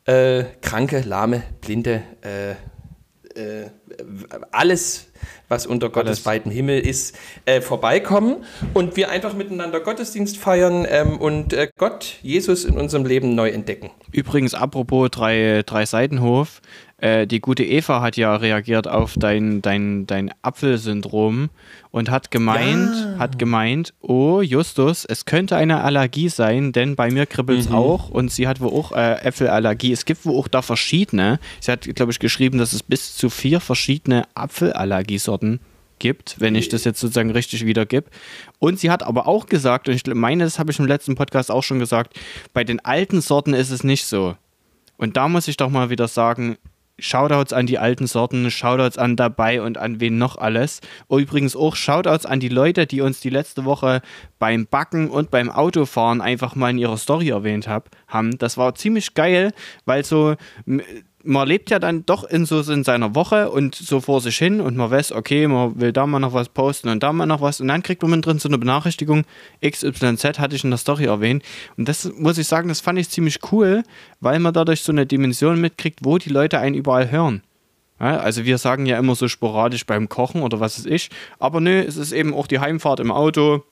äh, 0.08 0.46
kranke, 0.62 1.02
lahme, 1.02 1.43
blinde, 1.62 2.02
äh, 2.22 2.52
äh, 3.38 3.70
alles, 4.52 5.08
was 5.48 5.65
unter 5.65 5.89
Gottes 5.89 6.26
weitem 6.26 6.52
Himmel 6.52 6.80
ist, 6.80 7.15
äh, 7.46 7.62
vorbeikommen 7.62 8.43
und 8.74 8.96
wir 8.96 9.10
einfach 9.10 9.34
miteinander 9.34 9.80
Gottesdienst 9.80 10.38
feiern 10.38 10.86
ähm, 10.89 11.20
und 11.20 11.54
äh, 11.54 11.70
Gott, 11.78 12.15
Jesus 12.22 12.65
in 12.65 12.78
unserem 12.78 13.06
Leben 13.06 13.36
neu 13.36 13.50
entdecken. 13.50 13.91
Übrigens, 14.12 14.54
apropos 14.54 15.10
drei, 15.12 15.63
drei 15.65 15.86
Seitenhof, 15.86 16.62
äh, 16.99 17.27
die 17.27 17.41
gute 17.41 17.63
Eva 17.63 18.01
hat 18.01 18.17
ja 18.17 18.36
reagiert 18.36 18.88
auf 18.88 19.13
dein, 19.15 19.62
dein, 19.62 20.07
dein 20.07 20.31
Apfelsyndrom 20.41 21.49
und 21.91 22.10
hat 22.10 22.31
gemeint, 22.31 23.19
hat 23.19 23.38
gemeint, 23.38 23.93
oh 24.01 24.41
Justus, 24.41 25.05
es 25.05 25.25
könnte 25.25 25.55
eine 25.55 25.83
Allergie 25.83 26.29
sein, 26.29 26.71
denn 26.71 26.95
bei 26.95 27.12
mir 27.12 27.27
kribbelt 27.27 27.60
es 27.60 27.71
auch 27.71 28.10
und 28.10 28.31
sie 28.31 28.47
hat 28.47 28.62
wohl 28.62 28.71
auch 28.71 28.93
äh, 28.93 29.21
Äpfelallergie. 29.21 29.91
Es 29.91 30.05
gibt 30.05 30.25
wohl 30.25 30.39
auch 30.39 30.47
da 30.47 30.63
verschiedene. 30.63 31.39
Sie 31.60 31.71
hat, 31.71 31.81
glaube 31.81 32.12
ich, 32.12 32.19
geschrieben, 32.19 32.57
dass 32.57 32.73
es 32.73 32.81
bis 32.81 33.15
zu 33.15 33.29
vier 33.29 33.60
verschiedene 33.60 34.23
Apfelallergiesorten 34.33 35.60
gibt, 35.99 36.39
wenn 36.39 36.55
ich 36.55 36.69
das 36.69 36.83
jetzt 36.83 36.99
sozusagen 36.99 37.31
richtig 37.31 37.65
wiedergib. 37.65 38.05
Und 38.60 38.79
sie 38.79 38.89
hat 38.89 39.03
aber 39.03 39.27
auch 39.27 39.45
gesagt, 39.45 39.88
und 39.88 39.95
ich 39.95 40.03
meine, 40.13 40.43
das 40.43 40.57
habe 40.57 40.71
ich 40.71 40.79
im 40.79 40.88
letzten 40.88 41.15
Podcast 41.15 41.51
auch 41.51 41.63
schon 41.63 41.79
gesagt, 41.79 42.19
bei 42.53 42.63
den 42.63 42.83
alten 42.83 43.21
Sorten 43.21 43.53
ist 43.53 43.69
es 43.69 43.83
nicht 43.83 44.05
so. 44.05 44.36
Und 44.97 45.15
da 45.15 45.27
muss 45.27 45.47
ich 45.47 45.57
doch 45.57 45.69
mal 45.69 45.89
wieder 45.89 46.07
sagen, 46.07 46.57
Shoutouts 46.99 47.53
an 47.53 47.67
die 47.67 47.77
alten 47.77 48.07
Sorten, 48.07 48.49
Shoutouts 48.49 48.97
an 48.97 49.15
dabei 49.15 49.62
und 49.62 49.77
an 49.77 49.99
wen 49.99 50.17
noch 50.17 50.38
alles. 50.38 50.81
Übrigens 51.10 51.55
auch 51.55 51.75
Shoutouts 51.75 52.25
an 52.25 52.39
die 52.39 52.49
Leute, 52.49 52.88
die 52.88 53.01
uns 53.01 53.19
die 53.19 53.29
letzte 53.29 53.65
Woche 53.65 54.01
beim 54.39 54.65
Backen 54.65 55.10
und 55.10 55.31
beim 55.31 55.49
Autofahren 55.49 56.21
einfach 56.21 56.55
mal 56.55 56.71
in 56.71 56.77
ihrer 56.77 56.97
Story 56.97 57.29
erwähnt 57.29 57.67
hab, 57.67 57.89
haben. 58.07 58.38
Das 58.38 58.57
war 58.57 58.75
ziemlich 58.75 59.13
geil, 59.13 59.51
weil 59.86 60.03
so 60.03 60.36
man 61.23 61.47
lebt 61.47 61.69
ja 61.69 61.80
dann 61.80 62.06
doch 62.06 62.23
in 62.23 62.45
so 62.45 62.60
in 62.71 62.84
seiner 62.84 63.15
Woche 63.15 63.49
und 63.49 63.75
so 63.75 63.99
vor 64.01 64.21
sich 64.21 64.38
hin 64.38 64.62
und 64.62 64.77
man 64.77 64.91
weiß, 64.91 65.12
okay, 65.12 65.47
man 65.47 65.80
will 65.80 65.91
da 65.91 66.06
mal 66.06 66.19
noch 66.19 66.34
was 66.34 66.49
posten 66.49 66.89
und 66.89 67.03
da 67.03 67.12
mal 67.12 67.25
noch 67.25 67.41
was. 67.41 67.60
Und 67.60 67.67
dann 67.67 67.84
kriegt 67.84 68.03
man 68.03 68.21
drin 68.21 68.39
so 68.39 68.47
eine 68.47 68.58
Benachrichtigung, 68.58 69.25
XYZ 69.65 70.39
hatte 70.39 70.56
ich 70.56 70.63
in 70.63 70.69
der 70.69 70.77
Story 70.77 71.06
erwähnt. 71.06 71.43
Und 71.75 71.89
das 71.89 72.12
muss 72.17 72.38
ich 72.38 72.47
sagen, 72.47 72.69
das 72.69 72.82
fand 72.82 72.99
ich 72.99 73.10
ziemlich 73.10 73.39
cool, 73.51 73.84
weil 74.19 74.39
man 74.39 74.53
dadurch 74.53 74.84
so 74.84 74.91
eine 74.91 75.06
Dimension 75.06 75.60
mitkriegt, 75.60 75.99
wo 76.03 76.17
die 76.17 76.30
Leute 76.30 76.60
einen 76.60 76.75
überall 76.75 77.12
hören. 77.12 77.41
Ja, 77.99 78.17
also 78.17 78.45
wir 78.45 78.60
sagen 78.60 78.86
ja 78.86 78.99
immer 78.99 79.15
so 79.15 79.27
sporadisch 79.27 79.86
beim 79.86 80.08
Kochen 80.08 80.43
oder 80.43 80.60
was 80.60 80.77
es 80.77 80.86
ist, 80.86 81.12
aber 81.39 81.62
nö, 81.62 81.80
es 81.80 81.97
ist 81.97 82.12
eben 82.12 82.34
auch 82.34 82.45
die 82.45 82.60
Heimfahrt 82.60 82.99
im 82.99 83.12
Auto, 83.12 83.63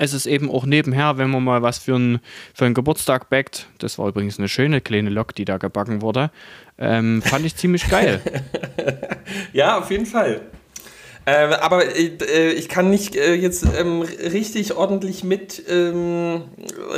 es 0.00 0.14
ist 0.14 0.24
eben 0.24 0.50
auch 0.50 0.64
nebenher, 0.64 1.18
wenn 1.18 1.28
man 1.30 1.44
mal 1.44 1.60
was 1.60 1.78
für, 1.78 1.94
ein, 1.94 2.20
für 2.54 2.64
einen 2.64 2.74
Geburtstag 2.74 3.28
backt. 3.28 3.66
Das 3.78 3.98
war 3.98 4.08
übrigens 4.08 4.38
eine 4.38 4.48
schöne 4.48 4.80
kleine 4.80 5.10
Lok, 5.10 5.34
die 5.34 5.44
da 5.44 5.58
gebacken 5.58 6.00
wurde. 6.00 6.30
Ähm, 6.78 7.20
fand 7.20 7.44
ich 7.44 7.54
ziemlich 7.54 7.86
geil. 7.86 8.22
ja, 9.52 9.78
auf 9.78 9.90
jeden 9.90 10.06
Fall. 10.06 10.40
Äh, 11.26 11.54
aber 11.60 11.84
äh, 11.84 12.52
ich 12.52 12.68
kann 12.68 12.88
nicht 12.88 13.14
äh, 13.14 13.34
jetzt 13.34 13.66
ähm, 13.78 14.00
richtig 14.00 14.74
ordentlich 14.74 15.22
mitreden, 15.22 16.42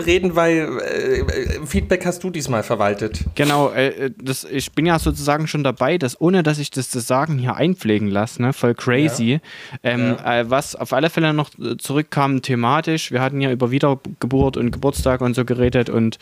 ähm, 0.07 0.37
weil 0.37 0.79
äh, 0.79 1.67
Feedback 1.67 2.07
hast 2.07 2.23
du 2.23 2.31
diesmal 2.31 2.63
verwaltet. 2.63 3.25
Genau, 3.35 3.71
äh, 3.73 4.11
das, 4.17 4.45
ich 4.45 4.73
bin 4.73 4.87
ja 4.87 4.99
sozusagen 5.01 5.49
schon 5.49 5.65
dabei, 5.65 5.99
dass 5.99 6.21
ohne 6.21 6.45
dass 6.45 6.59
ich 6.59 6.71
das, 6.71 6.91
das 6.91 7.07
Sagen 7.07 7.37
hier 7.37 7.57
einpflegen 7.57 8.09
lasse, 8.09 8.41
ne, 8.41 8.53
voll 8.53 8.75
crazy. 8.75 9.33
Ja. 9.33 9.39
Ähm, 9.83 10.17
ja. 10.19 10.41
Äh, 10.41 10.51
was 10.51 10.77
auf 10.77 10.93
alle 10.93 11.11
Fälle 11.11 11.35
noch 11.35 11.51
zurückkam 11.79 12.43
thematisch, 12.43 13.11
wir 13.11 13.21
hatten 13.21 13.41
ja 13.41 13.51
über 13.51 13.71
Wiedergeburt 13.73 14.57
und 14.57 14.71
Geburtstag 14.71 15.21
und 15.21 15.35
so 15.35 15.45
geredet 15.45 15.91
und 15.91 16.19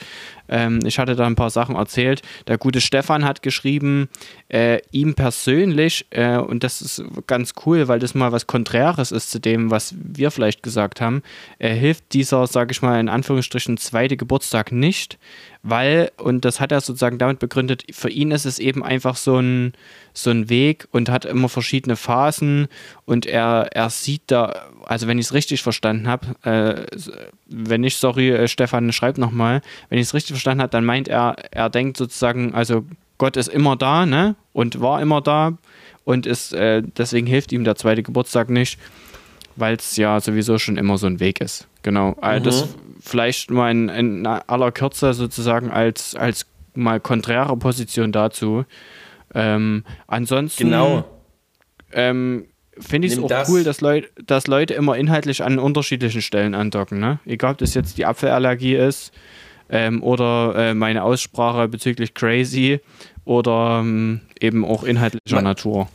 ähm, 0.48 0.80
ich 0.84 0.98
hatte 0.98 1.16
da 1.16 1.26
ein 1.26 1.36
paar 1.36 1.50
Sachen 1.50 1.76
erzählt. 1.76 2.22
Der 2.48 2.58
gute 2.58 2.80
Stefan 2.80 3.24
hat 3.24 3.42
geschrieben, 3.42 4.08
ihm 4.90 5.14
persönlich, 5.14 6.06
und 6.48 6.64
das 6.64 6.82
ist 6.82 7.04
ganz 7.28 7.52
cool, 7.64 7.86
weil 7.86 7.99
das 8.00 8.14
mal 8.14 8.32
was 8.32 8.46
Konträres 8.46 9.12
ist 9.12 9.30
zu 9.30 9.38
dem, 9.38 9.70
was 9.70 9.94
wir 9.96 10.30
vielleicht 10.30 10.62
gesagt 10.62 11.00
haben, 11.00 11.22
äh, 11.58 11.74
hilft 11.74 12.12
dieser, 12.12 12.46
sage 12.46 12.72
ich 12.72 12.82
mal, 12.82 12.98
in 12.98 13.08
Anführungsstrichen 13.08 13.76
zweite 13.76 14.16
Geburtstag 14.16 14.72
nicht, 14.72 15.18
weil, 15.62 16.10
und 16.16 16.44
das 16.44 16.58
hat 16.58 16.72
er 16.72 16.80
sozusagen 16.80 17.18
damit 17.18 17.38
begründet, 17.38 17.84
für 17.92 18.10
ihn 18.10 18.30
ist 18.30 18.46
es 18.46 18.58
eben 18.58 18.82
einfach 18.82 19.16
so 19.16 19.38
ein, 19.38 19.72
so 20.12 20.30
ein 20.30 20.48
Weg 20.48 20.88
und 20.90 21.08
hat 21.08 21.24
immer 21.24 21.48
verschiedene 21.48 21.96
Phasen 21.96 22.68
und 23.04 23.26
er, 23.26 23.68
er 23.72 23.90
sieht 23.90 24.22
da, 24.26 24.68
also 24.86 25.06
wenn 25.06 25.18
ich 25.18 25.26
es 25.26 25.34
richtig 25.34 25.62
verstanden 25.62 26.08
habe, 26.08 26.26
äh, 26.42 26.96
wenn 27.46 27.82
nicht, 27.82 27.98
sorry, 27.98 28.30
äh, 28.30 28.48
Stefan, 28.48 28.92
schreib 28.92 29.18
nochmal, 29.18 29.60
wenn 29.88 29.98
ich 29.98 30.06
es 30.06 30.14
richtig 30.14 30.32
verstanden 30.32 30.62
habe, 30.62 30.70
dann 30.70 30.84
meint 30.84 31.08
er, 31.08 31.36
er 31.50 31.70
denkt 31.70 31.96
sozusagen, 31.96 32.54
also 32.54 32.84
Gott 33.20 33.36
ist 33.36 33.48
immer 33.48 33.76
da, 33.76 34.06
ne? 34.06 34.34
Und 34.54 34.80
war 34.80 35.02
immer 35.02 35.20
da 35.20 35.58
und 36.10 36.26
ist, 36.26 36.52
äh, 36.52 36.82
deswegen 36.96 37.26
hilft 37.26 37.52
ihm 37.52 37.64
der 37.64 37.76
zweite 37.76 38.02
Geburtstag 38.02 38.50
nicht, 38.50 38.78
weil 39.56 39.76
es 39.76 39.96
ja 39.96 40.20
sowieso 40.20 40.58
schon 40.58 40.76
immer 40.76 40.98
so 40.98 41.06
ein 41.06 41.20
Weg 41.20 41.40
ist. 41.40 41.68
Genau. 41.82 42.16
Also 42.20 42.40
mhm. 42.40 42.44
Das 42.44 42.68
vielleicht 43.00 43.50
mal 43.50 43.70
in, 43.70 43.88
in, 43.88 44.26
aller 44.26 44.72
Kürze 44.72 45.14
sozusagen 45.14 45.70
als, 45.70 46.14
als 46.14 46.46
mal 46.74 47.00
konträre 47.00 47.56
Position 47.56 48.12
dazu. 48.12 48.64
Ähm, 49.34 49.84
ansonsten 50.06 50.64
genau. 50.64 51.04
ähm, 51.92 52.46
finde 52.78 53.06
ich 53.06 53.14
es 53.14 53.18
auch 53.20 53.28
das. 53.28 53.48
cool, 53.48 53.62
dass, 53.62 53.80
Leut, 53.80 54.10
dass 54.26 54.48
Leute 54.48 54.74
immer 54.74 54.96
inhaltlich 54.96 55.44
an 55.44 55.58
unterschiedlichen 55.58 56.22
Stellen 56.22 56.54
andocken. 56.54 56.98
Ne? 56.98 57.20
Egal, 57.24 57.52
ob 57.52 57.58
das 57.58 57.74
jetzt 57.74 57.98
die 57.98 58.04
Apfelallergie 58.04 58.74
ist 58.74 59.12
ähm, 59.68 60.02
oder 60.02 60.54
äh, 60.56 60.74
meine 60.74 61.04
Aussprache 61.04 61.68
bezüglich 61.68 62.14
Crazy 62.14 62.80
oder 63.24 63.80
ähm, 63.80 64.20
eben 64.40 64.64
auch 64.64 64.84
inhaltlicher 64.84 65.36
man, 65.36 65.44
Natur. 65.44 65.88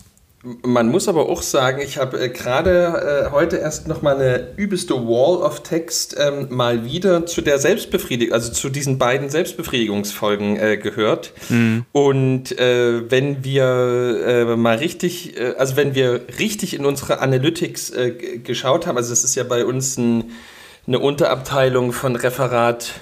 Man 0.62 0.90
muss 0.90 1.08
aber 1.08 1.28
auch 1.28 1.42
sagen, 1.42 1.82
ich 1.82 1.98
habe 1.98 2.20
äh, 2.20 2.30
gerade 2.30 3.26
äh, 3.28 3.32
heute 3.32 3.58
erst 3.58 3.88
noch 3.88 4.04
mal 4.04 4.16
eine 4.16 4.54
übelste 4.58 4.94
Wall 4.94 5.42
of 5.42 5.64
Text 5.64 6.16
ähm, 6.20 6.48
mal 6.52 6.86
wieder 6.86 7.26
zu 7.26 7.42
der 7.42 7.58
Selbstbefriedigung, 7.58 8.32
also 8.32 8.52
zu 8.52 8.70
diesen 8.70 9.00
beiden 9.00 9.30
Selbstbefriedigungsfolgen 9.30 10.58
äh, 10.58 10.78
gehört. 10.78 11.34
Mhm. 11.50 11.86
Und 11.92 12.60
äh, 12.60 13.10
wenn 13.10 13.44
wir 13.44 13.66
äh, 14.26 14.56
mal 14.56 14.78
richtig, 14.78 15.36
äh, 15.40 15.56
also 15.58 15.78
wenn 15.78 15.96
wir 15.96 16.22
richtig 16.38 16.76
in 16.76 16.86
unsere 16.86 17.20
Analytics 17.22 17.94
geschaut 18.44 18.86
haben, 18.86 18.98
also 18.98 19.10
das 19.10 19.24
ist 19.24 19.36
ja 19.36 19.44
bei 19.44 19.66
uns 19.66 19.98
ein, 19.98 20.32
eine 20.86 21.00
Unterabteilung 21.00 21.92
von 21.92 22.16
Referat 22.16 22.94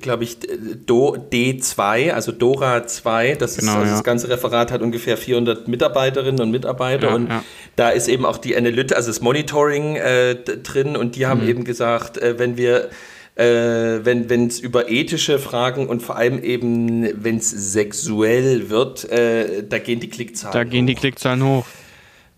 glaube 0.00 0.24
ich, 0.24 0.38
Do, 0.86 1.16
D2, 1.16 2.12
also 2.12 2.32
Dora 2.32 2.86
2. 2.86 3.34
Das, 3.34 3.56
genau, 3.56 3.72
ist, 3.72 3.76
also 3.76 3.86
ja. 3.86 3.92
das 3.92 4.04
ganze 4.04 4.28
Referat 4.28 4.72
hat 4.72 4.82
ungefähr 4.82 5.16
400 5.16 5.68
Mitarbeiterinnen 5.68 6.40
und 6.40 6.50
Mitarbeiter. 6.50 7.08
Ja, 7.08 7.14
und 7.14 7.28
ja. 7.28 7.44
da 7.76 7.90
ist 7.90 8.08
eben 8.08 8.24
auch 8.24 8.38
die 8.38 8.56
Analytik, 8.56 8.96
also 8.96 9.10
das 9.10 9.20
Monitoring 9.20 9.96
äh, 9.96 10.34
drin. 10.34 10.96
Und 10.96 11.16
die 11.16 11.26
haben 11.26 11.42
mhm. 11.42 11.48
eben 11.48 11.64
gesagt, 11.64 12.18
äh, 12.18 12.38
wenn 12.38 12.56
wir 12.56 12.90
äh, 13.34 14.04
wenn 14.04 14.46
es 14.46 14.60
über 14.60 14.90
ethische 14.90 15.38
Fragen 15.38 15.86
und 15.86 16.02
vor 16.02 16.16
allem 16.16 16.42
eben, 16.42 17.24
wenn 17.24 17.38
es 17.38 17.50
sexuell 17.50 18.68
wird, 18.68 19.10
äh, 19.10 19.64
da 19.66 19.78
gehen 19.78 20.00
die 20.00 20.10
Klickzahlen 20.10 20.52
Da 20.52 20.64
gehen 20.64 20.84
hoch. 20.84 20.88
die 20.88 20.94
Klickzahlen 20.94 21.42
hoch. 21.42 21.66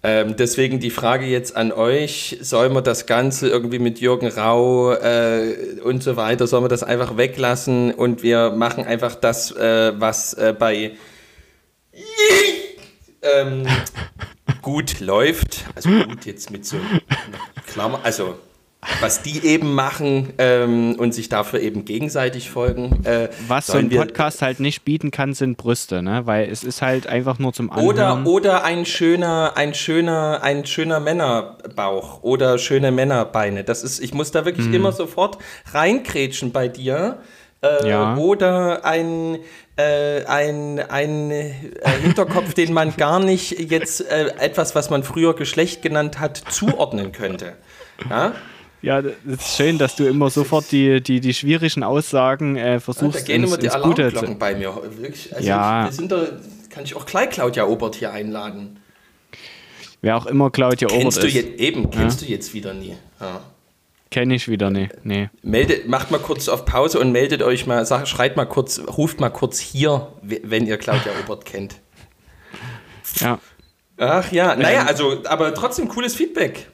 Ähm, 0.07 0.37
deswegen 0.37 0.81
die 0.81 0.91
Frage 0.91 1.25
jetzt 1.25 1.57
an 1.57 1.73
euch, 1.73 2.37
soll 2.43 2.69
man 2.69 2.85
das 2.85 3.07
Ganze 3.07 3.49
irgendwie 3.49 3.79
mit 3.79 4.01
Jürgen 4.01 4.29
Rau 4.29 4.93
äh, 4.93 5.81
und 5.83 6.03
so 6.03 6.17
weiter, 6.17 6.47
soll 6.47 6.61
man 6.61 6.69
das 6.69 6.83
einfach 6.83 7.17
weglassen 7.17 7.91
und 7.91 8.23
wir 8.23 8.51
machen 8.51 8.85
einfach 8.85 9.15
das, 9.15 9.51
äh, 9.53 9.99
was 9.99 10.35
äh, 10.35 10.55
bei 10.57 10.93
ähm, 13.23 13.67
gut 14.61 15.01
läuft. 15.01 15.65
Also 15.75 15.89
gut 15.89 16.27
jetzt 16.27 16.51
mit 16.51 16.67
so 16.67 16.77
Klammer, 17.67 18.01
also 18.03 18.35
was 19.01 19.23
die 19.23 19.45
eben 19.45 19.75
machen 19.75 20.33
ähm, 20.39 20.97
und 20.99 21.15
sich 21.15 21.29
dafür 21.29 21.61
eben 21.61 21.85
gegenseitig 21.85 22.51
folgen. 22.51 23.05
Äh, 23.05 23.29
was 23.49 23.67
so 23.67 23.79
ein 23.79 23.91
Podcast 23.91 24.43
halt 24.43 24.61
nicht 24.61 24.85
bieten 24.85 25.11
kann, 25.11 25.35
sind 25.35 25.57
Brüste, 25.57 26.03
ne? 26.03 26.23
Weil 26.27 26.51
es 26.51 26.65
ist 26.65 26.83
halt 26.83 27.07
einfach 27.07 27.39
nur 27.39 27.53
zum 27.53 27.71
Anhören. 27.71 27.87
Oder, 27.87 28.27
oder 28.27 28.65
ein 28.65 28.85
schöner, 28.87 29.53
ein 29.57 29.75
schöner, 29.75 30.41
ein 30.43 30.67
schöner 30.67 31.01
Männerbauch 31.01 32.23
oder 32.23 32.59
schöne 32.59 32.91
Männerbeine. 32.91 33.65
Das 33.65 33.83
ist, 33.83 34.01
ich 34.01 34.15
muss 34.15 34.31
da 34.31 34.45
wirklich 34.45 34.67
hm. 34.67 34.75
immer 34.75 34.93
sofort 34.93 35.39
reinkrätschen 35.73 36.53
bei 36.53 36.69
dir. 36.69 37.19
Äh, 37.63 37.89
ja. 37.89 38.17
Oder 38.17 38.85
ein, 38.85 39.39
äh, 39.77 40.25
ein, 40.27 40.79
ein 40.81 41.31
äh, 41.31 41.53
Hinterkopf, 42.03 42.55
den 42.55 42.73
man 42.75 42.95
gar 42.97 43.21
nicht 43.21 43.71
jetzt 43.71 44.01
äh, 44.11 44.27
etwas, 44.39 44.75
was 44.75 44.91
man 44.91 45.03
früher 45.03 45.35
Geschlecht 45.35 45.81
genannt 45.83 46.21
hat, 46.21 46.37
zuordnen 46.37 47.13
könnte. 47.13 47.55
Ja? 48.11 48.35
Ja, 48.85 49.01
das 49.01 49.15
ist 49.25 49.57
schön, 49.57 49.79
dass 49.79 49.97
du 49.97 50.07
immer 50.07 50.29
sofort 50.29 50.71
die, 50.71 51.01
die, 51.01 51.21
die 51.21 51.33
schwierigen 51.33 51.83
Aussagen 51.83 52.57
äh, 52.57 52.81
versuchst. 52.81 53.15
Ja, 53.15 53.21
da 53.21 53.27
gehen 53.27 53.45
immer 53.45 53.57
die 53.57 53.71
Alarmglocken 53.71 54.39
bei 54.39 54.55
mir. 54.55 54.77
Wirklich. 54.99 55.35
Also 55.35 55.49
ja. 55.49 55.89
Ich, 55.89 56.09
da, 56.09 56.27
kann 56.69 56.85
ich 56.85 56.95
auch 56.95 57.07
gleich 57.07 57.31
Claudia 57.31 57.65
Obert 57.65 57.95
hier 57.95 58.13
einladen. 58.13 58.79
Wer 60.03 60.19
auch 60.19 60.27
immer 60.27 60.51
Claudia 60.51 60.89
kennst 60.89 61.19
Obert 61.19 61.23
du 61.23 61.27
ist. 61.29 61.35
Jetzt, 61.35 61.61
eben, 61.61 61.91
kennst 61.91 62.21
ja? 62.21 62.27
du 62.27 62.33
jetzt 62.33 62.53
wieder 62.53 62.75
nie. 62.75 62.95
Ja. 63.21 63.41
Kenne 64.11 64.35
ich 64.35 64.49
wieder 64.49 64.71
nie. 64.71 64.91
Nee. 65.03 65.31
Meldet, 65.43 65.89
macht 65.89 66.11
mal 66.11 66.21
kurz 66.21 66.51
auf 66.51 66.67
Pause 66.67 67.01
und 67.01 67.11
meldet 67.11 67.43
euch 67.43 67.67
mal, 67.67 67.87
sag, 67.87 68.07
schreit 68.07 68.37
mal 68.37 68.45
kurz, 68.45 68.81
ruft 68.81 69.19
mal 69.19 69.31
kurz 69.31 69.59
hier, 69.59 70.09
wenn 70.21 70.67
ihr 70.67 70.77
Claudia 70.77 71.13
Obert 71.25 71.47
kennt. 71.47 71.77
Ja. 73.19 73.39
Ach 73.97 74.31
ja, 74.31 74.55
naja, 74.57 74.83
ähm. 74.83 74.89
also, 74.89 75.23
aber 75.25 75.55
trotzdem 75.55 75.89
cooles 75.89 76.15
Feedback. 76.15 76.67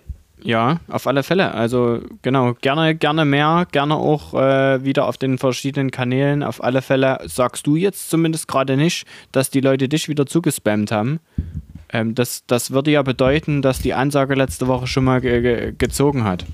Ja, 0.42 0.80
auf 0.88 1.06
alle 1.06 1.22
Fälle. 1.22 1.54
Also 1.54 2.00
genau, 2.22 2.54
gerne, 2.60 2.94
gerne 2.94 3.24
mehr, 3.24 3.66
gerne 3.70 3.94
auch 3.94 4.34
äh, 4.34 4.84
wieder 4.84 5.06
auf 5.06 5.18
den 5.18 5.38
verschiedenen 5.38 5.90
Kanälen. 5.90 6.42
Auf 6.42 6.62
alle 6.62 6.82
Fälle 6.82 7.18
sagst 7.26 7.66
du 7.66 7.76
jetzt 7.76 8.10
zumindest 8.10 8.48
gerade 8.48 8.76
nicht, 8.76 9.06
dass 9.32 9.50
die 9.50 9.60
Leute 9.60 9.88
dich 9.88 10.08
wieder 10.08 10.26
zugespammt 10.26 10.92
haben. 10.92 11.20
Ähm, 11.92 12.14
das, 12.14 12.44
das 12.46 12.70
würde 12.70 12.90
ja 12.90 13.02
bedeuten, 13.02 13.62
dass 13.62 13.80
die 13.80 13.94
Ansage 13.94 14.34
letzte 14.34 14.66
Woche 14.66 14.86
schon 14.86 15.04
mal 15.04 15.20
ge 15.20 15.40
ge 15.40 15.74
gezogen 15.76 16.24
hat. 16.24 16.44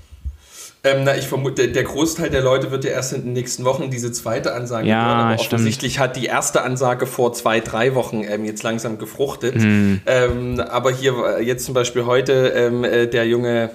Ähm, 0.85 1.05
na, 1.05 1.17
ich 1.17 1.27
vermute, 1.27 1.69
der 1.69 1.83
Großteil 1.83 2.31
der 2.31 2.43
Leute 2.43 2.71
wird 2.71 2.85
ja 2.85 2.91
erst 2.91 3.13
in 3.13 3.23
den 3.23 3.33
nächsten 3.33 3.65
Wochen 3.65 3.91
diese 3.91 4.13
zweite 4.13 4.55
Ansage 4.55 4.89
ja, 4.89 5.05
hören. 5.05 5.21
Aber 5.21 5.39
stimmt. 5.39 5.55
offensichtlich 5.55 5.99
hat 5.99 6.17
die 6.17 6.27
erste 6.27 6.63
Ansage 6.63 7.07
vor 7.07 7.33
zwei, 7.33 7.61
drei 7.61 7.95
Wochen 7.95 8.23
ähm, 8.23 8.45
jetzt 8.45 8.63
langsam 8.63 8.99
gefruchtet. 8.99 9.57
Mhm. 9.57 10.01
Ähm, 10.07 10.61
aber 10.61 10.93
hier 10.93 11.39
äh, 11.39 11.43
jetzt 11.43 11.65
zum 11.65 11.75
Beispiel 11.75 12.07
heute 12.07 12.53
ähm, 12.55 12.85
äh, 12.85 13.07
der 13.07 13.27
junge 13.27 13.71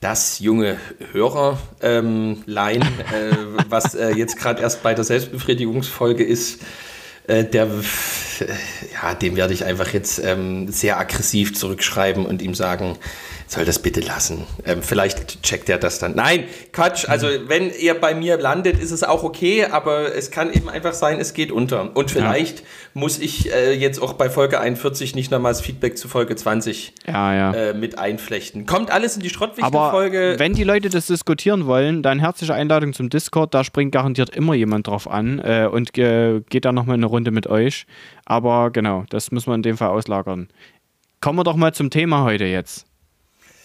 das 0.00 0.38
junge 0.38 0.78
Hörerlein, 1.12 1.60
ähm, 1.92 2.38
äh, 2.48 3.64
was 3.68 3.94
äh, 3.94 4.12
jetzt 4.12 4.38
gerade 4.38 4.62
erst 4.62 4.82
bei 4.82 4.94
der 4.94 5.04
Selbstbefriedigungsfolge 5.04 6.24
ist, 6.24 6.62
äh, 7.26 7.44
der 7.44 7.68
ja, 8.40 9.14
dem 9.14 9.36
werde 9.36 9.54
ich 9.54 9.64
einfach 9.64 9.92
jetzt 9.92 10.20
ähm, 10.24 10.68
sehr 10.68 10.98
aggressiv 10.98 11.54
zurückschreiben 11.54 12.26
und 12.26 12.42
ihm 12.42 12.54
sagen, 12.54 12.98
soll 13.50 13.64
das 13.64 13.80
bitte 13.80 14.00
lassen. 14.00 14.46
Ähm, 14.64 14.82
vielleicht 14.82 15.42
checkt 15.42 15.68
er 15.68 15.78
das 15.78 15.98
dann. 15.98 16.14
Nein, 16.14 16.44
Quatsch. 16.72 17.08
Also 17.08 17.26
wenn 17.46 17.70
er 17.70 17.94
bei 17.94 18.14
mir 18.14 18.38
landet, 18.38 18.78
ist 18.78 18.92
es 18.92 19.02
auch 19.02 19.24
okay, 19.24 19.64
aber 19.64 20.14
es 20.14 20.30
kann 20.30 20.52
eben 20.52 20.68
einfach 20.68 20.92
sein, 20.92 21.18
es 21.18 21.34
geht 21.34 21.50
unter. 21.50 21.96
Und 21.96 22.12
vielleicht 22.12 22.60
ja. 22.60 22.64
muss 22.94 23.18
ich 23.18 23.52
äh, 23.52 23.72
jetzt 23.72 24.00
auch 24.00 24.12
bei 24.12 24.30
Folge 24.30 24.60
41 24.60 25.16
nicht 25.16 25.32
nochmals 25.32 25.60
Feedback 25.60 25.98
zu 25.98 26.06
Folge 26.06 26.36
20 26.36 26.94
ja, 27.08 27.34
ja. 27.34 27.52
Äh, 27.52 27.74
mit 27.74 27.98
einflechten. 27.98 28.66
Kommt 28.66 28.92
alles 28.92 29.16
in 29.16 29.22
die 29.22 29.30
Schrottwichtel-Folge. 29.30 30.36
wenn 30.38 30.54
die 30.54 30.64
Leute 30.64 30.88
das 30.88 31.08
diskutieren 31.08 31.66
wollen, 31.66 32.04
dann 32.04 32.20
herzliche 32.20 32.54
Einladung 32.54 32.92
zum 32.92 33.10
Discord. 33.10 33.52
Da 33.52 33.64
springt 33.64 33.90
garantiert 33.90 34.30
immer 34.30 34.54
jemand 34.54 34.86
drauf 34.86 35.10
an 35.10 35.40
äh, 35.40 35.68
und 35.70 35.98
äh, 35.98 36.40
geht 36.48 36.64
da 36.64 36.70
nochmal 36.70 36.94
eine 36.94 37.06
Runde 37.06 37.32
mit 37.32 37.48
euch. 37.48 37.86
Aber 38.30 38.70
genau, 38.70 39.02
das 39.10 39.32
müssen 39.32 39.50
wir 39.50 39.56
in 39.56 39.62
dem 39.62 39.76
Fall 39.76 39.88
auslagern. 39.88 40.46
Kommen 41.20 41.40
wir 41.40 41.42
doch 41.42 41.56
mal 41.56 41.74
zum 41.74 41.90
Thema 41.90 42.22
heute 42.22 42.44
jetzt. 42.44 42.86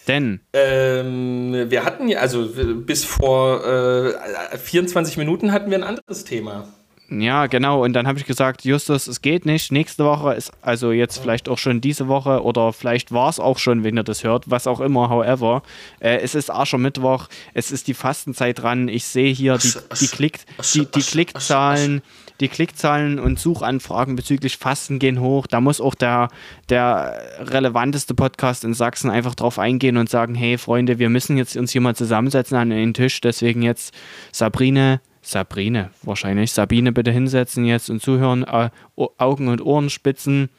Denn? 0.08 0.40
Ähm, 0.54 1.70
wir 1.70 1.84
hatten 1.84 2.08
ja, 2.08 2.18
also 2.18 2.48
bis 2.84 3.04
vor 3.04 3.64
äh, 3.64 4.58
24 4.58 5.18
Minuten 5.18 5.52
hatten 5.52 5.70
wir 5.70 5.78
ein 5.78 5.84
anderes 5.84 6.24
Thema. 6.24 6.66
Ja, 7.08 7.46
genau. 7.46 7.84
Und 7.84 7.92
dann 7.92 8.06
habe 8.08 8.18
ich 8.18 8.26
gesagt, 8.26 8.64
Justus, 8.64 9.06
es 9.06 9.22
geht 9.22 9.46
nicht. 9.46 9.70
Nächste 9.70 10.04
Woche 10.04 10.34
ist 10.34 10.52
also 10.60 10.90
jetzt 10.90 11.18
vielleicht 11.18 11.48
auch 11.48 11.58
schon 11.58 11.80
diese 11.80 12.08
Woche 12.08 12.42
oder 12.42 12.72
vielleicht 12.72 13.12
war 13.12 13.28
es 13.28 13.38
auch 13.38 13.58
schon, 13.58 13.84
wenn 13.84 13.96
ihr 13.96 14.02
das 14.02 14.24
hört, 14.24 14.50
was 14.50 14.66
auch 14.66 14.80
immer, 14.80 15.08
however. 15.08 15.62
Äh, 16.00 16.18
es 16.18 16.34
ist 16.34 16.50
Aschermittwoch, 16.50 17.28
es 17.54 17.70
ist 17.70 17.86
die 17.86 17.94
Fastenzeit 17.94 18.60
dran. 18.60 18.88
Ich 18.88 19.04
sehe 19.04 19.32
hier 19.32 19.56
die, 19.58 19.72
die, 20.00 20.08
Klick, 20.08 20.40
die, 20.74 20.86
die 20.86 21.02
Klickzahlen 21.02 22.02
die 22.40 22.48
Klickzahlen 22.48 23.18
und 23.18 23.38
Suchanfragen 23.38 24.16
bezüglich 24.16 24.58
Fasten 24.58 24.98
gehen 24.98 25.20
hoch. 25.20 25.46
Da 25.46 25.60
muss 25.60 25.80
auch 25.80 25.94
der, 25.94 26.28
der 26.68 27.18
relevanteste 27.38 28.14
Podcast 28.14 28.64
in 28.64 28.74
Sachsen 28.74 29.10
einfach 29.10 29.34
drauf 29.34 29.58
eingehen 29.58 29.96
und 29.96 30.10
sagen, 30.10 30.34
hey 30.34 30.58
Freunde, 30.58 30.98
wir 30.98 31.08
müssen 31.08 31.36
jetzt 31.36 31.56
uns 31.56 31.72
hier 31.72 31.80
mal 31.80 31.96
zusammensetzen 31.96 32.56
an 32.56 32.70
den 32.70 32.94
Tisch. 32.94 33.20
Deswegen 33.20 33.62
jetzt 33.62 33.94
Sabrine, 34.32 35.00
Sabrine 35.26 35.90
wahrscheinlich, 36.02 36.52
Sabine 36.52 36.92
bitte 36.92 37.10
hinsetzen 37.10 37.64
jetzt 37.64 37.90
und 37.90 38.00
zuhören, 38.00 38.44
äh, 38.44 38.70
Augen 39.18 39.48
und 39.48 39.60
Ohren 39.60 39.90
spitzen. 39.90 40.50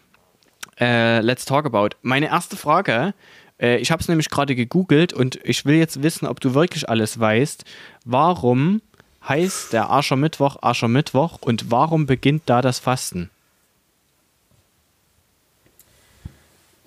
Äh, 0.77 1.21
let's 1.21 1.45
talk 1.45 1.65
about. 1.65 1.89
Meine 2.01 2.27
erste 2.27 2.58
Frage, 2.58 3.13
äh, 3.62 3.77
ich 3.77 3.91
habe 3.91 4.01
es 4.01 4.10
nämlich 4.10 4.30
gerade 4.30 4.56
gegoogelt 4.56 5.13
und 5.13 5.39
ich 5.43 5.63
will 5.63 5.75
jetzt 5.75 6.03
wissen, 6.03 6.27
ob 6.27 6.41
du 6.41 6.53
wirklich 6.53 6.89
alles 6.89 7.17
weißt. 7.17 7.63
Warum 8.03 8.82
heißt 9.27 9.71
der 9.71 9.89
Aschermittwoch 9.89 10.58
Aschermittwoch 10.62 11.39
und 11.41 11.71
warum 11.71 12.06
beginnt 12.06 12.43
da 12.47 12.62
das 12.62 12.80
Fasten? 12.80 13.30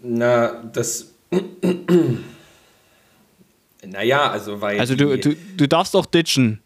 Na, 0.02 0.62
das. 0.64 1.14
naja, 3.86 4.30
also 4.30 4.60
weil. 4.60 4.78
Also 4.80 4.94
du, 4.96 5.16
du, 5.18 5.34
du 5.34 5.66
darfst 5.66 5.94
doch 5.94 6.04
ditchen. 6.04 6.60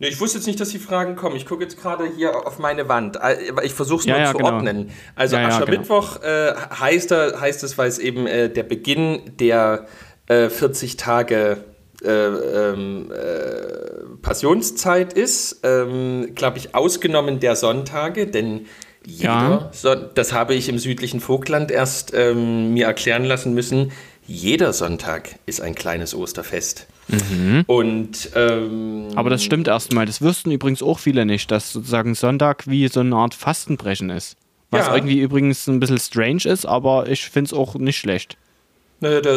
Nee, 0.00 0.08
ich 0.08 0.18
wusste 0.18 0.38
jetzt 0.38 0.46
nicht, 0.46 0.58
dass 0.58 0.70
die 0.70 0.78
Fragen 0.78 1.14
kommen. 1.14 1.36
Ich 1.36 1.44
gucke 1.44 1.62
jetzt 1.62 1.78
gerade 1.78 2.10
hier 2.16 2.46
auf 2.46 2.58
meine 2.58 2.88
Wand. 2.88 3.18
Ich 3.62 3.74
versuche 3.74 4.00
es 4.00 4.06
nur 4.06 4.16
ja, 4.16 4.30
zu 4.30 4.38
genau. 4.38 4.54
ordnen. 4.54 4.90
Also 5.14 5.36
ja, 5.36 5.46
Aschermittwoch 5.46 6.22
genau. 6.22 6.26
äh, 6.26 6.54
heißt, 6.80 7.10
heißt 7.12 7.62
es, 7.64 7.76
weil 7.76 7.88
es 7.88 7.98
eben 7.98 8.26
äh, 8.26 8.48
der 8.48 8.62
Beginn 8.62 9.20
der 9.38 9.86
äh, 10.26 10.48
40 10.48 10.96
Tage 10.96 11.58
äh, 12.02 12.10
ähm, 12.10 13.12
äh, 13.12 14.16
Passionszeit 14.22 15.12
ist, 15.12 15.60
ähm, 15.64 16.30
glaube 16.34 16.56
ich, 16.56 16.74
ausgenommen 16.74 17.38
der 17.38 17.54
Sonntage, 17.54 18.26
denn 18.26 18.66
jeder, 19.04 19.28
ja. 19.28 19.70
so, 19.72 19.94
das 19.94 20.32
habe 20.32 20.54
ich 20.54 20.70
im 20.70 20.78
südlichen 20.78 21.20
Vogtland 21.20 21.70
erst 21.70 22.14
ähm, 22.14 22.72
mir 22.72 22.86
erklären 22.86 23.24
lassen 23.24 23.52
müssen, 23.52 23.92
jeder 24.26 24.72
Sonntag 24.72 25.28
ist 25.44 25.60
ein 25.60 25.74
kleines 25.74 26.14
Osterfest. 26.14 26.86
Mhm. 27.12 27.64
Und 27.66 28.30
ähm, 28.34 29.08
aber 29.14 29.30
das 29.30 29.42
stimmt 29.42 29.68
erstmal. 29.68 30.06
Das 30.06 30.20
wüssten 30.20 30.50
übrigens 30.50 30.82
auch 30.82 30.98
viele 30.98 31.26
nicht, 31.26 31.50
dass 31.50 31.72
sozusagen 31.72 32.14
Sonntag 32.14 32.66
wie 32.66 32.88
so 32.88 33.00
eine 33.00 33.16
Art 33.16 33.34
Fastenbrechen 33.34 34.10
ist. 34.10 34.36
Was 34.70 34.86
ja. 34.86 34.94
irgendwie 34.94 35.20
übrigens 35.20 35.66
ein 35.66 35.80
bisschen 35.80 35.98
strange 35.98 36.44
ist, 36.44 36.64
aber 36.64 37.08
ich 37.08 37.28
finde 37.28 37.48
es 37.48 37.52
auch 37.52 37.74
nicht 37.74 37.98
schlecht. 37.98 38.36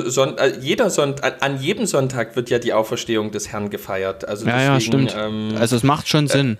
Son 0.06 0.38
äh, 0.38 0.60
jeder 0.60 0.90
Son 0.90 1.16
an 1.40 1.60
jedem 1.60 1.86
Sonntag 1.86 2.36
wird 2.36 2.50
ja 2.50 2.60
die 2.60 2.74
Auferstehung 2.74 3.32
des 3.32 3.52
Herrn 3.52 3.70
gefeiert. 3.70 4.28
Also 4.28 4.46
ja, 4.46 4.58
deswegen, 4.58 4.74
ja, 4.74 4.80
stimmt. 4.80 5.16
Ähm, 5.18 5.56
also 5.58 5.76
es 5.76 5.84
macht 5.84 6.08
schon 6.08 6.28
Sinn. 6.28 6.58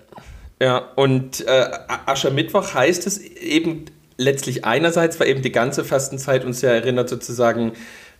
Äh, 0.58 0.64
ja, 0.64 0.78
und 0.96 1.46
äh, 1.46 1.70
Aschermittwoch 2.06 2.74
heißt 2.74 3.06
es 3.06 3.18
eben 3.18 3.84
letztlich 4.16 4.64
einerseits, 4.64 5.20
weil 5.20 5.28
eben 5.28 5.42
die 5.42 5.52
ganze 5.52 5.84
Fastenzeit 5.84 6.44
uns 6.44 6.62
ja 6.62 6.70
erinnert 6.70 7.08
sozusagen 7.08 7.72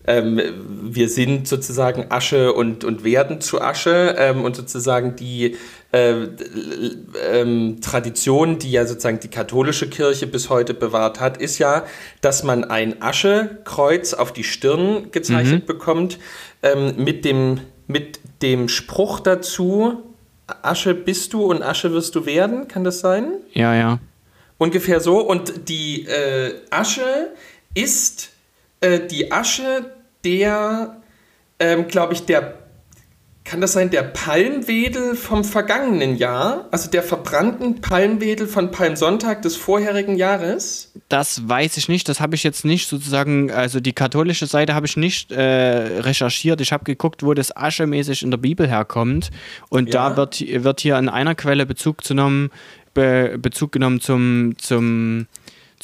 ähm, 0.06 0.40
wir 0.82 1.08
sind 1.08 1.48
sozusagen 1.48 2.10
Asche 2.10 2.52
und, 2.52 2.84
und 2.84 3.04
werden 3.04 3.40
zu 3.40 3.60
Asche 3.60 4.14
ähm, 4.18 4.44
und 4.44 4.54
sozusagen 4.54 5.16
die 5.16 5.56
äh, 5.92 6.28
ähm, 7.32 7.80
Tradition, 7.80 8.58
die 8.58 8.70
ja 8.70 8.86
sozusagen 8.86 9.20
die 9.20 9.28
katholische 9.28 9.88
Kirche 9.88 10.26
bis 10.26 10.50
heute 10.50 10.74
bewahrt 10.74 11.20
hat, 11.20 11.38
ist 11.38 11.58
ja, 11.58 11.84
dass 12.20 12.42
man 12.42 12.64
ein 12.64 13.00
Aschekreuz 13.00 14.12
auf 14.12 14.32
die 14.32 14.44
Stirn 14.44 15.10
gezeichnet 15.10 15.62
mhm. 15.62 15.66
bekommt 15.66 16.18
ähm, 16.62 16.96
mit, 16.96 17.24
dem, 17.24 17.60
mit 17.86 18.20
dem 18.42 18.68
Spruch 18.68 19.20
dazu, 19.20 20.02
Asche 20.46 20.94
bist 20.94 21.32
du 21.32 21.44
und 21.44 21.62
Asche 21.62 21.92
wirst 21.92 22.14
du 22.14 22.26
werden, 22.26 22.68
kann 22.68 22.84
das 22.84 23.00
sein? 23.00 23.32
Ja, 23.52 23.74
ja. 23.74 24.00
Ungefähr 24.58 25.00
so. 25.00 25.20
Und 25.20 25.68
die 25.68 26.06
äh, 26.06 26.54
Asche 26.70 27.32
ist 27.74 28.33
äh, 28.84 29.06
die 29.06 29.32
Asche 29.32 29.90
der, 30.24 31.00
ähm, 31.58 31.88
glaube 31.88 32.12
ich, 32.12 32.26
der, 32.26 32.58
kann 33.44 33.60
das 33.60 33.74
sein, 33.74 33.90
der 33.90 34.02
Palmwedel 34.02 35.16
vom 35.16 35.44
vergangenen 35.44 36.16
Jahr? 36.16 36.66
Also 36.70 36.90
der 36.90 37.02
verbrannten 37.02 37.82
Palmwedel 37.82 38.46
von 38.46 38.70
Palmsonntag 38.70 39.42
des 39.42 39.56
vorherigen 39.56 40.16
Jahres? 40.16 40.92
Das 41.10 41.46
weiß 41.46 41.76
ich 41.76 41.88
nicht. 41.88 42.08
Das 42.08 42.20
habe 42.20 42.34
ich 42.34 42.42
jetzt 42.42 42.64
nicht 42.64 42.88
sozusagen, 42.88 43.50
also 43.50 43.80
die 43.80 43.92
katholische 43.92 44.46
Seite 44.46 44.74
habe 44.74 44.86
ich 44.86 44.96
nicht 44.96 45.30
äh, 45.30 45.40
recherchiert. 45.42 46.62
Ich 46.62 46.72
habe 46.72 46.84
geguckt, 46.84 47.22
wo 47.22 47.34
das 47.34 47.54
aschemäßig 47.54 48.22
in 48.22 48.30
der 48.30 48.38
Bibel 48.38 48.66
herkommt. 48.66 49.30
Und 49.68 49.92
ja. 49.92 50.08
da 50.10 50.16
wird, 50.16 50.40
wird 50.40 50.80
hier 50.80 50.98
in 50.98 51.10
einer 51.10 51.34
Quelle 51.34 51.66
Bezug 51.66 51.98
genommen, 51.98 52.50
Be 52.94 53.36
Bezug 53.38 53.72
genommen 53.72 54.00
zum, 54.00 54.54
zum 54.56 55.26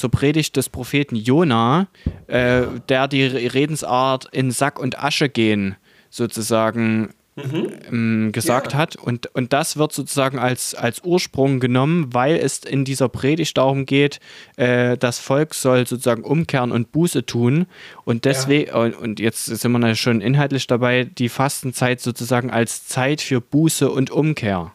zur 0.01 0.11
Predigt 0.11 0.57
des 0.57 0.69
Propheten 0.69 1.15
Jona, 1.15 1.89
äh, 2.27 2.63
der 2.89 3.07
die 3.07 3.25
Redensart 3.25 4.27
in 4.33 4.51
Sack 4.51 4.79
und 4.79 4.99
Asche 4.99 5.29
gehen 5.29 5.77
sozusagen 6.09 7.11
mhm. 7.37 7.69
ähm, 7.91 8.33
gesagt 8.33 8.73
ja. 8.73 8.79
hat. 8.79 8.97
Und, 8.97 9.33
und 9.35 9.53
das 9.53 9.77
wird 9.77 9.93
sozusagen 9.93 10.39
als, 10.39 10.75
als 10.75 11.03
Ursprung 11.05 11.61
genommen, 11.61 12.13
weil 12.13 12.37
es 12.37 12.59
in 12.59 12.85
dieser 12.85 13.09
Predigt 13.09 13.57
darum 13.57 13.87
geht, 13.87 14.21
äh, 14.57 14.97
das 14.97 15.19
Volk 15.19 15.55
soll 15.55 15.87
sozusagen 15.87 16.25
umkehren 16.25 16.73
und 16.73 16.93
Buße 16.93 17.27
tun. 17.27 17.67
Und 18.05 18.25
deswegen, 18.25 18.71
ja. 18.71 18.77
und, 18.77 18.97
und 18.97 19.21
jetzt 19.21 19.45
sind 19.47 19.73
wir 19.73 19.95
schon 19.95 20.21
inhaltlich 20.21 20.67
dabei, 20.67 21.05
die 21.05 21.29
Fastenzeit 21.29 22.01
sozusagen 22.01 22.51
als 22.51 22.87
Zeit 22.87 23.21
für 23.21 23.41
Buße 23.41 23.91
und 23.91 24.11
Umkehr. 24.11 24.73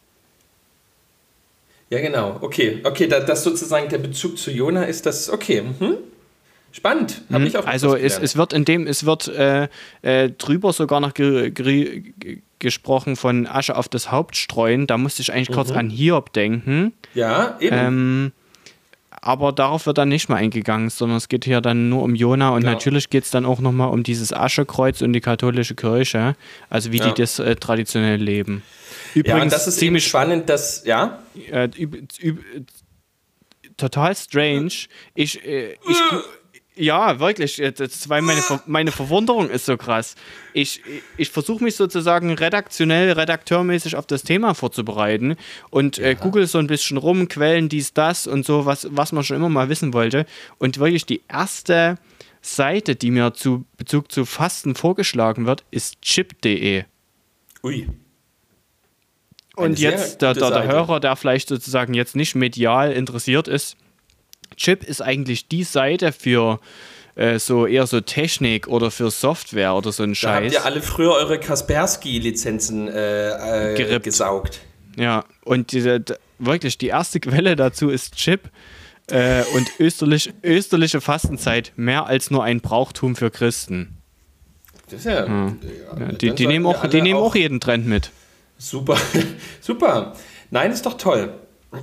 Ja, 1.95 2.01
genau. 2.01 2.37
Okay, 2.41 2.81
okay, 2.83 3.07
da, 3.07 3.21
das 3.21 3.43
sozusagen 3.43 3.87
der 3.87 3.99
Bezug 3.99 4.37
zu 4.37 4.51
Jona 4.51 4.83
ist 4.83 5.05
das. 5.05 5.29
Okay, 5.29 5.61
mhm. 5.61 5.95
spannend. 6.73 7.21
Habe 7.31 7.39
mhm. 7.39 7.47
ich 7.47 7.57
auch. 7.57 7.65
Also 7.65 7.95
es, 7.95 8.19
es 8.19 8.35
wird 8.35 8.51
in 8.51 8.65
dem, 8.65 8.85
es 8.85 9.05
wird 9.05 9.29
äh, 9.29 9.69
äh, 10.01 10.29
drüber 10.29 10.73
sogar 10.73 10.99
noch 10.99 11.13
ge, 11.13 11.51
ge, 11.51 12.03
gesprochen 12.59 13.15
von 13.15 13.47
Asche 13.47 13.77
auf 13.77 13.87
das 13.87 14.11
Haupt 14.11 14.35
streuen. 14.35 14.87
Da 14.87 14.97
musste 14.97 15.21
ich 15.21 15.31
eigentlich 15.31 15.51
mhm. 15.51 15.53
kurz 15.53 15.71
an 15.71 15.89
Hiob 15.89 16.33
denken. 16.33 16.91
Ja, 17.13 17.55
eben. 17.61 17.77
Ähm, 17.77 18.31
aber 19.21 19.53
darauf 19.53 19.85
wird 19.85 19.97
dann 19.97 20.09
nicht 20.09 20.27
mehr 20.27 20.37
eingegangen, 20.37 20.89
sondern 20.89 21.17
es 21.17 21.29
geht 21.29 21.45
hier 21.45 21.61
dann 21.61 21.87
nur 21.89 22.03
um 22.03 22.13
Jona 22.13 22.49
und 22.49 22.63
ja. 22.63 22.71
natürlich 22.71 23.09
geht 23.09 23.23
es 23.23 23.31
dann 23.31 23.45
auch 23.45 23.59
nochmal 23.61 23.89
um 23.89 24.03
dieses 24.03 24.33
Aschekreuz 24.33 25.01
und 25.01 25.13
die 25.13 25.21
katholische 25.21 25.75
Kirche, 25.75 26.35
also 26.69 26.91
wie 26.91 26.97
ja. 26.97 27.07
die 27.07 27.21
das 27.21 27.39
äh, 27.39 27.55
traditionell 27.55 28.21
leben. 28.21 28.61
Übrigens, 29.15 29.51
ja, 29.53 29.57
das 29.57 29.67
ist 29.67 29.79
ziemlich 29.79 30.05
spannend, 30.05 30.49
dass, 30.49 30.85
ja? 30.85 31.19
Äh, 31.49 31.69
total 33.77 34.15
strange. 34.15 34.73
Ich, 35.13 35.43
äh, 35.45 35.73
ich, 35.73 35.97
ja, 36.75 37.19
wirklich. 37.19 37.61
Das 37.77 38.09
war 38.09 38.21
meine, 38.21 38.41
meine 38.65 38.91
Verwunderung 38.91 39.49
ist 39.49 39.65
so 39.65 39.77
krass. 39.77 40.15
Ich, 40.53 40.81
ich 41.15 41.29
versuche 41.29 41.63
mich 41.63 41.75
sozusagen 41.75 42.33
redaktionell, 42.33 43.13
redakteurmäßig 43.13 43.95
auf 43.95 44.05
das 44.05 44.23
Thema 44.23 44.53
vorzubereiten 44.53 45.37
und 45.69 45.97
äh, 45.97 46.15
google 46.19 46.47
so 46.47 46.57
ein 46.57 46.67
bisschen 46.67 46.97
rum, 46.97 47.29
Quellen, 47.29 47.69
dies, 47.69 47.93
das 47.93 48.27
und 48.27 48.45
so, 48.45 48.65
was, 48.65 48.87
was 48.91 49.13
man 49.13 49.23
schon 49.23 49.37
immer 49.37 49.49
mal 49.49 49.69
wissen 49.69 49.93
wollte. 49.93 50.25
Und 50.57 50.77
wirklich 50.77 51.05
die 51.05 51.21
erste 51.29 51.97
Seite, 52.41 52.95
die 52.95 53.11
mir 53.11 53.33
zu 53.33 53.65
Bezug 53.77 54.11
zu 54.11 54.25
Fasten 54.25 54.75
vorgeschlagen 54.75 55.45
wird, 55.45 55.63
ist 55.71 56.01
chip.de. 56.01 56.83
Ui. 57.63 57.87
Und 59.55 59.79
jetzt 59.79 60.21
der, 60.21 60.33
der, 60.33 60.49
der 60.51 60.67
Hörer, 60.67 60.99
der 60.99 61.15
vielleicht 61.15 61.49
sozusagen 61.49 61.93
jetzt 61.93 62.15
nicht 62.15 62.35
medial 62.35 62.91
interessiert 62.91 63.47
ist, 63.47 63.77
Chip 64.57 64.83
ist 64.83 65.01
eigentlich 65.01 65.47
die 65.47 65.63
Seite 65.63 66.11
für 66.11 66.59
äh, 67.15 67.39
so 67.39 67.65
eher 67.65 67.87
so 67.87 68.01
Technik 68.01 68.67
oder 68.67 68.91
für 68.91 69.09
Software 69.11 69.73
oder 69.75 69.91
so 69.91 70.03
ein 70.03 70.09
Da 70.11 70.15
Scheiß. 70.15 70.43
habt 70.43 70.53
ihr 70.53 70.65
alle 70.65 70.81
früher 70.81 71.13
eure 71.13 71.39
Kaspersky-Lizenzen 71.39 72.87
äh, 72.87 73.71
äh, 73.73 73.99
gesaugt. 73.99 74.59
Ja, 74.97 75.25
und 75.43 75.71
diese, 75.71 76.03
wirklich 76.39 76.77
die 76.77 76.87
erste 76.87 77.19
Quelle 77.19 77.55
dazu 77.55 77.89
ist 77.89 78.15
Chip 78.15 78.49
äh, 79.07 79.43
und 79.53 79.69
österlich, 79.79 80.33
österliche 80.43 81.01
Fastenzeit 81.01 81.73
mehr 81.75 82.05
als 82.05 82.31
nur 82.31 82.43
ein 82.43 82.61
Brauchtum 82.61 83.15
für 83.15 83.31
Christen. 83.31 83.97
Das 84.89 84.99
ist 84.99 85.05
ja. 85.05 85.25
Ja, 85.25 85.53
ja, 85.99 86.11
die, 86.11 86.31
die, 86.35 86.47
nehmen, 86.47 86.65
auch, 86.65 86.85
die 86.87 87.01
nehmen 87.01 87.19
auch 87.19 87.35
jeden 87.35 87.59
Trend 87.59 87.87
mit. 87.87 88.11
Super, 88.57 88.97
super. 89.61 90.13
Nein, 90.51 90.71
ist 90.71 90.85
doch 90.85 90.97
toll. 90.97 91.33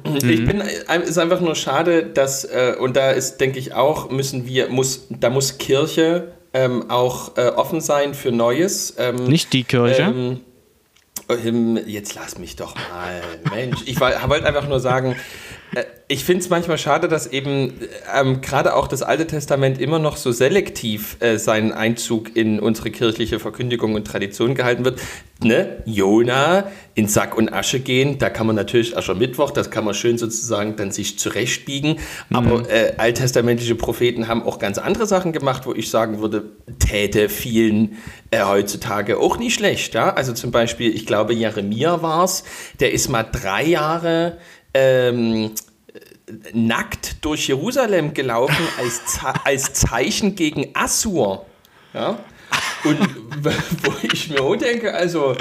Mhm. 0.04 0.16
Ich 0.30 0.44
bin, 0.46 0.60
es 0.62 1.08
ist 1.10 1.18
einfach 1.18 1.40
nur 1.40 1.54
schade, 1.54 2.04
dass, 2.04 2.44
äh, 2.44 2.74
und 2.78 2.96
da 2.96 3.10
ist, 3.10 3.38
denke 3.40 3.58
ich 3.58 3.74
auch, 3.74 4.10
müssen 4.10 4.46
wir, 4.46 4.68
muss, 4.68 5.06
da 5.10 5.28
muss 5.28 5.58
Kirche 5.58 6.32
ähm, 6.54 6.90
auch 6.90 7.36
äh, 7.36 7.48
offen 7.48 7.80
sein 7.80 8.14
für 8.14 8.32
Neues. 8.32 8.94
Ähm, 8.98 9.16
Nicht 9.24 9.52
die 9.52 9.64
Kirche. 9.64 10.02
ähm, 10.02 10.40
ähm, 11.28 11.78
jetzt 11.86 12.14
lass 12.14 12.38
mich 12.38 12.56
doch 12.56 12.74
mal, 12.74 13.20
Mensch. 13.54 13.80
Ich 13.86 14.00
woll- 14.00 14.14
wollte 14.26 14.46
einfach 14.46 14.66
nur 14.68 14.80
sagen, 14.80 15.12
äh, 15.12 15.14
ich 16.08 16.24
finde 16.24 16.42
es 16.42 16.50
manchmal 16.50 16.76
schade, 16.76 17.08
dass 17.08 17.26
eben 17.26 17.72
ähm, 18.14 18.42
gerade 18.42 18.74
auch 18.76 18.86
das 18.86 19.02
Alte 19.02 19.26
Testament 19.26 19.80
immer 19.80 19.98
noch 19.98 20.18
so 20.18 20.30
selektiv 20.30 21.16
äh, 21.20 21.38
seinen 21.38 21.72
Einzug 21.72 22.36
in 22.36 22.60
unsere 22.60 22.90
kirchliche 22.90 23.38
Verkündigung 23.38 23.94
und 23.94 24.06
Tradition 24.06 24.54
gehalten 24.54 24.84
wird. 24.84 25.00
Ne? 25.42 25.82
Jona 25.86 26.64
in 26.94 27.08
Sack 27.08 27.36
und 27.36 27.50
Asche 27.50 27.80
gehen, 27.80 28.18
da 28.18 28.28
kann 28.28 28.46
man 28.46 28.54
natürlich 28.54 28.96
Aschermittwoch, 28.96 29.50
das 29.50 29.70
kann 29.70 29.86
man 29.86 29.94
schön 29.94 30.18
sozusagen 30.18 30.76
dann 30.76 30.90
sich 30.90 31.18
zurechtbiegen. 31.18 31.98
Aber 32.30 32.70
äh, 32.70 32.92
alttestamentliche 32.98 33.74
Propheten 33.74 34.28
haben 34.28 34.42
auch 34.42 34.58
ganz 34.58 34.76
andere 34.76 35.06
Sachen 35.06 35.32
gemacht, 35.32 35.64
wo 35.64 35.72
ich 35.72 35.88
sagen 35.88 36.20
würde, 36.20 36.44
täte 36.78 37.30
vielen 37.30 37.96
äh, 38.30 38.42
heutzutage 38.42 39.18
auch 39.18 39.38
nicht 39.38 39.54
schlecht. 39.54 39.94
Ja? 39.94 40.12
Also 40.12 40.34
zum 40.34 40.50
Beispiel, 40.50 40.94
ich 40.94 41.06
glaube, 41.06 41.32
Jeremia 41.32 42.02
war 42.02 42.24
es, 42.24 42.44
der 42.80 42.92
ist 42.92 43.08
mal 43.08 43.22
drei 43.22 43.64
Jahre 43.64 44.36
ähm, 44.74 45.52
nackt 46.52 47.24
durch 47.24 47.48
Jerusalem 47.48 48.14
gelaufen 48.14 48.66
als, 48.78 49.04
Ze 49.06 49.32
als 49.44 49.72
Zeichen 49.74 50.34
gegen 50.34 50.70
Assur. 50.74 51.46
Ja? 51.92 52.18
Und 52.84 52.98
wo 53.82 53.92
ich 54.02 54.28
mir 54.28 54.42
auch 54.42 54.56
denke, 54.56 54.92
also 54.92 55.36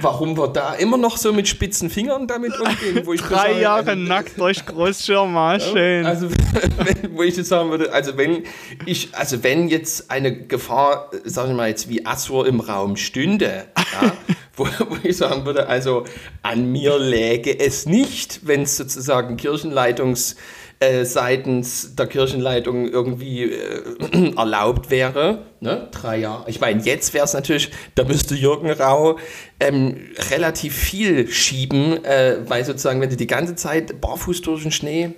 warum 0.00 0.36
wir 0.38 0.48
da 0.48 0.74
immer 0.74 0.96
noch 0.96 1.16
so 1.16 1.32
mit 1.32 1.48
spitzen 1.48 1.90
Fingern 1.90 2.26
damit 2.26 2.58
umgehen? 2.58 3.04
Wo 3.04 3.12
ich 3.12 3.20
Drei 3.20 3.48
sage, 3.48 3.60
Jahre 3.60 3.90
also, 3.90 4.02
nackt 4.02 4.32
durch 4.38 4.64
Großschirmer, 4.64 5.58
schön. 5.58 6.06
also, 6.06 6.28
wenn, 6.30 7.16
wo 7.16 7.22
ich 7.22 7.36
jetzt 7.36 7.48
sagen 7.48 7.70
würde, 7.70 7.92
also 7.92 8.16
wenn 8.16 8.44
ich, 8.86 9.08
also 9.12 9.42
wenn 9.42 9.68
jetzt 9.68 10.10
eine 10.10 10.46
Gefahr, 10.46 11.10
sagen 11.24 11.50
wir 11.50 11.56
mal 11.56 11.68
jetzt 11.68 11.88
wie 11.88 12.06
Assur 12.06 12.46
im 12.46 12.60
Raum 12.60 12.96
stünde, 12.96 13.66
ja, 13.76 14.12
wo, 14.56 14.64
wo 14.64 14.96
ich 15.02 15.16
sagen 15.16 15.44
würde, 15.46 15.68
also 15.68 16.04
an 16.42 16.72
mir 16.72 16.98
läge 16.98 17.58
es 17.58 17.86
nicht, 17.86 18.40
wenn 18.46 18.62
es 18.62 18.76
sozusagen 18.76 19.36
Kirchenleitungs 19.36 20.36
äh, 20.78 21.04
seitens 21.04 21.94
der 21.94 22.06
Kirchenleitung 22.06 22.86
irgendwie 22.86 23.44
äh, 23.44 24.34
erlaubt 24.36 24.90
wäre. 24.90 25.38
Ne? 25.60 25.88
Drei 25.90 26.18
Jahre. 26.18 26.44
Ich 26.48 26.60
meine, 26.60 26.82
jetzt 26.82 27.14
wäre 27.14 27.24
es 27.24 27.32
natürlich, 27.32 27.70
da 27.94 28.04
müsste 28.04 28.34
Jürgen 28.34 28.70
Rau 28.70 29.18
ähm, 29.58 29.96
relativ 30.30 30.76
viel 30.76 31.28
schieben, 31.28 32.04
äh, 32.04 32.38
weil 32.46 32.64
sozusagen, 32.64 33.00
wenn 33.00 33.08
du 33.08 33.16
die 33.16 33.26
ganze 33.26 33.54
Zeit 33.54 34.00
barfuß 34.02 34.42
durch 34.42 34.62
den 34.62 34.72
Schnee 34.72 35.14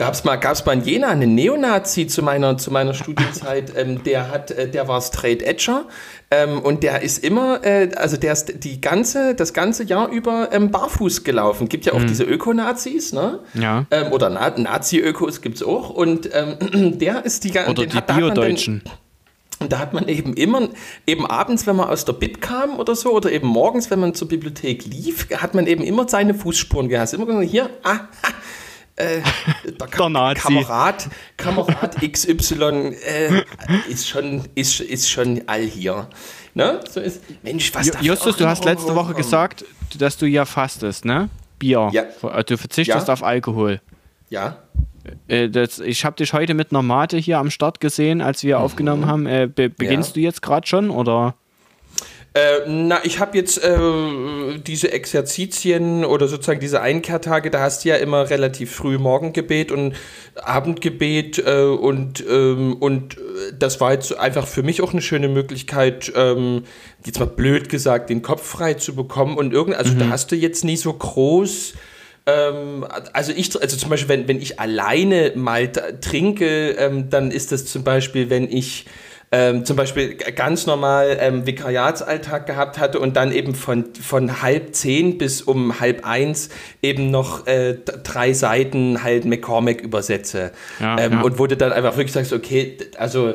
Gab 0.00 0.14
es 0.14 0.24
mal, 0.24 0.36
gab's 0.36 0.64
mal 0.64 0.72
in 0.72 0.82
Jena 0.82 1.08
einen 1.08 1.34
Neonazi 1.34 2.06
zu 2.06 2.22
meiner, 2.22 2.56
zu 2.56 2.70
meiner 2.70 2.94
Studienzeit, 2.94 3.70
ähm, 3.76 4.02
der 4.02 4.30
hat, 4.30 4.50
äh, 4.50 4.66
der 4.66 4.88
war 4.88 5.02
Straight 5.02 5.42
Edger 5.42 5.84
ähm, 6.30 6.58
und 6.60 6.82
der 6.82 7.02
ist 7.02 7.22
immer, 7.22 7.62
äh, 7.66 7.90
also 7.96 8.16
der 8.16 8.32
ist 8.32 8.64
die 8.64 8.80
ganze, 8.80 9.34
das 9.34 9.52
ganze 9.52 9.84
Jahr 9.84 10.08
über 10.08 10.48
ähm, 10.52 10.70
barfuß 10.70 11.22
gelaufen. 11.22 11.68
Gibt 11.68 11.84
ja 11.84 11.92
auch 11.92 12.02
diese 12.02 12.24
Öko-Nazis, 12.24 13.12
ne? 13.12 13.40
Ja. 13.52 13.84
Ähm, 13.90 14.10
oder 14.10 14.30
Na 14.30 14.48
Nazi-Ökos 14.48 15.42
gibt 15.42 15.56
es 15.56 15.62
auch 15.62 15.90
und 15.90 16.30
ähm, 16.32 16.98
der 16.98 17.26
ist 17.26 17.44
die 17.44 17.50
ganze 17.50 17.70
Oder 17.70 17.84
die 17.84 18.00
Bio-Deutschen. 18.00 18.82
und 19.58 19.70
da 19.70 19.80
hat 19.80 19.92
man 19.92 20.08
eben 20.08 20.32
immer, 20.32 20.70
eben 21.06 21.26
abends, 21.26 21.66
wenn 21.66 21.76
man 21.76 21.90
aus 21.90 22.06
der 22.06 22.14
Bib 22.14 22.40
kam 22.40 22.78
oder 22.78 22.94
so, 22.94 23.12
oder 23.12 23.30
eben 23.30 23.48
morgens, 23.48 23.90
wenn 23.90 24.00
man 24.00 24.14
zur 24.14 24.28
Bibliothek 24.28 24.86
lief, 24.86 25.28
hat 25.36 25.54
man 25.54 25.66
eben 25.66 25.84
immer 25.84 26.08
seine 26.08 26.32
Fußspuren 26.32 26.88
gehabt. 26.88 27.02
Hast 27.02 27.12
Immer 27.12 27.26
gesagt, 27.26 27.50
hier, 27.50 27.68
ah, 27.82 28.08
ah, 28.22 28.28
äh, 28.96 29.20
der, 29.64 29.86
Ka 29.88 29.96
Der 29.98 30.08
Nazi. 30.08 30.40
Kamerad, 30.42 31.08
Kamerad 31.36 31.96
XY 32.00 32.94
äh, 33.04 33.42
ist, 33.88 34.08
schon, 34.08 34.42
ist, 34.54 34.80
ist 34.80 35.08
schon 35.10 35.42
all 35.46 35.62
hier. 35.62 36.08
Ne? 36.54 36.80
So 36.90 37.00
ist, 37.00 37.22
Mensch, 37.42 37.72
was 37.74 37.90
Justus, 38.00 38.36
du 38.36 38.46
hast 38.46 38.64
letzte 38.64 38.94
Woche 38.94 39.14
gesagt, 39.14 39.64
dass 39.98 40.16
du 40.16 40.26
ja 40.26 40.44
fastest, 40.44 41.04
ne? 41.04 41.28
Bier. 41.58 41.90
Ja. 41.92 42.04
Du 42.42 42.56
verzichtest 42.56 43.08
Ja. 43.08 43.12
auf 43.12 43.22
Alkohol. 43.22 43.80
Ja, 44.30 44.58
Äh, 45.28 45.48
das, 45.48 45.78
ich 45.78 46.04
habe 46.04 46.16
dich 46.16 46.32
heute 46.32 46.54
mit 46.54 46.70
einer 46.72 46.82
Mate 46.82 47.16
hier 47.16 47.38
am 47.38 47.50
Start 47.50 47.80
gesehen, 47.80 48.20
als 48.20 48.44
wir 48.44 48.60
aufgenommen 48.60 49.06
haben. 49.06 49.26
Äh, 49.26 49.48
be 49.52 49.68
beginnst 49.70 50.14
du 50.16 50.20
jetzt 50.20 50.42
gerade 50.42 50.66
schon 50.66 50.90
oder? 50.90 51.34
Äh, 52.32 52.60
na, 52.68 53.04
ich 53.04 53.18
habe 53.18 53.36
jetzt 53.36 53.58
äh, 53.64 53.78
diese 54.64 54.92
Exerzitien 54.92 56.04
oder 56.04 56.28
sozusagen 56.28 56.60
diese 56.60 56.80
Einkehrtage, 56.80 57.50
da 57.50 57.60
hast 57.60 57.84
du 57.84 57.88
ja 57.88 57.96
immer 57.96 58.30
relativ 58.30 58.72
früh 58.72 58.98
Morgengebet 58.98 59.72
und 59.72 59.96
Abendgebet 60.36 61.38
äh, 61.44 61.62
und, 61.64 62.24
ähm, 62.28 62.74
und 62.74 63.18
äh, 63.18 63.20
das 63.58 63.80
war 63.80 63.92
jetzt 63.92 64.16
einfach 64.16 64.46
für 64.46 64.62
mich 64.62 64.80
auch 64.80 64.92
eine 64.92 65.02
schöne 65.02 65.28
Möglichkeit, 65.28 66.12
ähm, 66.14 66.62
jetzt 67.04 67.18
mal 67.18 67.26
blöd 67.26 67.68
gesagt, 67.68 68.10
den 68.10 68.22
Kopf 68.22 68.46
frei 68.46 68.74
zu 68.74 68.94
bekommen 68.94 69.36
und 69.36 69.52
irgend, 69.52 69.74
also 69.74 69.94
da 69.94 70.10
hast 70.10 70.30
du 70.30 70.36
jetzt 70.36 70.64
nie 70.64 70.76
so 70.76 70.92
groß 70.92 71.74
ähm, 72.26 72.86
also 73.12 73.32
ich, 73.32 73.60
also 73.60 73.76
zum 73.76 73.90
Beispiel, 73.90 74.08
wenn, 74.08 74.28
wenn 74.28 74.40
ich 74.40 74.60
alleine 74.60 75.32
mal 75.34 75.68
trinke, 75.68 76.70
ähm, 76.72 77.10
dann 77.10 77.30
ist 77.30 77.50
das 77.50 77.66
zum 77.66 77.82
Beispiel, 77.82 78.30
wenn 78.30 78.50
ich 78.50 78.86
ähm, 79.32 79.64
zum 79.64 79.76
Beispiel 79.76 80.14
ganz 80.14 80.66
normal 80.66 81.16
ähm, 81.20 81.46
Vikariatsalltag 81.46 82.46
gehabt 82.46 82.78
hatte 82.78 82.98
und 82.98 83.16
dann 83.16 83.30
eben 83.30 83.54
von, 83.54 83.94
von 83.94 84.42
halb 84.42 84.74
zehn 84.74 85.18
bis 85.18 85.42
um 85.42 85.78
halb 85.78 86.04
eins 86.04 86.48
eben 86.82 87.12
noch 87.12 87.46
äh, 87.46 87.74
drei 87.74 88.32
Seiten 88.32 89.04
halt 89.04 89.24
McCormack 89.24 89.82
übersetze. 89.82 90.50
Ja, 90.80 90.98
ähm, 90.98 91.12
ja. 91.12 91.22
Und 91.22 91.38
du 91.46 91.56
dann 91.56 91.72
einfach 91.72 91.96
wirklich 91.96 92.12
sagst, 92.12 92.32
okay, 92.32 92.76
also 92.98 93.28
äh, 93.28 93.34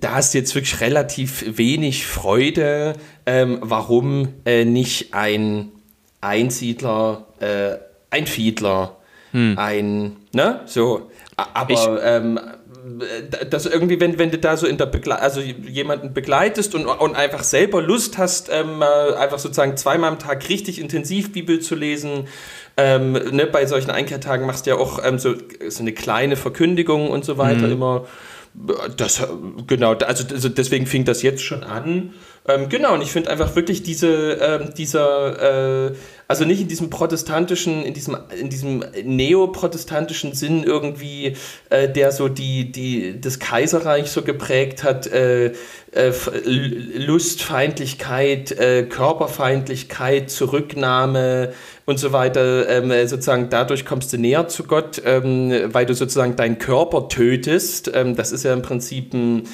da 0.00 0.12
hast 0.12 0.34
du 0.34 0.38
jetzt 0.38 0.54
wirklich 0.54 0.80
relativ 0.80 1.58
wenig 1.58 2.06
Freude. 2.06 2.92
Ähm, 3.26 3.58
warum 3.60 4.28
äh, 4.44 4.64
nicht 4.64 5.14
ein 5.14 5.72
Einsiedler, 6.20 7.26
äh, 7.40 7.78
ein 8.10 8.26
Fiedler, 8.26 8.98
ein, 9.56 10.16
ne, 10.34 10.60
so. 10.66 11.10
Aber 11.36 12.02
ähm, 12.04 12.38
äh, 13.02 13.46
das 13.46 13.66
irgendwie, 13.66 14.00
wenn, 14.00 14.18
wenn 14.18 14.30
du 14.30 14.38
da 14.38 14.56
so 14.56 14.66
in 14.66 14.78
der 14.78 14.86
Begle 14.86 15.18
also 15.18 15.40
jemanden 15.40 16.14
begleitest 16.14 16.74
und, 16.74 16.86
und 16.86 17.14
einfach 17.14 17.42
selber 17.42 17.82
Lust 17.82 18.18
hast, 18.18 18.50
ähm, 18.52 18.82
äh, 18.82 19.14
einfach 19.14 19.38
sozusagen 19.38 19.76
zweimal 19.76 20.10
am 20.10 20.18
Tag 20.18 20.48
richtig 20.48 20.80
intensiv 20.80 21.32
Bibel 21.32 21.60
zu 21.60 21.74
lesen, 21.74 22.28
ähm, 22.76 23.12
ne, 23.12 23.46
bei 23.46 23.66
solchen 23.66 23.90
Einkehrtagen 23.90 24.46
machst 24.46 24.66
du 24.66 24.70
ja 24.70 24.76
auch 24.76 25.00
ähm, 25.04 25.18
so, 25.18 25.34
so 25.68 25.82
eine 25.82 25.92
kleine 25.92 26.36
Verkündigung 26.36 27.10
und 27.10 27.24
so 27.24 27.38
weiter 27.38 27.68
immer. 27.68 28.06
Das, 28.96 29.20
äh, 29.20 29.26
genau, 29.66 29.94
also, 29.94 30.24
also 30.32 30.48
deswegen 30.48 30.86
fing 30.86 31.04
das 31.04 31.22
jetzt 31.22 31.42
schon 31.42 31.64
an. 31.64 32.12
Ähm, 32.46 32.68
genau, 32.68 32.94
und 32.94 33.02
ich 33.02 33.12
finde 33.12 33.30
einfach 33.30 33.54
wirklich 33.54 33.82
diese, 33.82 34.32
ähm, 34.40 34.74
dieser, 34.76 35.86
äh, 35.88 35.92
also 36.28 36.44
nicht 36.44 36.60
in 36.60 36.68
diesem 36.68 36.88
protestantischen, 36.90 37.84
in 37.84 37.94
diesem, 37.94 38.16
in 38.38 38.48
diesem 38.48 38.84
neoprotestantischen 39.04 40.34
Sinn 40.34 40.64
irgendwie, 40.64 41.36
äh, 41.70 41.88
der 41.88 42.12
so 42.12 42.28
die, 42.28 42.72
die, 42.72 43.20
das 43.20 43.38
Kaiserreich 43.38 44.10
so 44.10 44.22
geprägt 44.22 44.82
hat, 44.82 45.06
äh, 45.06 45.52
äh, 45.92 46.12
Lustfeindlichkeit, 46.96 48.52
äh, 48.52 48.84
Körperfeindlichkeit, 48.84 50.30
Zurücknahme 50.30 51.52
und 51.84 51.98
so 51.98 52.12
weiter, 52.12 52.68
ähm, 52.68 52.90
äh, 52.90 53.06
sozusagen 53.06 53.50
dadurch 53.50 53.84
kommst 53.84 54.12
du 54.12 54.18
näher 54.18 54.48
zu 54.48 54.64
Gott, 54.64 55.02
ähm, 55.04 55.52
weil 55.72 55.84
du 55.84 55.94
sozusagen 55.94 56.36
deinen 56.36 56.58
Körper 56.58 57.08
tötest. 57.08 57.90
Ähm, 57.94 58.16
das 58.16 58.32
ist 58.32 58.44
ja 58.44 58.52
im 58.52 58.62
Prinzip 58.62 59.12
ein, 59.12 59.48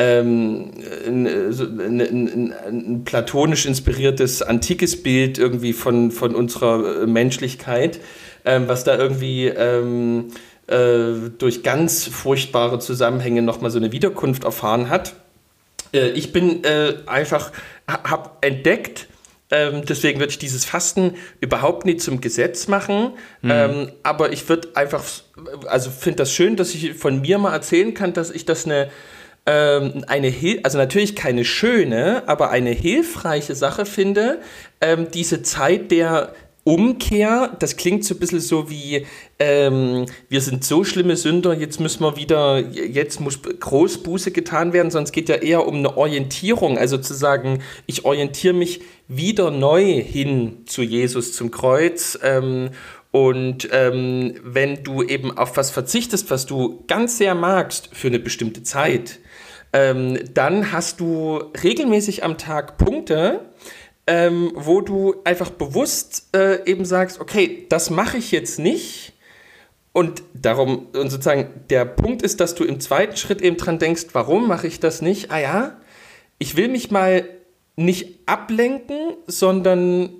ähm, 0.00 0.70
ein, 1.06 1.52
so 1.52 1.64
ein, 1.64 2.00
ein, 2.00 2.54
ein 2.66 3.04
platonisch 3.04 3.66
inspiriertes 3.66 4.40
antikes 4.42 5.02
Bild 5.02 5.38
irgendwie 5.38 5.74
von, 5.74 6.10
von 6.10 6.34
unserer 6.34 7.02
äh, 7.02 7.06
Menschlichkeit, 7.06 8.00
ähm, 8.44 8.66
was 8.66 8.84
da 8.84 8.96
irgendwie 8.96 9.48
ähm, 9.48 10.28
äh, 10.68 11.30
durch 11.38 11.62
ganz 11.62 12.06
furchtbare 12.06 12.78
Zusammenhänge 12.78 13.42
nochmal 13.42 13.70
so 13.70 13.78
eine 13.78 13.92
Wiederkunft 13.92 14.44
erfahren 14.44 14.88
hat. 14.88 15.14
Äh, 15.92 16.10
ich 16.10 16.32
bin 16.32 16.64
äh, 16.64 16.94
einfach, 17.06 17.52
ha- 17.86 18.04
habe 18.10 18.30
entdeckt, 18.40 19.06
Ähm, 19.52 19.82
deswegen 19.84 20.20
würde 20.20 20.30
ich 20.30 20.38
dieses 20.38 20.64
Fasten 20.64 21.16
überhaupt 21.40 21.84
nicht 21.84 22.00
zum 22.00 22.20
Gesetz 22.20 22.68
machen. 22.68 23.14
Mhm. 23.42 23.50
Ähm, 23.50 23.88
aber 24.04 24.32
ich 24.32 24.48
würde 24.48 24.68
einfach, 24.76 25.02
also 25.66 25.90
finde 25.90 26.18
das 26.22 26.32
schön, 26.32 26.54
dass 26.54 26.72
ich 26.72 26.94
von 26.94 27.20
mir 27.20 27.36
mal 27.38 27.52
erzählen 27.52 27.92
kann, 27.92 28.12
dass 28.12 28.30
ich 28.30 28.44
das 28.44 28.64
eine, 28.64 28.90
ähm, 29.46 30.04
eine, 30.06 30.32
also 30.62 30.78
natürlich 30.78 31.16
keine 31.16 31.44
schöne, 31.44 32.28
aber 32.28 32.50
eine 32.50 32.70
hilfreiche 32.70 33.54
Sache 33.54 33.86
finde, 33.86 34.40
ähm, 34.80 35.08
diese 35.12 35.42
Zeit 35.42 35.90
der 35.90 36.34
Umkehr, 36.62 37.56
das 37.58 37.76
klingt 37.76 38.04
so 38.04 38.14
ein 38.14 38.20
bisschen 38.20 38.40
so 38.40 38.68
wie, 38.68 39.06
ähm, 39.38 40.04
wir 40.28 40.42
sind 40.42 40.62
so 40.62 40.84
schlimme 40.84 41.16
Sünder, 41.16 41.54
jetzt 41.54 41.80
müssen 41.80 42.04
wir 42.04 42.16
wieder, 42.16 42.58
jetzt 42.58 43.18
muss 43.18 43.40
Großbuße 43.42 44.30
getan 44.30 44.74
werden, 44.74 44.90
sonst 44.90 45.12
geht 45.12 45.30
ja 45.30 45.36
eher 45.36 45.66
um 45.66 45.76
eine 45.76 45.96
Orientierung, 45.96 46.76
also 46.76 46.98
zu 46.98 47.14
sagen, 47.14 47.62
ich 47.86 48.04
orientiere 48.04 48.54
mich 48.54 48.82
wieder 49.08 49.50
neu 49.50 50.02
hin 50.02 50.58
zu 50.66 50.82
Jesus, 50.82 51.32
zum 51.32 51.50
Kreuz. 51.50 52.18
Ähm, 52.22 52.70
und 53.10 53.68
ähm, 53.72 54.34
wenn 54.44 54.84
du 54.84 55.02
eben 55.02 55.36
auf 55.36 55.56
was 55.56 55.70
verzichtest, 55.70 56.30
was 56.30 56.46
du 56.46 56.84
ganz 56.86 57.18
sehr 57.18 57.34
magst 57.34 57.88
für 57.92 58.08
eine 58.08 58.20
bestimmte 58.20 58.62
Zeit, 58.62 59.18
ähm, 59.72 60.18
dann 60.34 60.72
hast 60.72 61.00
du 61.00 61.42
regelmäßig 61.62 62.24
am 62.24 62.38
Tag 62.38 62.78
Punkte, 62.78 63.40
ähm, 64.06 64.52
wo 64.54 64.80
du 64.80 65.16
einfach 65.24 65.50
bewusst 65.50 66.28
äh, 66.34 66.64
eben 66.68 66.84
sagst, 66.84 67.20
okay, 67.20 67.66
das 67.68 67.90
mache 67.90 68.16
ich 68.16 68.32
jetzt 68.32 68.58
nicht. 68.58 69.12
Und 69.92 70.22
darum, 70.34 70.86
und 70.92 71.10
sozusagen, 71.10 71.48
der 71.68 71.84
Punkt 71.84 72.22
ist, 72.22 72.40
dass 72.40 72.54
du 72.54 72.64
im 72.64 72.80
zweiten 72.80 73.16
Schritt 73.16 73.42
eben 73.42 73.56
dran 73.56 73.78
denkst, 73.78 74.06
warum 74.12 74.48
mache 74.48 74.66
ich 74.66 74.80
das 74.80 75.02
nicht? 75.02 75.30
Ah 75.30 75.38
ja, 75.40 75.76
ich 76.38 76.56
will 76.56 76.68
mich 76.68 76.90
mal 76.90 77.28
nicht 77.76 78.18
ablenken, 78.26 79.14
sondern 79.26 80.10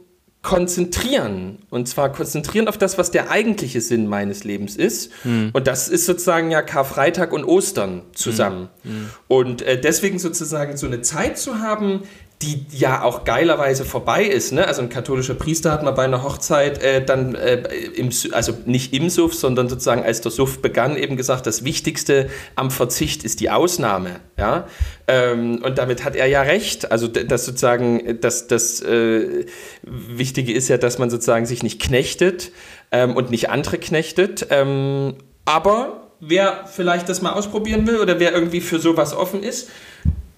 konzentrieren. 0.43 1.59
Und 1.69 1.87
zwar 1.89 2.13
konzentrieren 2.13 2.67
auf 2.67 2.79
das, 2.79 2.97
was 2.97 3.11
der 3.11 3.31
eigentliche 3.31 3.81
Sinn 3.81 4.07
meines 4.07 4.45
Lebens 4.45 4.77
ist. 4.77 5.13
Hm. 5.23 5.51
Und 5.53 5.67
das 5.67 5.89
ist 5.89 6.07
sozusagen 6.07 6.51
ja 6.51 6.63
Karfreitag 6.63 7.33
und 7.33 7.45
Ostern 7.45 8.03
zusammen. 8.15 8.71
Hm. 8.83 8.91
Hm. 8.91 9.11
Und 9.29 9.63
äh, 9.63 9.79
deswegen 9.81 10.19
sozusagen 10.19 10.77
so 10.77 10.87
eine 10.87 11.03
Zeit 11.03 11.39
zu 11.39 11.59
haben, 11.59 12.03
die 12.43 12.65
ja 12.73 13.03
auch 13.03 13.25
geilerweise 13.25 13.85
vorbei 13.85 14.25
ist. 14.25 14.53
Ne? 14.53 14.67
Also 14.67 14.81
ein 14.81 14.89
katholischer 14.89 15.35
Priester 15.35 15.73
hat 15.73 15.83
mal 15.83 15.91
bei 15.91 16.05
einer 16.05 16.23
Hochzeit 16.23 16.83
äh, 16.83 17.05
dann, 17.05 17.35
äh, 17.35 17.59
im, 17.95 18.11
also 18.33 18.57
nicht 18.65 18.95
im 18.95 19.11
Suff, 19.11 19.35
sondern 19.35 19.69
sozusagen 19.69 20.03
als 20.03 20.23
der 20.23 20.31
Suff 20.31 20.63
begann, 20.63 20.97
eben 20.97 21.19
gesagt, 21.19 21.47
das 21.47 21.65
Wichtigste 21.65 22.31
am 22.55 22.71
Verzicht 22.71 23.25
ist 23.25 23.41
die 23.41 23.51
Ausnahme. 23.51 24.21
Ja? 24.39 24.67
Ähm, 25.07 25.61
und 25.63 25.77
damit 25.77 26.03
hat 26.03 26.17
er 26.17 26.27
ja 26.27 26.41
recht. 26.41 26.91
Also 26.91 27.09
das 27.09 27.45
sozusagen, 27.45 28.21
das, 28.23 28.47
das 28.47 28.81
äh, 28.81 29.45
Wichtige 29.83 30.55
ist 30.55 30.69
ja, 30.69 30.79
dass 30.79 30.99
man 30.99 31.11
sozusagen 31.11 31.45
sich 31.45 31.63
nicht 31.63 31.83
knechtet 31.83 32.53
ähm, 32.91 33.17
und 33.17 33.31
nicht 33.31 33.51
andere 33.51 33.77
knechtet. 33.77 34.47
Ähm, 34.49 35.17
aber 35.45 36.09
wer 36.21 36.65
vielleicht 36.73 37.11
das 37.11 37.21
mal 37.21 37.33
ausprobieren 37.33 37.87
will 37.87 37.99
oder 38.01 38.19
wer 38.19 38.33
irgendwie 38.33 38.63
für 38.63 38.79
sowas 38.79 39.15
offen 39.15 39.43
ist, 39.43 39.69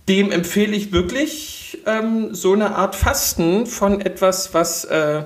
dem 0.08 0.32
empfehle 0.32 0.74
ich 0.74 0.90
wirklich 0.90 1.61
ähm, 1.86 2.34
so 2.34 2.52
eine 2.52 2.76
Art 2.76 2.94
Fasten 2.94 3.66
von 3.66 4.00
etwas, 4.00 4.54
was 4.54 4.84
äh, 4.84 5.22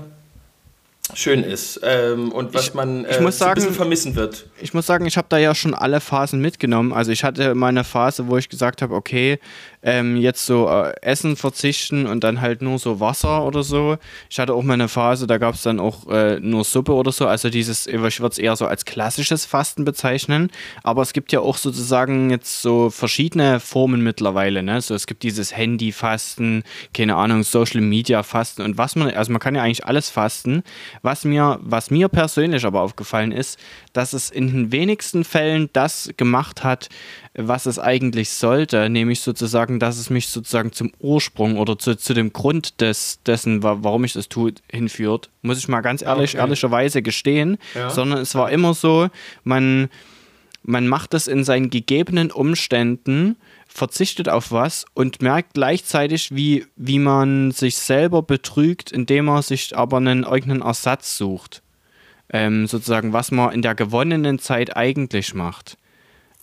schön 1.15 1.45
ist 1.45 1.81
ähm, 1.83 2.33
und 2.33 2.53
was 2.55 2.69
ich, 2.69 2.75
man 2.75 3.05
äh, 3.05 3.17
ich 3.17 3.21
muss 3.21 3.39
sagen, 3.39 3.53
ein 3.53 3.55
bisschen 3.57 3.75
vermissen 3.75 4.17
wird. 4.17 4.49
Ich 4.61 4.75
muss 4.75 4.87
sagen, 4.87 5.07
ich 5.07 5.17
habe 5.17 5.27
da 5.29 5.39
ja 5.39 5.55
schon 5.55 5.75
alle 5.75 6.01
Phasen 6.01 6.41
mitgenommen. 6.41 6.93
Also 6.93 7.13
ich 7.13 7.23
hatte 7.25 7.55
meine 7.55 7.85
Phase, 7.85 8.27
wo 8.27 8.37
ich 8.37 8.49
gesagt 8.49 8.83
habe, 8.83 8.95
okay, 8.95 9.39
ähm, 9.83 10.17
jetzt 10.17 10.47
so 10.47 10.69
äh, 10.69 10.93
Essen 11.03 11.37
verzichten 11.37 12.07
und 12.07 12.25
dann 12.25 12.41
halt 12.41 12.63
nur 12.63 12.79
so 12.79 13.01
Wasser 13.01 13.45
oder 13.45 13.63
so. 13.63 13.97
Ich 14.31 14.39
hatte 14.39 14.55
auch 14.55 14.63
mal 14.63 14.75
eine 14.75 14.89
Phase, 14.89 15.27
da 15.27 15.39
gab 15.39 15.55
es 15.55 15.63
dann 15.63 15.81
auch 15.81 16.09
äh, 16.09 16.41
nur 16.41 16.65
Suppe 16.65 16.93
oder 16.93 17.13
so. 17.13 17.27
Also 17.27 17.51
dieses, 17.51 17.87
ich 17.87 17.95
würde 18.21 18.33
es 18.33 18.39
eher 18.39 18.57
so 18.57 18.67
als 18.67 18.85
klassisches 18.85 19.47
Fasten 19.47 19.85
bezeichnen. 19.85 20.51
Aber 20.83 21.03
es 21.03 21.13
gibt 21.13 21.33
ja 21.33 21.41
auch 21.41 21.57
sozusagen 21.57 22.31
jetzt 22.31 22.63
so 22.63 22.91
verschiedene 22.91 23.61
Formen 23.61 24.03
mittlerweile. 24.03 24.63
Ne? 24.63 24.81
So, 24.81 24.95
es 24.95 25.07
gibt 25.07 25.23
dieses 25.23 25.57
Handy-Fasten, 25.57 26.65
keine 26.95 27.17
Ahnung, 27.17 27.43
Social-Media-Fasten 27.43 28.63
und 28.63 28.79
was 28.79 28.97
man, 28.97 29.11
also 29.11 29.33
man 29.33 29.41
kann 29.41 29.55
ja 29.55 29.63
eigentlich 29.63 29.85
alles 29.85 30.11
fasten. 30.11 30.63
Was 31.03 31.25
mir, 31.25 31.59
was 31.63 31.91
mir 31.91 32.09
persönlich 32.09 32.65
aber 32.65 32.81
aufgefallen 32.81 33.33
ist, 33.33 33.59
dass 33.93 34.13
es 34.13 34.31
in 34.31 34.49
den 34.49 34.73
wenigsten 34.73 35.25
Fällen 35.25 35.71
das 35.73 36.11
gemacht 36.17 36.65
hat, 36.65 36.89
was 37.39 37.67
es 37.67 37.79
eigentlich 37.79 38.31
sollte, 38.31 38.89
nämlich 38.89 39.21
sozusagen, 39.21 39.79
dass 39.79 39.99
es 39.99 40.09
mich 40.09 40.29
sozusagen 40.29 40.73
zum 40.73 40.93
Ursprung 40.99 41.59
oder 41.59 41.79
zu, 41.79 41.95
zu 41.97 42.15
dem 42.15 42.33
Grund 42.33 42.81
des, 42.81 43.21
dessen, 43.27 43.63
warum 43.63 44.05
ich 44.05 44.15
das 44.15 44.29
tue, 44.29 44.55
hinführt. 44.71 45.29
Muss 45.43 45.59
ich 45.59 45.69
mal 45.69 45.83
ganz 45.83 46.01
ehrlich, 46.01 46.31
okay. 46.31 46.39
ehrlicherweise 46.39 47.03
gestehen. 47.03 47.59
Ja. 47.75 47.91
Sondern 47.91 48.21
es 48.21 48.35
war 48.35 48.51
immer 48.51 48.73
so, 48.73 49.09
man, 49.45 49.91
man 50.63 50.89
macht 50.89 51.13
das 51.13 51.27
in 51.27 51.45
seinen 51.45 51.69
gegebenen 51.69 52.31
Umständen, 52.31 53.37
verzichtet 53.69 54.31
auf 54.31 54.51
was 54.51 54.87
und 54.95 55.21
merkt 55.21 55.55
gleichzeitig, 55.55 56.35
wie, 56.35 56.65
wie 56.77 56.99
man 56.99 57.51
sich 57.51 57.77
selber 57.77 58.23
betrügt, 58.23 58.91
indem 58.91 59.27
man 59.27 59.43
sich 59.43 59.77
aber 59.77 59.99
einen 59.99 60.25
eigenen 60.25 60.63
Ersatz 60.63 61.19
sucht. 61.19 61.63
Ähm, 62.31 62.67
sozusagen, 62.67 63.13
was 63.13 63.31
man 63.31 63.53
in 63.53 63.63
der 63.63 63.75
gewonnenen 63.75 64.39
Zeit 64.39 64.75
eigentlich 64.75 65.35
macht. 65.35 65.77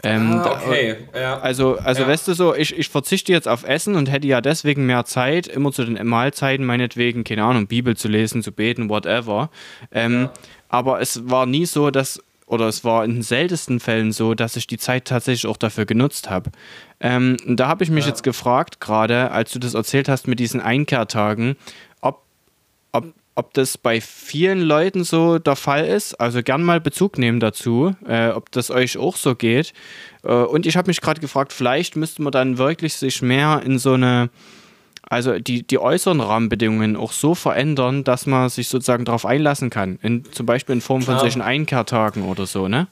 Ähm, 0.02 0.32
ah, 0.34 0.52
okay. 0.52 0.98
Ja. 1.16 1.39
Also, 1.39 1.78
also 1.78 2.02
ja. 2.02 2.08
weißt 2.08 2.28
du 2.28 2.34
so, 2.34 2.56
ich, 2.56 2.78
ich 2.78 2.89
verzichte 2.89 3.32
jetzt 3.32 3.48
auf 3.48 3.64
Essen 3.64 3.96
und 3.96 4.12
hätte 4.12 4.28
ja 4.28 4.41
deswegen 4.41 4.86
mehr 4.86 5.06
Zeit, 5.06 5.48
immer 5.48 5.72
zu 5.72 5.86
den 5.86 6.06
Mahlzeiten 6.06 6.66
meinetwegen, 6.66 7.24
keine 7.24 7.44
Ahnung, 7.44 7.68
Bibel 7.68 7.96
zu 7.96 8.08
lesen, 8.08 8.41
zu 8.41 8.52
beten, 8.52 8.89
whatever. 8.89 9.50
Ähm, 9.91 10.24
ja. 10.24 10.34
Aber 10.70 11.00
es 11.00 11.30
war 11.30 11.46
nie 11.46 11.66
so, 11.66 11.91
dass, 11.91 12.20
oder 12.48 12.68
es 12.68 12.84
war 12.84 13.06
in 13.06 13.14
den 13.14 13.22
seltensten 13.22 13.80
Fällen 13.80 14.12
so, 14.12 14.34
dass 14.34 14.56
ich 14.56 14.68
die 14.68 14.78
Zeit 14.80 15.06
tatsächlich 15.06 15.50
auch 15.50 15.58
dafür 15.58 15.86
genutzt 15.86 16.30
habe. 16.30 16.52
Ähm, 17.00 17.38
und 17.46 17.60
da 17.60 17.68
habe 17.68 17.84
ich 17.84 17.91
mich 17.91 18.06
jetzt 18.06 18.24
gefragt, 18.24 18.82
gerade 18.82 19.32
als 19.32 19.52
du 19.52 19.60
das 19.60 19.74
erzählt 19.74 20.10
hast 20.10 20.28
mit 20.28 20.39
diesen 20.39 20.60
Einkehrtagen, 20.60 21.56
ob, 22.02 22.24
ob 22.91 23.14
ob 23.36 23.53
das 23.53 23.77
bei 23.77 23.99
vielen 23.99 24.61
Leuten 24.61 25.03
so 25.03 25.39
der 25.39 25.55
Fall 25.55 25.86
ist. 25.86 26.19
Also 26.19 26.43
gern 26.43 26.63
mal 26.63 26.79
Bezug 26.79 27.17
nehmen 27.17 27.39
dazu, 27.39 27.95
äh, 28.07 28.29
ob 28.29 28.51
das 28.51 28.69
euch 28.69 28.97
auch 28.97 29.15
so 29.15 29.36
geht. 29.36 29.73
Äh, 30.23 30.34
und 30.34 30.65
ich 30.65 30.77
habe 30.77 30.88
mich 30.88 31.01
gerade 31.01 31.19
gefragt, 31.19 31.53
vielleicht 31.53 31.95
müsste 31.95 32.21
man 32.21 32.31
dann 32.31 32.57
wirklich 32.57 32.93
sich 32.93 33.21
mehr 33.21 33.61
in 33.65 33.79
so 33.79 33.93
eine, 33.93 34.29
also 35.09 35.39
die, 35.39 35.65
die 35.65 35.79
äußeren 35.79 36.21
Rahmenbedingungen 36.21 36.95
auch 36.95 37.11
so 37.11 37.34
verändern, 37.34 38.03
dass 38.03 38.25
man 38.25 38.49
sich 38.49 38.67
sozusagen 38.67 39.05
darauf 39.05 39.25
einlassen 39.25 39.69
kann. 39.69 39.97
In, 40.03 40.25
zum 40.31 40.45
Beispiel 40.45 40.73
in 40.73 40.81
Form 40.81 41.01
von 41.01 41.17
solchen 41.17 41.41
Einkehrtagen 41.41 42.23
oder 42.23 42.45
so, 42.45 42.67
ne? 42.67 42.88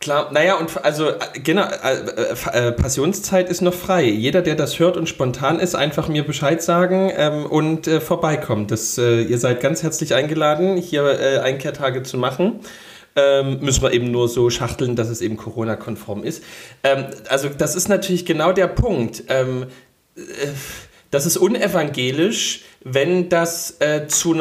Klar, 0.00 0.32
naja, 0.32 0.54
und 0.54 0.82
also, 0.82 1.12
genau, 1.34 1.64
äh, 1.64 2.68
äh, 2.68 2.72
Passionszeit 2.72 3.50
ist 3.50 3.60
noch 3.60 3.74
frei. 3.74 4.04
Jeder, 4.04 4.40
der 4.40 4.54
das 4.54 4.78
hört 4.78 4.96
und 4.96 5.10
spontan 5.10 5.60
ist, 5.60 5.74
einfach 5.74 6.08
mir 6.08 6.24
Bescheid 6.24 6.62
sagen 6.62 7.12
ähm, 7.14 7.44
und 7.44 7.86
äh, 7.86 8.00
vorbeikommt. 8.00 8.70
Das, 8.70 8.96
äh, 8.96 9.20
ihr 9.20 9.36
seid 9.36 9.60
ganz 9.60 9.82
herzlich 9.82 10.14
eingeladen, 10.14 10.78
hier 10.78 11.04
äh, 11.04 11.40
Einkehrtage 11.40 12.02
zu 12.02 12.16
machen. 12.16 12.60
Ähm, 13.14 13.58
müssen 13.60 13.82
wir 13.82 13.92
eben 13.92 14.10
nur 14.10 14.30
so 14.30 14.48
schachteln, 14.48 14.96
dass 14.96 15.10
es 15.10 15.20
eben 15.20 15.36
Corona-konform 15.36 16.24
ist. 16.24 16.44
Ähm, 16.82 17.04
also, 17.28 17.50
das 17.50 17.76
ist 17.76 17.90
natürlich 17.90 18.24
genau 18.24 18.52
der 18.52 18.68
Punkt. 18.68 19.24
Ähm, 19.28 19.66
äh, 20.16 20.20
das 21.10 21.26
ist 21.26 21.36
unevangelisch, 21.36 22.62
wenn 22.84 23.28
das 23.28 23.78
zu, 24.06 24.40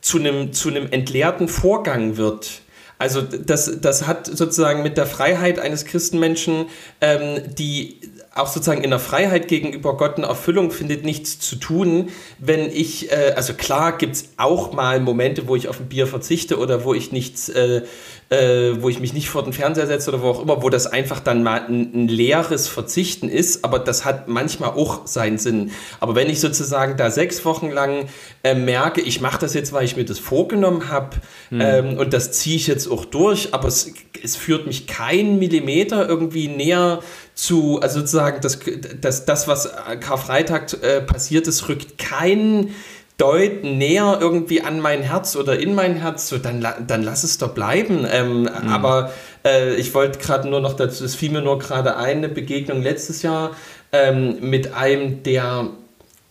zu, 0.00 0.18
einem, 0.18 0.52
zu 0.52 0.68
einem 0.68 0.86
entleerten 0.92 1.48
Vorgang 1.48 2.16
wird 2.16 2.62
also 2.98 3.20
das, 3.22 3.80
das 3.80 4.06
hat 4.06 4.26
sozusagen 4.26 4.82
mit 4.82 4.96
der 4.96 5.06
Freiheit 5.06 5.58
eines 5.58 5.84
Christenmenschen, 5.84 6.66
ähm, 7.00 7.42
die 7.58 8.00
auch 8.36 8.46
sozusagen 8.46 8.84
in 8.84 8.90
der 8.90 8.98
Freiheit 8.98 9.48
gegenüber 9.48 9.96
Gott 9.96 10.16
eine 10.16 10.26
Erfüllung 10.26 10.70
findet, 10.70 11.04
nichts 11.04 11.38
zu 11.38 11.56
tun, 11.56 12.10
wenn 12.38 12.70
ich, 12.70 13.10
äh, 13.10 13.32
also 13.36 13.54
klar 13.54 13.96
gibt 13.96 14.16
es 14.16 14.30
auch 14.36 14.72
mal 14.72 15.00
Momente, 15.00 15.48
wo 15.48 15.56
ich 15.56 15.68
auf 15.68 15.80
ein 15.80 15.88
Bier 15.88 16.06
verzichte 16.06 16.58
oder 16.58 16.84
wo 16.84 16.94
ich 16.94 17.12
nichts, 17.12 17.48
äh, 17.48 17.82
äh, 18.28 18.82
wo 18.82 18.88
ich 18.88 19.00
mich 19.00 19.12
nicht 19.12 19.28
vor 19.28 19.42
den 19.42 19.52
Fernseher 19.52 19.86
setze 19.86 20.10
oder 20.10 20.20
wo 20.20 20.28
auch 20.28 20.42
immer, 20.42 20.62
wo 20.62 20.68
das 20.68 20.86
einfach 20.86 21.20
dann 21.20 21.42
mal 21.42 21.66
ein, 21.66 21.92
ein, 21.94 22.08
leeres 22.08 22.68
Verzichten 22.68 23.28
ist, 23.28 23.64
aber 23.64 23.78
das 23.78 24.04
hat 24.04 24.28
manchmal 24.28 24.70
auch 24.70 25.06
seinen 25.06 25.38
Sinn. 25.38 25.70
Aber 26.00 26.14
wenn 26.14 26.28
ich 26.28 26.40
sozusagen 26.40 26.96
da 26.96 27.10
sechs 27.10 27.44
Wochen 27.44 27.70
lang 27.70 28.08
äh, 28.42 28.54
merke, 28.54 29.00
ich 29.00 29.20
mache 29.20 29.38
das 29.38 29.54
jetzt, 29.54 29.72
weil 29.72 29.84
ich 29.84 29.96
mir 29.96 30.04
das 30.04 30.18
vorgenommen 30.18 30.88
habe 30.90 31.16
mhm. 31.50 31.60
ähm, 31.60 31.98
und 31.98 32.12
das 32.12 32.32
ziehe 32.32 32.56
ich 32.56 32.66
jetzt 32.66 32.90
auch 32.90 33.04
durch, 33.04 33.54
aber 33.54 33.68
es, 33.68 33.92
es 34.22 34.36
führt 34.36 34.66
mich 34.66 34.86
keinen 34.86 35.38
Millimeter 35.38 36.08
irgendwie 36.08 36.48
näher 36.48 37.00
zu, 37.36 37.80
also 37.80 38.00
sozusagen 38.00 38.40
das, 38.40 38.58
das, 39.00 39.26
das 39.26 39.46
was 39.46 39.70
Karfreitag 40.00 40.72
äh, 40.82 41.02
passiert 41.02 41.46
ist, 41.46 41.68
rückt 41.68 41.98
keinen 41.98 42.74
Deut 43.18 43.62
näher 43.62 44.18
irgendwie 44.20 44.62
an 44.62 44.80
mein 44.80 45.02
Herz 45.02 45.36
oder 45.36 45.58
in 45.58 45.74
mein 45.74 45.96
Herz, 45.96 46.28
so 46.28 46.38
dann, 46.38 46.66
dann 46.86 47.02
lass 47.02 47.24
es 47.24 47.38
doch 47.38 47.50
bleiben. 47.50 48.06
Ähm, 48.10 48.42
mhm. 48.42 48.48
Aber 48.68 49.12
äh, 49.44 49.74
ich 49.76 49.94
wollte 49.94 50.18
gerade 50.18 50.48
nur 50.48 50.60
noch 50.60 50.74
dazu, 50.74 51.04
es 51.04 51.14
fiel 51.14 51.30
mir 51.30 51.42
nur 51.42 51.58
gerade 51.58 51.96
eine 51.96 52.28
Begegnung 52.28 52.82
letztes 52.82 53.22
Jahr 53.22 53.54
ähm, 53.92 54.38
mit 54.40 54.74
einem, 54.74 55.22
der, 55.22 55.68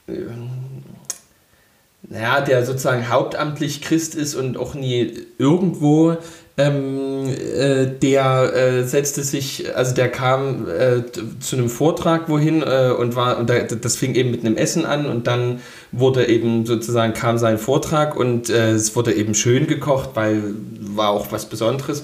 äh, 0.07 0.13
naja, 2.03 2.41
der 2.41 2.65
sozusagen 2.65 3.09
hauptamtlich 3.09 3.81
Christ 3.81 4.13
ist 4.15 4.35
und 4.35 4.57
auch 4.57 4.73
nie 4.73 5.25
irgendwo, 5.37 6.17
ähm, 6.57 7.27
äh, 7.27 7.85
der 7.85 8.53
äh, 8.53 8.83
setzte 8.83 9.23
sich, 9.23 9.75
also 9.75 9.93
der 9.93 10.09
kam 10.09 10.67
äh, 10.69 11.03
zu 11.41 11.57
einem 11.57 11.69
Vortrag 11.69 12.29
wohin 12.29 12.61
äh, 12.61 12.93
und 12.97 13.15
war, 13.15 13.37
und 13.37 13.49
da, 13.49 13.59
das 13.59 13.97
fing 13.97 14.15
eben 14.15 14.31
mit 14.31 14.45
einem 14.45 14.55
Essen 14.55 14.85
an 14.85 15.05
und 15.05 15.27
dann 15.27 15.59
wurde 15.91 16.27
eben 16.27 16.65
sozusagen, 16.65 17.13
kam 17.13 17.37
sein 17.37 17.57
Vortrag 17.57 18.15
und 18.15 18.49
äh, 18.49 18.71
es 18.71 18.95
wurde 18.95 19.13
eben 19.13 19.35
schön 19.35 19.67
gekocht, 19.67 20.11
weil 20.13 20.55
war 20.79 21.09
auch 21.09 21.31
was 21.31 21.47
Besonderes. 21.47 22.03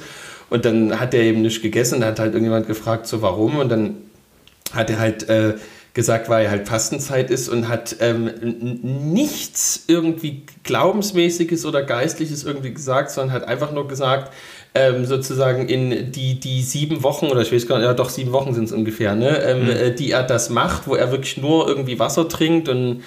Und 0.50 0.66
dann 0.66 1.00
hat 1.00 1.14
er 1.14 1.22
eben 1.22 1.44
nicht 1.44 1.62
gegessen, 1.62 2.02
da 2.02 2.08
hat 2.08 2.20
halt 2.20 2.34
irgendjemand 2.34 2.68
gefragt, 2.68 3.08
so 3.08 3.22
warum 3.22 3.58
und 3.58 3.70
dann 3.70 3.96
hat 4.74 4.90
er 4.90 5.00
halt 5.00 5.30
äh, 5.30 5.54
gesagt, 5.94 6.30
weil 6.30 6.50
halt 6.50 6.68
Fastenzeit 6.68 7.30
ist 7.30 7.50
und 7.50 7.68
hat 7.68 7.98
ähm, 8.00 8.32
nichts 8.82 9.84
irgendwie 9.88 10.44
Glaubensmäßiges 10.64 11.66
oder 11.66 11.84
Geistliches 11.84 12.44
irgendwie 12.44 12.74
gesagt, 12.74 13.12
sondern 13.12 13.34
hat 13.36 13.48
einfach 13.48 13.72
nur 13.74 13.88
gesagt, 13.88 14.32
ähm, 14.74 15.06
sozusagen 15.06 15.68
in 15.68 16.12
die, 16.14 16.40
die 16.40 16.62
sieben 16.62 17.04
Wochen, 17.04 17.28
oder 17.28 17.42
ich 17.42 17.52
weiß 17.52 17.68
gar 17.68 17.78
nicht, 17.78 17.86
ja 17.86 17.94
doch, 17.94 18.10
sieben 18.10 18.32
Wochen 18.32 18.54
sind 18.54 18.66
es 18.66 18.72
ungefähr, 18.72 19.16
ne, 19.16 19.44
ähm, 19.44 19.64
mhm. 19.66 19.70
Äh, 19.70 19.92
die 19.92 20.12
er 20.12 20.24
das 20.24 20.50
macht, 20.50 20.88
wo 20.88 20.96
er 20.96 21.12
wirklich 21.12 21.38
nur 21.38 21.68
irgendwie 21.68 22.00
Wasser 22.00 22.30
trinkt 22.30 22.70
und 22.70 23.04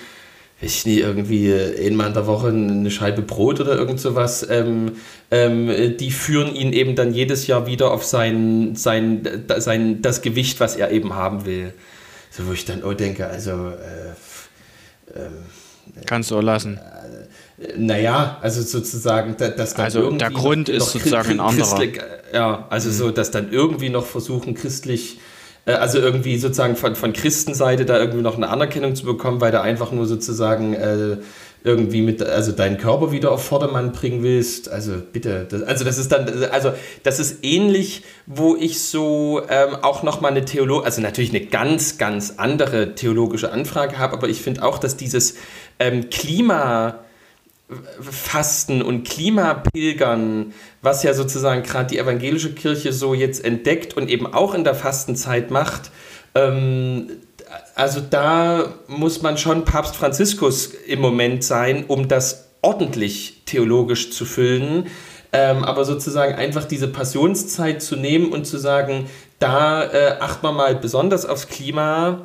ich 0.60 0.86
nie 0.86 0.98
irgendwie 0.98 1.52
einmal 1.52 2.08
in 2.08 2.14
der 2.14 2.26
Woche 2.26 2.48
eine 2.48 2.90
Scheibe 2.90 3.22
Brot 3.22 3.60
oder 3.60 3.76
irgend 3.76 4.00
sowas, 4.00 4.46
ähm, 4.48 4.92
ähm, 5.30 5.96
die 5.98 6.10
führen 6.10 6.54
ihn 6.54 6.72
eben 6.72 6.94
dann 6.96 7.12
jedes 7.12 7.46
Jahr 7.46 7.66
wieder 7.66 7.90
auf 7.90 8.04
sein, 8.04 8.76
sein, 8.76 9.44
sein, 9.58 10.00
das 10.00 10.22
Gewicht, 10.22 10.60
was 10.60 10.76
er 10.76 10.90
eben 10.90 11.14
haben 11.14 11.44
will. 11.44 11.72
So, 12.36 12.46
wo 12.48 12.52
ich 12.52 12.64
dann 12.64 12.82
auch 12.82 12.94
denke, 12.94 13.26
also. 13.26 13.68
Äh, 13.68 15.16
ähm, 15.16 15.44
Kannst 16.06 16.30
du 16.30 16.38
auch 16.38 16.42
lassen. 16.42 16.78
Äh, 16.78 17.78
naja, 17.78 18.38
also 18.40 18.62
sozusagen, 18.62 19.36
dass 19.36 19.74
dann 19.74 19.84
Also 19.84 20.10
der 20.10 20.30
Grund 20.30 20.66
noch, 20.68 20.74
ist 20.74 20.80
noch 20.80 20.92
sozusagen 20.92 21.30
ein 21.30 21.40
anderer. 21.40 21.82
Ja, 22.32 22.66
also 22.70 22.88
mhm. 22.88 22.92
so, 22.92 23.10
dass 23.12 23.30
dann 23.30 23.52
irgendwie 23.52 23.90
noch 23.90 24.04
versuchen, 24.04 24.54
christlich, 24.54 25.20
äh, 25.66 25.74
also 25.74 25.98
irgendwie 25.98 26.36
sozusagen 26.38 26.74
von, 26.74 26.96
von 26.96 27.12
Christenseite 27.12 27.84
da 27.84 27.98
irgendwie 27.98 28.22
noch 28.22 28.36
eine 28.36 28.48
Anerkennung 28.48 28.96
zu 28.96 29.04
bekommen, 29.04 29.40
weil 29.40 29.52
da 29.52 29.62
einfach 29.62 29.92
nur 29.92 30.06
sozusagen 30.06 30.74
äh, 30.74 31.18
irgendwie 31.64 32.02
mit, 32.02 32.22
also 32.22 32.52
deinen 32.52 32.76
Körper 32.76 33.10
wieder 33.10 33.32
auf 33.32 33.42
Vordermann 33.42 33.92
bringen 33.92 34.22
willst. 34.22 34.68
Also 34.68 34.92
bitte, 35.12 35.46
das, 35.48 35.62
also 35.62 35.84
das 35.84 35.96
ist 35.96 36.12
dann, 36.12 36.44
also 36.52 36.74
das 37.02 37.18
ist 37.18 37.38
ähnlich, 37.42 38.04
wo 38.26 38.54
ich 38.54 38.82
so 38.82 39.40
ähm, 39.48 39.76
auch 39.80 40.02
nochmal 40.02 40.32
eine 40.32 40.44
Theologie, 40.44 40.84
also 40.84 41.00
natürlich 41.00 41.30
eine 41.30 41.46
ganz, 41.46 41.96
ganz 41.96 42.34
andere 42.36 42.94
theologische 42.94 43.50
Anfrage 43.50 43.96
habe, 43.96 44.12
aber 44.12 44.28
ich 44.28 44.42
finde 44.42 44.62
auch, 44.62 44.76
dass 44.76 44.98
dieses 44.98 45.36
ähm, 45.78 46.10
Klima 46.10 47.00
Fasten 47.98 48.82
und 48.82 49.08
Klimapilgern, 49.08 50.52
was 50.82 51.02
ja 51.02 51.14
sozusagen 51.14 51.62
gerade 51.62 51.88
die 51.88 51.98
evangelische 51.98 52.52
Kirche 52.52 52.92
so 52.92 53.14
jetzt 53.14 53.42
entdeckt 53.42 53.96
und 53.96 54.10
eben 54.10 54.26
auch 54.26 54.52
in 54.52 54.64
der 54.64 54.74
Fastenzeit 54.74 55.50
macht, 55.50 55.90
ähm, 56.34 57.08
also 57.74 58.00
da 58.00 58.74
muss 58.86 59.22
man 59.22 59.36
schon 59.36 59.64
Papst 59.64 59.96
Franziskus 59.96 60.66
im 60.86 61.00
Moment 61.00 61.42
sein, 61.42 61.84
um 61.88 62.08
das 62.08 62.48
ordentlich 62.62 63.42
theologisch 63.46 64.10
zu 64.12 64.24
füllen. 64.24 64.86
Ähm, 65.32 65.64
aber 65.64 65.84
sozusagen 65.84 66.34
einfach 66.34 66.64
diese 66.64 66.86
Passionszeit 66.86 67.82
zu 67.82 67.96
nehmen 67.96 68.30
und 68.30 68.46
zu 68.46 68.56
sagen, 68.56 69.06
da 69.40 69.84
äh, 69.84 70.16
achten 70.20 70.46
wir 70.46 70.52
mal 70.52 70.76
besonders 70.76 71.26
aufs 71.26 71.48
Klima, 71.48 72.22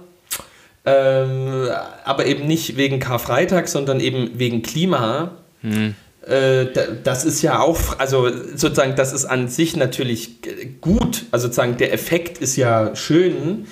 ähm, 0.85 1.67
aber 2.05 2.27
eben 2.27 2.45
nicht 2.45 2.77
wegen 2.77 2.99
Karfreitag, 2.99 3.67
sondern 3.67 3.99
eben 3.99 4.37
wegen 4.37 4.61
Klima. 4.61 5.31
Hm. 5.61 5.95
Äh, 6.21 6.67
das 7.03 7.25
ist 7.25 7.41
ja 7.41 7.59
auch, 7.59 7.97
also 7.97 8.29
sozusagen, 8.55 8.95
das 8.95 9.11
ist 9.11 9.25
an 9.25 9.47
sich 9.47 9.75
natürlich 9.75 10.35
gut. 10.79 11.25
Also 11.31 11.47
sozusagen, 11.47 11.77
der 11.77 11.91
Effekt 11.93 12.37
ist 12.37 12.55
ja 12.55 12.95
schön. 12.95 13.65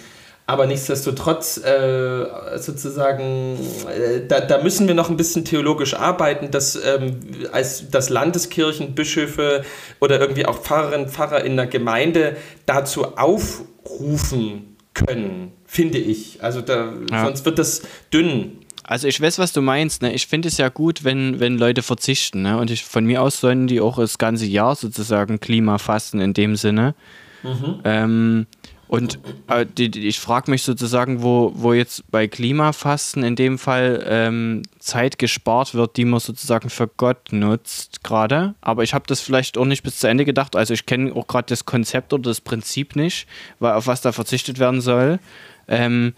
Aber 0.49 0.65
nichtsdestotrotz, 0.65 1.57
äh, 1.57 2.57
sozusagen, 2.57 3.59
äh, 3.89 4.25
da, 4.25 4.39
da, 4.39 4.63
müssen 4.63 4.87
wir 4.87 4.95
noch 4.95 5.09
ein 5.09 5.17
bisschen 5.17 5.43
theologisch 5.43 5.93
arbeiten, 5.93 6.51
dass, 6.51 6.77
ähm, 6.81 7.19
als, 7.51 7.89
dass 7.89 8.09
Landeskirchen, 8.09 8.95
Bischöfe 8.95 9.65
oder 9.99 10.21
irgendwie 10.21 10.45
auch 10.45 10.59
Pfarrerinnen, 10.59 11.09
Pfarrer 11.09 11.43
in 11.43 11.57
der 11.57 11.67
Gemeinde 11.67 12.37
dazu 12.65 13.17
aufrufen 13.17 14.77
können, 14.93 15.51
finde 15.65 15.97
ich. 15.97 16.41
Also 16.41 16.61
da, 16.61 16.93
ja. 17.11 17.25
sonst 17.25 17.43
wird 17.43 17.59
das 17.59 17.81
dünn. 18.13 18.59
Also 18.83 19.09
ich 19.09 19.19
weiß, 19.19 19.39
was 19.39 19.51
du 19.51 19.61
meinst. 19.61 20.01
Ne? 20.01 20.13
Ich 20.13 20.27
finde 20.27 20.47
es 20.47 20.57
ja 20.57 20.69
gut, 20.69 21.03
wenn, 21.03 21.41
wenn 21.41 21.57
Leute 21.57 21.81
verzichten. 21.81 22.43
Ne? 22.43 22.57
Und 22.57 22.71
ich, 22.71 22.85
von 22.85 23.03
mir 23.03 23.21
aus 23.21 23.41
sollen 23.41 23.67
die 23.67 23.81
auch 23.81 23.97
das 23.97 24.17
ganze 24.17 24.45
Jahr 24.45 24.77
sozusagen 24.77 25.41
Klimafasten 25.41 26.21
in 26.21 26.33
dem 26.33 26.55
Sinne. 26.55 26.95
Mhm. 27.43 27.81
Ähm, 27.83 28.47
und 28.87 29.19
äh, 29.47 29.65
die, 29.65 29.89
die, 29.89 30.07
ich 30.07 30.19
frage 30.19 30.49
mich 30.49 30.63
sozusagen, 30.63 31.21
wo, 31.21 31.51
wo 31.55 31.73
jetzt 31.73 32.09
bei 32.09 32.27
Klimafasten 32.27 33.23
in 33.23 33.35
dem 33.35 33.57
Fall 33.57 34.05
ähm, 34.07 34.63
Zeit 34.79 35.19
gespart 35.19 35.73
wird, 35.73 35.97
die 35.97 36.05
man 36.05 36.19
sozusagen 36.19 36.69
für 36.69 36.87
Gott 36.87 37.31
nutzt 37.31 38.03
gerade. 38.03 38.55
Aber 38.61 38.83
ich 38.83 38.93
habe 38.93 39.05
das 39.07 39.19
vielleicht 39.19 39.57
auch 39.57 39.65
nicht 39.65 39.83
bis 39.83 39.99
zu 39.99 40.07
Ende 40.07 40.23
gedacht. 40.23 40.55
Also 40.55 40.73
ich 40.73 40.85
kenne 40.85 41.13
auch 41.15 41.27
gerade 41.27 41.47
das 41.47 41.65
Konzept 41.65 42.13
oder 42.13 42.23
das 42.23 42.39
Prinzip 42.39 42.95
nicht, 42.95 43.27
weil 43.59 43.73
auf 43.73 43.87
was 43.87 44.01
da 44.01 44.13
verzichtet 44.13 44.57
werden 44.59 44.79
soll. 44.79 45.19
Ähm, 45.67 46.13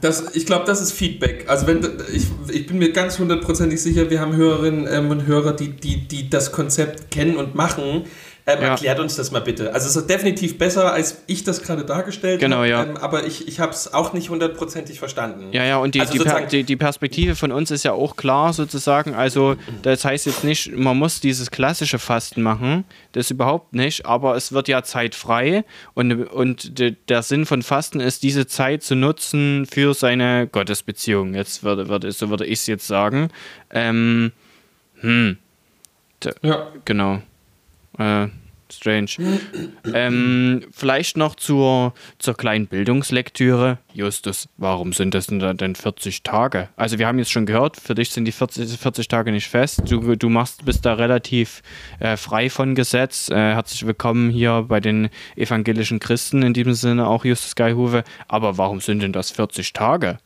das, 0.00 0.36
ich 0.36 0.46
glaube, 0.46 0.64
das 0.66 0.80
ist 0.80 0.92
Feedback. 0.92 1.46
Also 1.48 1.66
wenn 1.66 1.80
ich, 2.12 2.24
ich 2.52 2.66
bin 2.66 2.78
mir 2.78 2.92
ganz 2.92 3.18
hundertprozentig 3.18 3.80
sicher, 3.80 4.08
wir 4.08 4.20
haben 4.20 4.36
Hörerinnen 4.36 4.86
ähm, 4.90 5.10
und 5.10 5.26
Hörer, 5.26 5.52
die, 5.52 5.70
die, 5.70 6.06
die 6.06 6.30
das 6.30 6.52
Konzept 6.52 7.10
kennen 7.10 7.36
und 7.36 7.54
machen. 7.54 8.04
Ähm, 8.58 8.62
ja. 8.62 8.68
Erklärt 8.70 9.00
uns 9.00 9.16
das 9.16 9.30
mal 9.30 9.40
bitte. 9.40 9.72
Also 9.74 9.88
es 9.88 9.96
ist 9.96 10.08
definitiv 10.08 10.58
besser, 10.58 10.92
als 10.92 11.22
ich 11.26 11.44
das 11.44 11.62
gerade 11.62 11.84
dargestellt 11.84 12.40
genau, 12.40 12.56
habe. 12.56 12.68
Ja. 12.68 12.82
Ähm, 12.84 12.96
aber 12.96 13.26
ich, 13.26 13.48
ich 13.48 13.60
habe 13.60 13.72
es 13.72 13.92
auch 13.92 14.12
nicht 14.12 14.30
hundertprozentig 14.30 14.98
verstanden. 14.98 15.48
Ja, 15.52 15.64
ja, 15.64 15.78
und 15.78 15.94
die, 15.94 16.00
also 16.00 16.12
die, 16.12 16.18
per, 16.18 16.46
die, 16.46 16.64
die, 16.64 16.76
Perspektive 16.76 17.36
von 17.36 17.52
uns 17.52 17.70
ist 17.70 17.84
ja 17.84 17.92
auch 17.92 18.16
klar 18.16 18.52
sozusagen. 18.52 19.14
Also 19.14 19.56
das 19.82 20.04
heißt 20.04 20.26
jetzt 20.26 20.44
nicht, 20.44 20.76
man 20.76 20.96
muss 20.96 21.20
dieses 21.20 21.50
klassische 21.50 21.98
Fasten 21.98 22.42
machen. 22.42 22.84
Das 23.12 23.30
überhaupt 23.30 23.74
nicht. 23.74 24.06
Aber 24.06 24.36
es 24.36 24.52
wird 24.52 24.68
ja 24.68 24.82
Zeit 24.82 25.14
frei. 25.14 25.64
Und, 25.94 26.26
und 26.26 26.78
de, 26.78 26.96
der 27.08 27.22
Sinn 27.22 27.46
von 27.46 27.62
Fasten 27.62 28.00
ist, 28.00 28.22
diese 28.22 28.46
Zeit 28.46 28.82
zu 28.82 28.94
nutzen 28.94 29.66
für 29.70 29.94
seine 29.94 30.46
Gottesbeziehung. 30.46 31.34
Jetzt 31.34 31.62
würde, 31.62 31.88
würde, 31.88 32.10
so 32.12 32.30
würde 32.30 32.46
ich 32.46 32.60
es 32.60 32.66
jetzt 32.66 32.86
sagen. 32.86 33.30
Ähm, 33.70 34.32
hm. 35.00 35.38
Ja. 36.42 36.68
Genau. 36.84 37.22
Äh, 37.98 38.28
strange. 38.72 39.10
ähm, 39.94 40.62
vielleicht 40.72 41.16
noch 41.16 41.34
zur, 41.34 41.94
zur 42.18 42.34
kleinen 42.34 42.66
Bildungslektüre. 42.66 43.78
Justus, 43.92 44.48
warum 44.56 44.92
sind 44.92 45.14
das 45.14 45.26
denn 45.26 45.74
40 45.74 46.22
Tage? 46.22 46.68
Also 46.76 46.98
wir 46.98 47.06
haben 47.06 47.18
jetzt 47.18 47.32
schon 47.32 47.46
gehört, 47.46 47.76
für 47.76 47.94
dich 47.94 48.10
sind 48.10 48.24
die 48.24 48.32
40, 48.32 48.78
40 48.78 49.08
Tage 49.08 49.32
nicht 49.32 49.48
fest. 49.48 49.82
Du, 49.86 50.16
du 50.16 50.28
machst, 50.28 50.64
bist 50.64 50.86
da 50.86 50.94
relativ 50.94 51.62
äh, 51.98 52.16
frei 52.16 52.50
von 52.50 52.74
Gesetz. 52.74 53.28
Äh, 53.30 53.34
herzlich 53.34 53.86
willkommen 53.86 54.30
hier 54.30 54.66
bei 54.68 54.80
den 54.80 55.10
evangelischen 55.36 56.00
Christen, 56.00 56.42
in 56.42 56.54
diesem 56.54 56.74
Sinne 56.74 57.06
auch 57.06 57.24
Justus 57.24 57.54
Geihuwe. 57.54 58.04
Aber 58.28 58.58
warum 58.58 58.80
sind 58.80 59.02
denn 59.02 59.12
das 59.12 59.30
40 59.30 59.72
Tage? 59.72 60.18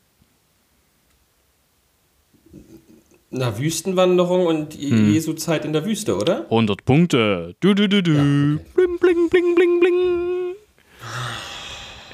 Na, 3.37 3.59
Wüstenwanderung 3.59 4.47
und 4.47 4.75
hm. 4.75 5.13
Jesu 5.13 5.33
Zeit 5.33 5.65
in 5.65 5.73
der 5.73 5.85
Wüste, 5.85 6.17
oder? 6.17 6.45
100 6.45 6.85
Punkte. 6.85 7.57
Du, 7.59 7.75
du, 7.75 7.89
du, 7.89 8.01
du. 8.01 8.13
Ja, 8.13 8.21
okay. 8.21 8.65
Bling, 8.77 8.99
bling, 9.01 9.29
bling, 9.29 9.55
bling, 9.57 9.81
bling. 9.81 10.55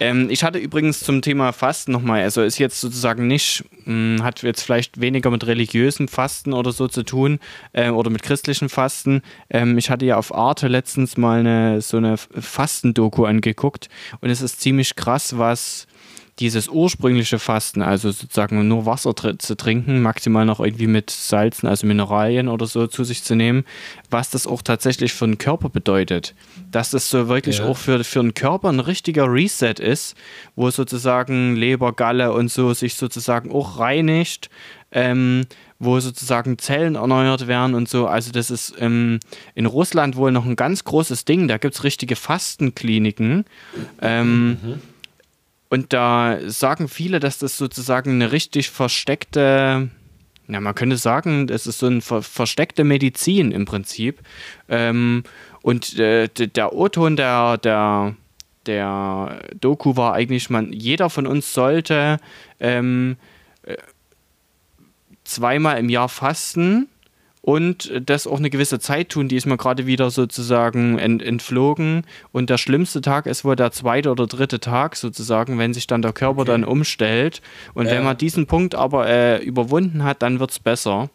Ähm, 0.01 0.31
ich 0.31 0.43
hatte 0.43 0.59
übrigens 0.59 1.01
zum 1.01 1.21
Thema 1.21 1.53
Fasten 1.53 1.93
nochmal, 1.93 2.23
also 2.23 2.43
ist 2.43 2.59
jetzt 2.59 2.81
sozusagen 2.81 3.27
nicht, 3.27 3.65
mh, 3.85 4.17
hm, 4.17 4.23
hat 4.23 4.43
jetzt 4.43 4.63
vielleicht 4.63 5.03
weniger 5.03 5.31
mit 5.31 5.47
religiösem 5.47 6.09
Fasten 6.09 6.55
oder 6.55 6.73
so 6.73 6.89
zu 6.89 7.03
tun 7.03 7.39
äh, 7.75 7.91
oder 7.91 8.09
mit 8.09 8.23
christlichem 8.23 8.71
Fasten. 8.71 9.21
Ähm, 9.51 9.77
ich 9.77 9.91
hatte 9.91 10.07
ja 10.07 10.17
auf 10.17 10.35
Arte 10.35 10.69
letztens 10.69 11.19
mal 11.19 11.41
eine, 11.41 11.83
so 11.83 11.99
eine 11.99 12.17
Fastendoku 12.17 13.27
angeguckt 13.27 13.91
und 14.23 14.31
es 14.31 14.41
ist 14.41 14.63
ziemlich 14.63 14.97
krass, 14.97 15.37
was 15.37 15.87
dieses 16.41 16.69
ursprüngliche 16.69 17.39
Fasten, 17.39 17.83
also 17.83 18.11
sozusagen 18.11 18.67
nur 18.67 18.87
Wasser 18.87 19.15
tr 19.15 19.39
zu 19.39 19.57
trinken, 19.57 20.01
maximal 20.01 20.47
noch 20.47 20.59
irgendwie 20.59 20.87
mit 20.87 21.11
Salzen, 21.11 21.69
also 21.69 21.87
Mineralien 21.87 22.49
oder 22.49 22.67
so 22.67 22.87
zu 22.87 23.05
sich 23.05 23.23
zu 23.23 23.35
nehmen, 23.35 23.65
was 24.09 24.31
das 24.31 24.47
auch 24.47 24.63
tatsächlich 24.63 25.13
für 25.13 25.27
den 25.27 25.37
Körper 25.37 25.69
bedeutet. 25.69 26.35
Dass 26.71 26.91
das 26.91 27.11
so 27.11 27.29
wirklich 27.29 27.59
ja. 27.59 27.67
auch 27.67 27.77
für, 27.77 28.03
für 28.05 28.23
den 28.23 28.33
Körper 28.33 28.71
ein 28.71 28.81
richtiger 28.81 29.31
Reset 29.31 29.75
ist, 29.79 30.17
wo 30.57 30.71
sozusagen 30.71 31.57
Leber, 31.57 31.93
Galle 31.93 32.33
und 32.33 32.51
so 32.51 32.73
sich 32.73 32.95
sozusagen 32.95 33.53
auch 33.53 33.79
reinigt. 33.79 34.49
Ähm, 34.93 35.47
wo 35.83 35.99
sozusagen 35.99 36.59
Zellen 36.59 36.97
erneuert 36.97 37.47
werden 37.47 37.75
und 37.75 37.89
so. 37.89 38.07
Also 38.07 38.33
das 38.33 38.51
ist 38.51 38.75
ähm, 38.81 39.19
in 39.55 39.65
Russland 39.65 40.15
wohl 40.17 40.31
noch 40.31 40.45
ein 40.45 40.57
ganz 40.57 40.85
großes 40.85 41.25
Ding. 41.25 41.49
Da 41.49 41.57
gibt 41.57 41.75
es 41.75 41.85
richtige 41.85 42.17
Fastenkliniken. 42.17 43.47
Ähm, 44.03 44.49
mhm 44.49 44.81
und 45.71 45.93
da 45.93 46.39
sagen 46.47 46.89
viele, 46.89 47.21
dass 47.21 47.39
das 47.39 47.57
sozusagen 47.57 48.11
eine 48.11 48.33
richtig 48.33 48.71
versteckte, 48.71 49.89
ja, 50.49 50.61
man 50.61 50.75
könnte 50.75 50.97
sagen, 50.97 51.49
es 51.49 51.69
ist 51.69 51.79
so 51.79 51.87
eine 51.87 52.01
ver 52.01 52.23
versteckte 52.23 52.83
Medizin 52.83 53.53
im 53.53 53.67
Prinzip. 53.67 54.19
Ähm, 54.69 55.23
und 55.63 55.97
äh, 55.99 56.27
der 56.29 56.73
O-Ton 56.75 57.15
der, 57.17 57.57
der, 57.59 58.17
der 58.67 59.43
Doku 59.61 59.97
war 59.97 60.15
eigentlich, 60.15 60.51
man, 60.51 60.73
jeder 60.73 61.09
von 61.09 61.29
uns 61.29 61.55
sollte 61.55 62.19
ähm, 62.59 63.17
äh, 63.63 63.77
zweimal 65.23 65.79
im 65.79 65.89
Jahr 65.89 66.09
fasten 66.09 66.89
und 67.43 67.91
das 68.05 68.27
auch 68.27 68.39
eine 68.39 68.51
gewisse 68.51 68.79
Zeit 68.81 69.09
tun, 69.09 69.29
die 69.29 69.37
ist 69.37 69.47
mir 69.47 69.57
gerade 69.57 69.87
wieder 69.87 70.11
sozusagen 70.11 70.99
ent, 70.99 71.23
entflogen. 71.23 72.05
Und 72.33 72.51
der 72.51 72.59
schlimmste 72.59 73.01
Tag 73.01 73.27
ist 73.27 73.45
wohl 73.45 73.57
der 73.57 73.73
zweite 73.73 74.11
oder 74.11 74.27
dritte 74.27 74.61
Tag 74.61 74.95
sozusagen, 74.97 75.59
wenn 75.59 75.73
sich 75.73 75.87
dann 75.87 76.03
der 76.03 76.13
Körper 76.13 76.43
okay. 76.43 76.51
dann 76.51 76.65
umstellt. 76.65 77.41
Und 77.73 77.87
ja. 77.87 77.93
wenn 77.93 78.05
man 78.05 78.19
diesen 78.19 78.47
Punkt 78.47 78.75
aber 78.75 79.09
äh, 79.09 79.43
überwunden 79.43 80.05
hat, 80.05 80.23
dann 80.23 80.39
wird 80.39 80.51
es 80.51 80.59
besser. 80.59 81.09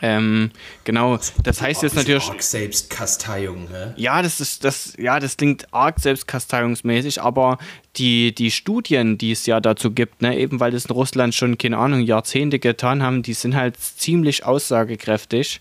Ähm, 0.00 0.50
genau, 0.84 1.18
das 1.42 1.60
heißt 1.60 1.82
jetzt 1.82 1.94
natürlich. 1.94 2.28
Arg 2.28 2.42
Selbstkasteiung, 2.42 3.68
hä? 3.70 3.92
Ja, 3.96 4.22
das 4.22 4.40
ist 4.40 4.64
das, 4.64 4.94
ja, 4.96 5.20
das 5.20 5.36
klingt 5.36 5.72
arg 5.72 6.00
selbstkasteiungsmäßig, 6.00 7.20
aber 7.20 7.58
die, 7.96 8.34
die 8.34 8.50
Studien, 8.50 9.18
die 9.18 9.32
es 9.32 9.44
ja 9.44 9.60
dazu 9.60 9.90
gibt, 9.90 10.22
ne, 10.22 10.38
eben 10.38 10.60
weil 10.60 10.70
das 10.70 10.86
in 10.86 10.92
Russland 10.92 11.34
schon, 11.34 11.58
keine 11.58 11.76
Ahnung, 11.76 12.00
Jahrzehnte 12.00 12.58
getan 12.58 13.02
haben, 13.02 13.22
die 13.22 13.34
sind 13.34 13.54
halt 13.54 13.76
ziemlich 13.76 14.46
aussagekräftig. 14.46 15.60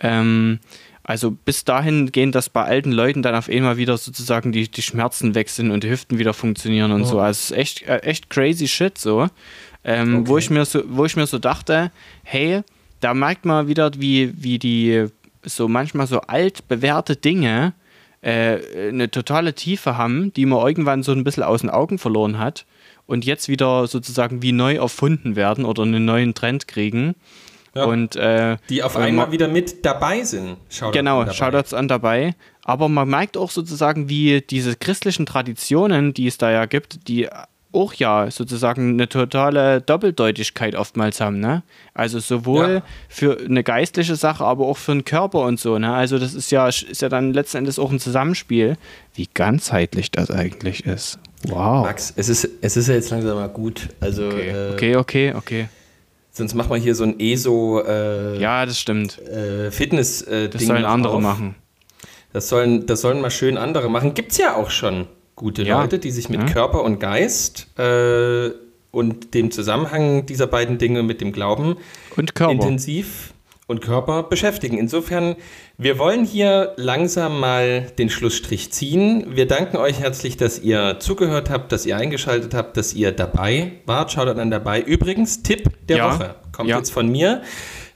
Ähm, 0.00 0.60
also 1.02 1.30
bis 1.30 1.64
dahin 1.64 2.10
gehen, 2.10 2.32
dass 2.32 2.48
bei 2.48 2.64
alten 2.64 2.92
Leuten 2.92 3.22
dann 3.22 3.34
auf 3.34 3.48
einmal 3.48 3.76
wieder 3.76 3.96
sozusagen 3.96 4.50
die, 4.52 4.68
die 4.68 4.82
Schmerzen 4.82 5.34
weg 5.34 5.48
sind 5.50 5.70
und 5.70 5.84
die 5.84 5.90
Hüften 5.90 6.18
wieder 6.18 6.34
funktionieren 6.34 6.92
und 6.92 7.02
oh. 7.02 7.06
so. 7.06 7.20
Also 7.20 7.54
echt, 7.54 7.82
äh, 7.82 7.98
echt 7.98 8.28
crazy 8.30 8.66
shit 8.66 8.98
so. 8.98 9.28
Ähm, 9.84 10.18
okay. 10.20 10.28
wo, 10.28 10.38
ich 10.38 10.50
mir 10.50 10.64
so. 10.64 10.82
Wo 10.88 11.04
ich 11.04 11.14
mir 11.14 11.28
so 11.28 11.38
dachte, 11.38 11.92
hey, 12.24 12.62
da 13.06 13.14
merkt 13.14 13.44
man 13.44 13.68
wieder, 13.68 13.92
wie, 13.98 14.32
wie 14.36 14.58
die 14.58 15.06
so 15.44 15.68
manchmal 15.68 16.08
so 16.08 16.22
alt 16.22 16.66
bewährte 16.66 17.14
Dinge 17.14 17.72
äh, 18.20 18.58
eine 18.88 19.12
totale 19.12 19.54
Tiefe 19.54 19.96
haben, 19.96 20.32
die 20.32 20.44
man 20.44 20.66
irgendwann 20.66 21.04
so 21.04 21.12
ein 21.12 21.22
bisschen 21.22 21.44
aus 21.44 21.60
den 21.60 21.70
Augen 21.70 21.98
verloren 21.98 22.40
hat 22.40 22.66
und 23.06 23.24
jetzt 23.24 23.48
wieder 23.48 23.86
sozusagen 23.86 24.42
wie 24.42 24.50
neu 24.50 24.74
erfunden 24.74 25.36
werden 25.36 25.64
oder 25.64 25.84
einen 25.84 26.04
neuen 26.04 26.34
Trend 26.34 26.66
kriegen. 26.66 27.14
Ja. 27.76 27.84
Und, 27.84 28.16
äh, 28.16 28.56
die 28.70 28.82
auf 28.82 28.96
einmal 28.96 29.30
wieder 29.30 29.46
mit 29.46 29.84
dabei 29.86 30.24
sind. 30.24 30.56
Shoutouts 30.68 30.96
genau. 30.96 31.30
Shoutouts 31.30 31.74
an 31.74 31.86
dabei. 31.86 32.34
Aber 32.64 32.88
man 32.88 33.08
merkt 33.08 33.36
auch 33.36 33.52
sozusagen, 33.52 34.08
wie 34.08 34.40
diese 34.40 34.74
christlichen 34.74 35.26
Traditionen, 35.26 36.12
die 36.12 36.26
es 36.26 36.38
da 36.38 36.50
ja 36.50 36.66
gibt, 36.66 37.06
die 37.06 37.28
auch 37.76 37.92
ja 37.94 38.30
sozusagen 38.30 38.94
eine 38.94 39.08
totale 39.08 39.80
Doppeldeutigkeit 39.80 40.74
oftmals 40.74 41.20
haben, 41.20 41.38
ne? 41.38 41.62
Also 41.94 42.18
sowohl 42.18 42.68
ja. 42.68 42.82
für 43.08 43.38
eine 43.38 43.62
geistliche 43.62 44.16
Sache, 44.16 44.44
aber 44.44 44.66
auch 44.66 44.78
für 44.78 44.92
den 44.92 45.04
Körper 45.04 45.40
und 45.40 45.60
so, 45.60 45.78
ne? 45.78 45.94
Also 45.94 46.18
das 46.18 46.34
ist 46.34 46.50
ja, 46.50 46.68
ist 46.68 47.02
ja 47.02 47.08
dann 47.08 47.32
letzten 47.32 47.58
Endes 47.58 47.78
auch 47.78 47.92
ein 47.92 48.00
Zusammenspiel, 48.00 48.76
wie 49.14 49.28
ganzheitlich 49.32 50.10
das 50.10 50.30
eigentlich 50.30 50.86
ist. 50.86 51.18
Wow. 51.46 51.84
Max, 51.84 52.12
es 52.16 52.28
ist, 52.28 52.48
es 52.60 52.76
ist 52.76 52.88
ja 52.88 52.94
jetzt 52.94 53.10
langsam 53.10 53.36
mal 53.36 53.48
gut. 53.48 53.88
Also, 54.00 54.26
okay, 54.26 54.48
äh, 54.48 54.72
okay, 54.72 54.96
okay, 54.96 55.34
okay. 55.36 55.68
Sonst 56.32 56.54
machen 56.54 56.70
wir 56.70 56.76
hier 56.78 56.94
so 56.94 57.04
ein 57.04 57.18
ESO. 57.20 57.82
Äh, 57.86 58.40
ja, 58.40 58.66
das 58.66 58.78
stimmt. 58.78 59.18
Äh, 59.22 59.70
Fitness. 59.70 60.22
Äh, 60.22 60.48
das 60.48 60.66
sollen 60.66 60.84
andere 60.84 61.14
auf. 61.14 61.22
machen. 61.22 61.54
Das 62.32 62.48
sollen, 62.48 62.86
das 62.86 63.00
sollen 63.00 63.20
mal 63.22 63.30
schön 63.30 63.56
andere 63.56 63.88
machen. 63.88 64.12
Gibt's 64.12 64.36
ja 64.36 64.54
auch 64.54 64.70
schon 64.70 65.06
gute 65.36 65.62
ja. 65.62 65.80
Leute, 65.80 65.98
die 65.98 66.10
sich 66.10 66.28
mit 66.28 66.40
ja. 66.40 66.46
Körper 66.46 66.82
und 66.82 66.98
Geist 66.98 67.68
äh, 67.78 68.50
und 68.90 69.34
dem 69.34 69.50
Zusammenhang 69.50 70.26
dieser 70.26 70.46
beiden 70.46 70.78
Dinge 70.78 71.02
mit 71.02 71.20
dem 71.20 71.32
Glauben 71.32 71.76
intensiv 72.16 73.34
und 73.66 73.82
Körper 73.82 74.22
beschäftigen. 74.22 74.78
Insofern, 74.78 75.36
wir 75.76 75.98
wollen 75.98 76.24
hier 76.24 76.72
langsam 76.76 77.40
mal 77.40 77.82
den 77.98 78.10
Schlussstrich 78.10 78.72
ziehen. 78.72 79.36
Wir 79.36 79.46
danken 79.46 79.76
euch 79.76 80.00
herzlich, 80.00 80.36
dass 80.36 80.58
ihr 80.58 80.96
zugehört 81.00 81.50
habt, 81.50 81.72
dass 81.72 81.84
ihr 81.84 81.96
eingeschaltet 81.96 82.54
habt, 82.54 82.76
dass 82.76 82.94
ihr 82.94 83.12
dabei 83.12 83.72
wart. 83.84 84.12
Schaut 84.12 84.28
dann 84.28 84.50
dabei. 84.50 84.80
Übrigens, 84.80 85.42
Tipp 85.42 85.70
der 85.88 85.96
ja. 85.98 86.14
Woche 86.14 86.34
kommt 86.52 86.70
jetzt 86.70 86.90
von 86.90 87.08
mir. 87.08 87.42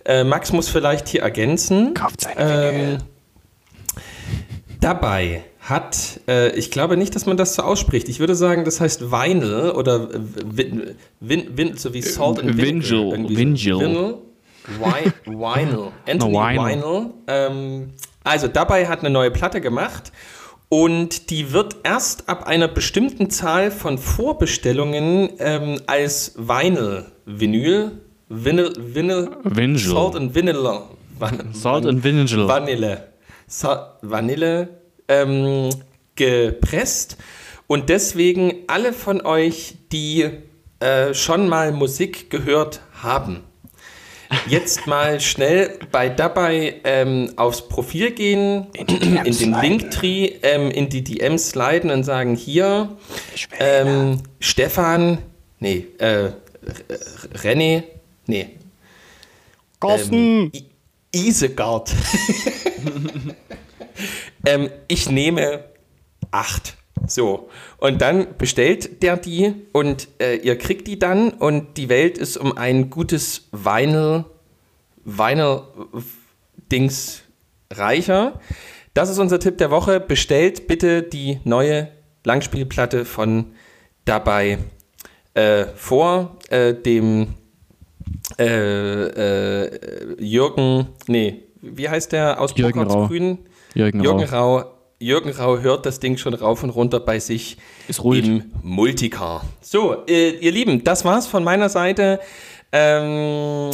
Äh, 0.05 0.25
Max 0.25 0.53
muss 0.53 0.69
vielleicht 0.69 1.09
hier 1.09 1.23
ergänzen. 1.23 1.95
Kauft 1.95 2.21
seine 2.23 2.39
ähm, 2.41 2.99
Dabei 4.81 5.45
hat, 5.71 6.21
äh, 6.29 6.51
ich 6.57 6.71
glaube 6.71 6.97
nicht, 6.97 7.15
dass 7.15 7.27
man 7.27 7.37
das 7.37 7.55
so 7.55 7.63
ausspricht. 7.63 8.09
Ich 8.09 8.21
würde 8.21 8.35
sagen, 8.35 8.65
das 8.65 8.81
heißt 8.81 9.11
Vinyl 9.11 9.71
oder 9.71 10.09
Vin, 10.11 10.97
Vin, 11.21 11.57
Vin, 11.57 11.77
so 11.77 11.95
wie 11.95 12.03
Salt 12.03 12.41
and 12.41 12.57
Vinyl. 12.57 13.29
Vinyl. 13.29 14.19
Vinyl. 15.25 15.93
Anthony 16.07 16.33
no, 16.33 16.67
Vinyl. 16.67 17.11
Ähm, 17.27 17.91
also 18.25 18.49
dabei 18.49 18.87
hat 18.87 19.01
eine 19.01 19.11
neue 19.11 19.31
Platte 19.31 19.61
gemacht 19.61 20.13
und 20.69 21.31
die 21.31 21.53
wird 21.53 21.77
erst 21.83 22.29
ab 22.29 22.47
einer 22.47 22.69
bestimmten 22.69 23.31
Zahl 23.31 23.71
von 23.71 23.99
Vorbestellungen 23.99 25.31
ähm, 25.39 25.81
als 25.87 26.35
Vinyl, 26.37 27.07
Vinyl, 27.25 27.93
Vinyl, 28.29 28.73
Vinyl, 28.79 29.31
Vinyl. 29.45 29.79
Salt 29.79 30.17
and 30.17 30.35
Vinyl. 30.35 30.83
Salt 31.53 31.87
and 31.87 32.05
Vinyl. 32.05 32.49
Vanille. 32.49 33.05
Sa 33.47 33.99
Vanille 34.03 34.80
ähm, 35.11 35.69
gepresst. 36.15 37.19
Und 37.67 37.89
deswegen 37.89 38.55
alle 38.67 38.93
von 38.93 39.21
euch, 39.21 39.75
die 39.93 40.31
äh, 40.81 41.13
schon 41.15 41.49
mal 41.49 41.73
Musik 41.73 42.31
gehört 42.31 42.81
haben, 43.03 43.43
jetzt 44.47 44.87
mal 44.87 45.21
schnell 45.21 45.79
bei 45.91 46.09
dabei 46.09 46.81
ähm, 46.85 47.33
aufs 47.37 47.69
Profil 47.69 48.13
gehen, 48.13 48.67
in, 48.75 49.25
in 49.25 49.39
den 49.39 49.61
Linktree, 49.61 50.33
ähm, 50.43 50.71
in 50.71 50.89
die 50.89 51.05
DMs 51.05 51.51
sliden 51.51 51.91
und 51.91 52.05
sagen, 52.05 52.35
hier, 52.35 52.97
ähm, 53.59 54.23
Stefan, 54.39 55.19
nee, 55.59 55.87
äh, 55.99 56.31
René, 57.35 57.85
nee. 58.27 58.51
Carsten. 59.81 60.15
Ähm, 60.15 60.53
Isegard. 61.13 61.93
ähm, 64.47 64.71
ich 64.89 65.11
nehme 65.11 65.65
acht. 66.31 66.79
So, 67.07 67.49
und 67.79 68.03
dann 68.03 68.37
bestellt 68.37 69.03
der 69.03 69.17
die 69.17 69.55
und 69.73 70.09
äh, 70.21 70.37
ihr 70.37 70.59
kriegt 70.59 70.87
die 70.87 70.99
dann 70.99 71.31
und 71.31 71.79
die 71.79 71.89
Welt 71.89 72.19
ist 72.19 72.37
um 72.37 72.59
ein 72.59 72.91
gutes 72.91 73.49
Vinyl, 73.53 74.27
Vinyl-Dings 75.05 77.23
reicher. 77.73 78.39
Das 78.93 79.09
ist 79.09 79.19
unser 79.19 79.41
Tipp 79.41 79.57
der 79.59 79.71
Woche. 79.71 79.99
Bestellt 79.99 80.67
bitte 80.67 81.03
die 81.03 81.41
neue 81.45 81.89
Langspielplatte 82.25 83.05
von 83.05 83.53
dabei 84.05 84.59
äh, 85.35 85.65
vor 85.75 86.37
äh, 86.51 86.75
dem 86.75 87.35
äh, 88.39 89.65
äh, 89.65 90.23
Jürgen, 90.23 90.89
nee, 91.07 91.45
wie 91.61 91.89
heißt 91.89 92.13
der 92.13 92.41
aus 92.41 92.53
Jürgen 92.57 92.83
Rau. 92.83 93.07
Grünen? 93.07 93.39
Jürgen, 93.75 94.03
Jürgen 94.03 94.25
Rau. 94.25 94.59
Rau. 94.59 94.65
Jürgen 95.03 95.31
Rau 95.31 95.59
hört 95.59 95.87
das 95.87 95.99
Ding 95.99 96.19
schon 96.19 96.35
rauf 96.35 96.63
und 96.63 96.71
runter 96.71 97.01
bei 97.01 97.19
sich 97.19 97.57
im 98.05 98.53
Multicar. 98.63 99.45
So, 99.63 100.05
äh, 100.07 100.33
ihr 100.33 100.53
Lieben, 100.53 100.85
das 100.85 101.07
war's 101.07 101.27
von 101.27 101.43
meiner 101.43 101.71
Seite. 101.71 102.21
Ähm, 102.73 103.71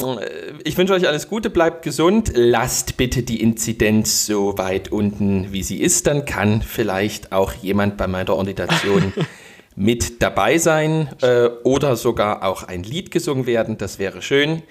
ich 0.64 0.78
wünsche 0.78 0.94
euch 0.94 1.06
alles 1.06 1.28
Gute, 1.28 1.50
bleibt 1.50 1.82
gesund, 1.82 2.30
lasst 2.34 2.96
bitte 2.96 3.22
die 3.22 3.42
Inzidenz 3.42 4.24
so 4.24 4.56
weit 4.56 4.90
unten, 4.90 5.52
wie 5.52 5.62
sie 5.62 5.82
ist, 5.82 6.06
dann 6.06 6.24
kann 6.24 6.62
vielleicht 6.62 7.32
auch 7.32 7.52
jemand 7.52 7.98
bei 7.98 8.06
meiner 8.06 8.34
Ordination 8.34 9.12
mit 9.76 10.22
dabei 10.22 10.56
sein 10.56 11.10
äh, 11.20 11.48
oder 11.64 11.96
sogar 11.96 12.42
auch 12.42 12.62
ein 12.62 12.84
Lied 12.84 13.10
gesungen 13.10 13.46
werden, 13.46 13.76
das 13.76 13.98
wäre 13.98 14.22
schön. 14.22 14.62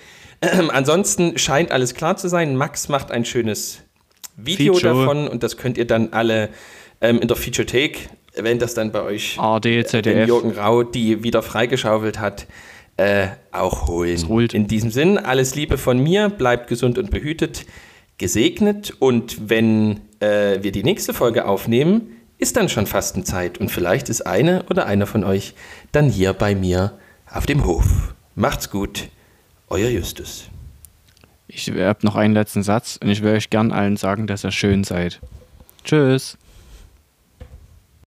Ähm, 0.41 0.71
ansonsten 0.71 1.37
scheint 1.37 1.71
alles 1.71 1.93
klar 1.93 2.17
zu 2.17 2.27
sein. 2.27 2.55
Max 2.55 2.89
macht 2.89 3.11
ein 3.11 3.25
schönes 3.25 3.84
Video 4.37 4.73
Feature. 4.73 4.93
davon 4.93 5.27
und 5.27 5.43
das 5.43 5.57
könnt 5.57 5.77
ihr 5.77 5.85
dann 5.85 6.13
alle 6.13 6.49
ähm, 7.01 7.19
in 7.19 7.27
der 7.27 7.37
Feature 7.37 7.65
Take, 7.65 7.99
wenn 8.35 8.59
das 8.59 8.73
dann 8.73 8.91
bei 8.91 9.01
euch 9.01 9.39
ARD, 9.39 9.87
ZDF. 9.87 10.27
Jürgen 10.27 10.51
Rau, 10.51 10.83
die 10.83 11.23
wieder 11.23 11.41
freigeschaufelt 11.41 12.19
hat, 12.19 12.47
äh, 12.97 13.27
auch 13.51 13.87
holen. 13.87 14.49
In 14.51 14.67
diesem 14.67 14.91
Sinn, 14.91 15.17
alles 15.17 15.55
Liebe 15.55 15.77
von 15.77 15.99
mir, 15.99 16.29
bleibt 16.29 16.67
gesund 16.67 16.97
und 16.97 17.11
behütet, 17.11 17.65
gesegnet 18.17 18.93
und 18.99 19.49
wenn 19.49 20.01
äh, 20.19 20.59
wir 20.61 20.71
die 20.71 20.83
nächste 20.83 21.13
Folge 21.13 21.45
aufnehmen, 21.45 22.15
ist 22.37 22.57
dann 22.57 22.69
schon 22.69 22.85
Fastenzeit 22.85 23.57
und 23.57 23.69
vielleicht 23.69 24.09
ist 24.09 24.21
eine 24.21 24.63
oder 24.69 24.85
einer 24.85 25.07
von 25.07 25.23
euch 25.23 25.53
dann 25.91 26.09
hier 26.09 26.33
bei 26.33 26.55
mir 26.55 26.97
auf 27.31 27.45
dem 27.45 27.65
Hof. 27.65 28.13
Macht's 28.35 28.69
gut, 28.69 29.09
euer 29.69 29.89
Justus. 29.89 30.49
Ich 31.57 31.71
habe 31.71 32.05
noch 32.05 32.17
einen 32.17 32.33
letzten 32.33 32.63
Satz 32.63 32.99
und 33.01 33.09
ich 33.09 33.23
will 33.23 33.33
euch 33.33 33.49
gern 33.49 33.71
allen 33.71 33.95
sagen, 33.95 34.27
dass 34.27 34.43
ihr 34.43 34.51
schön 34.51 34.83
seid. 34.83 35.21
Tschüss. 35.85 36.37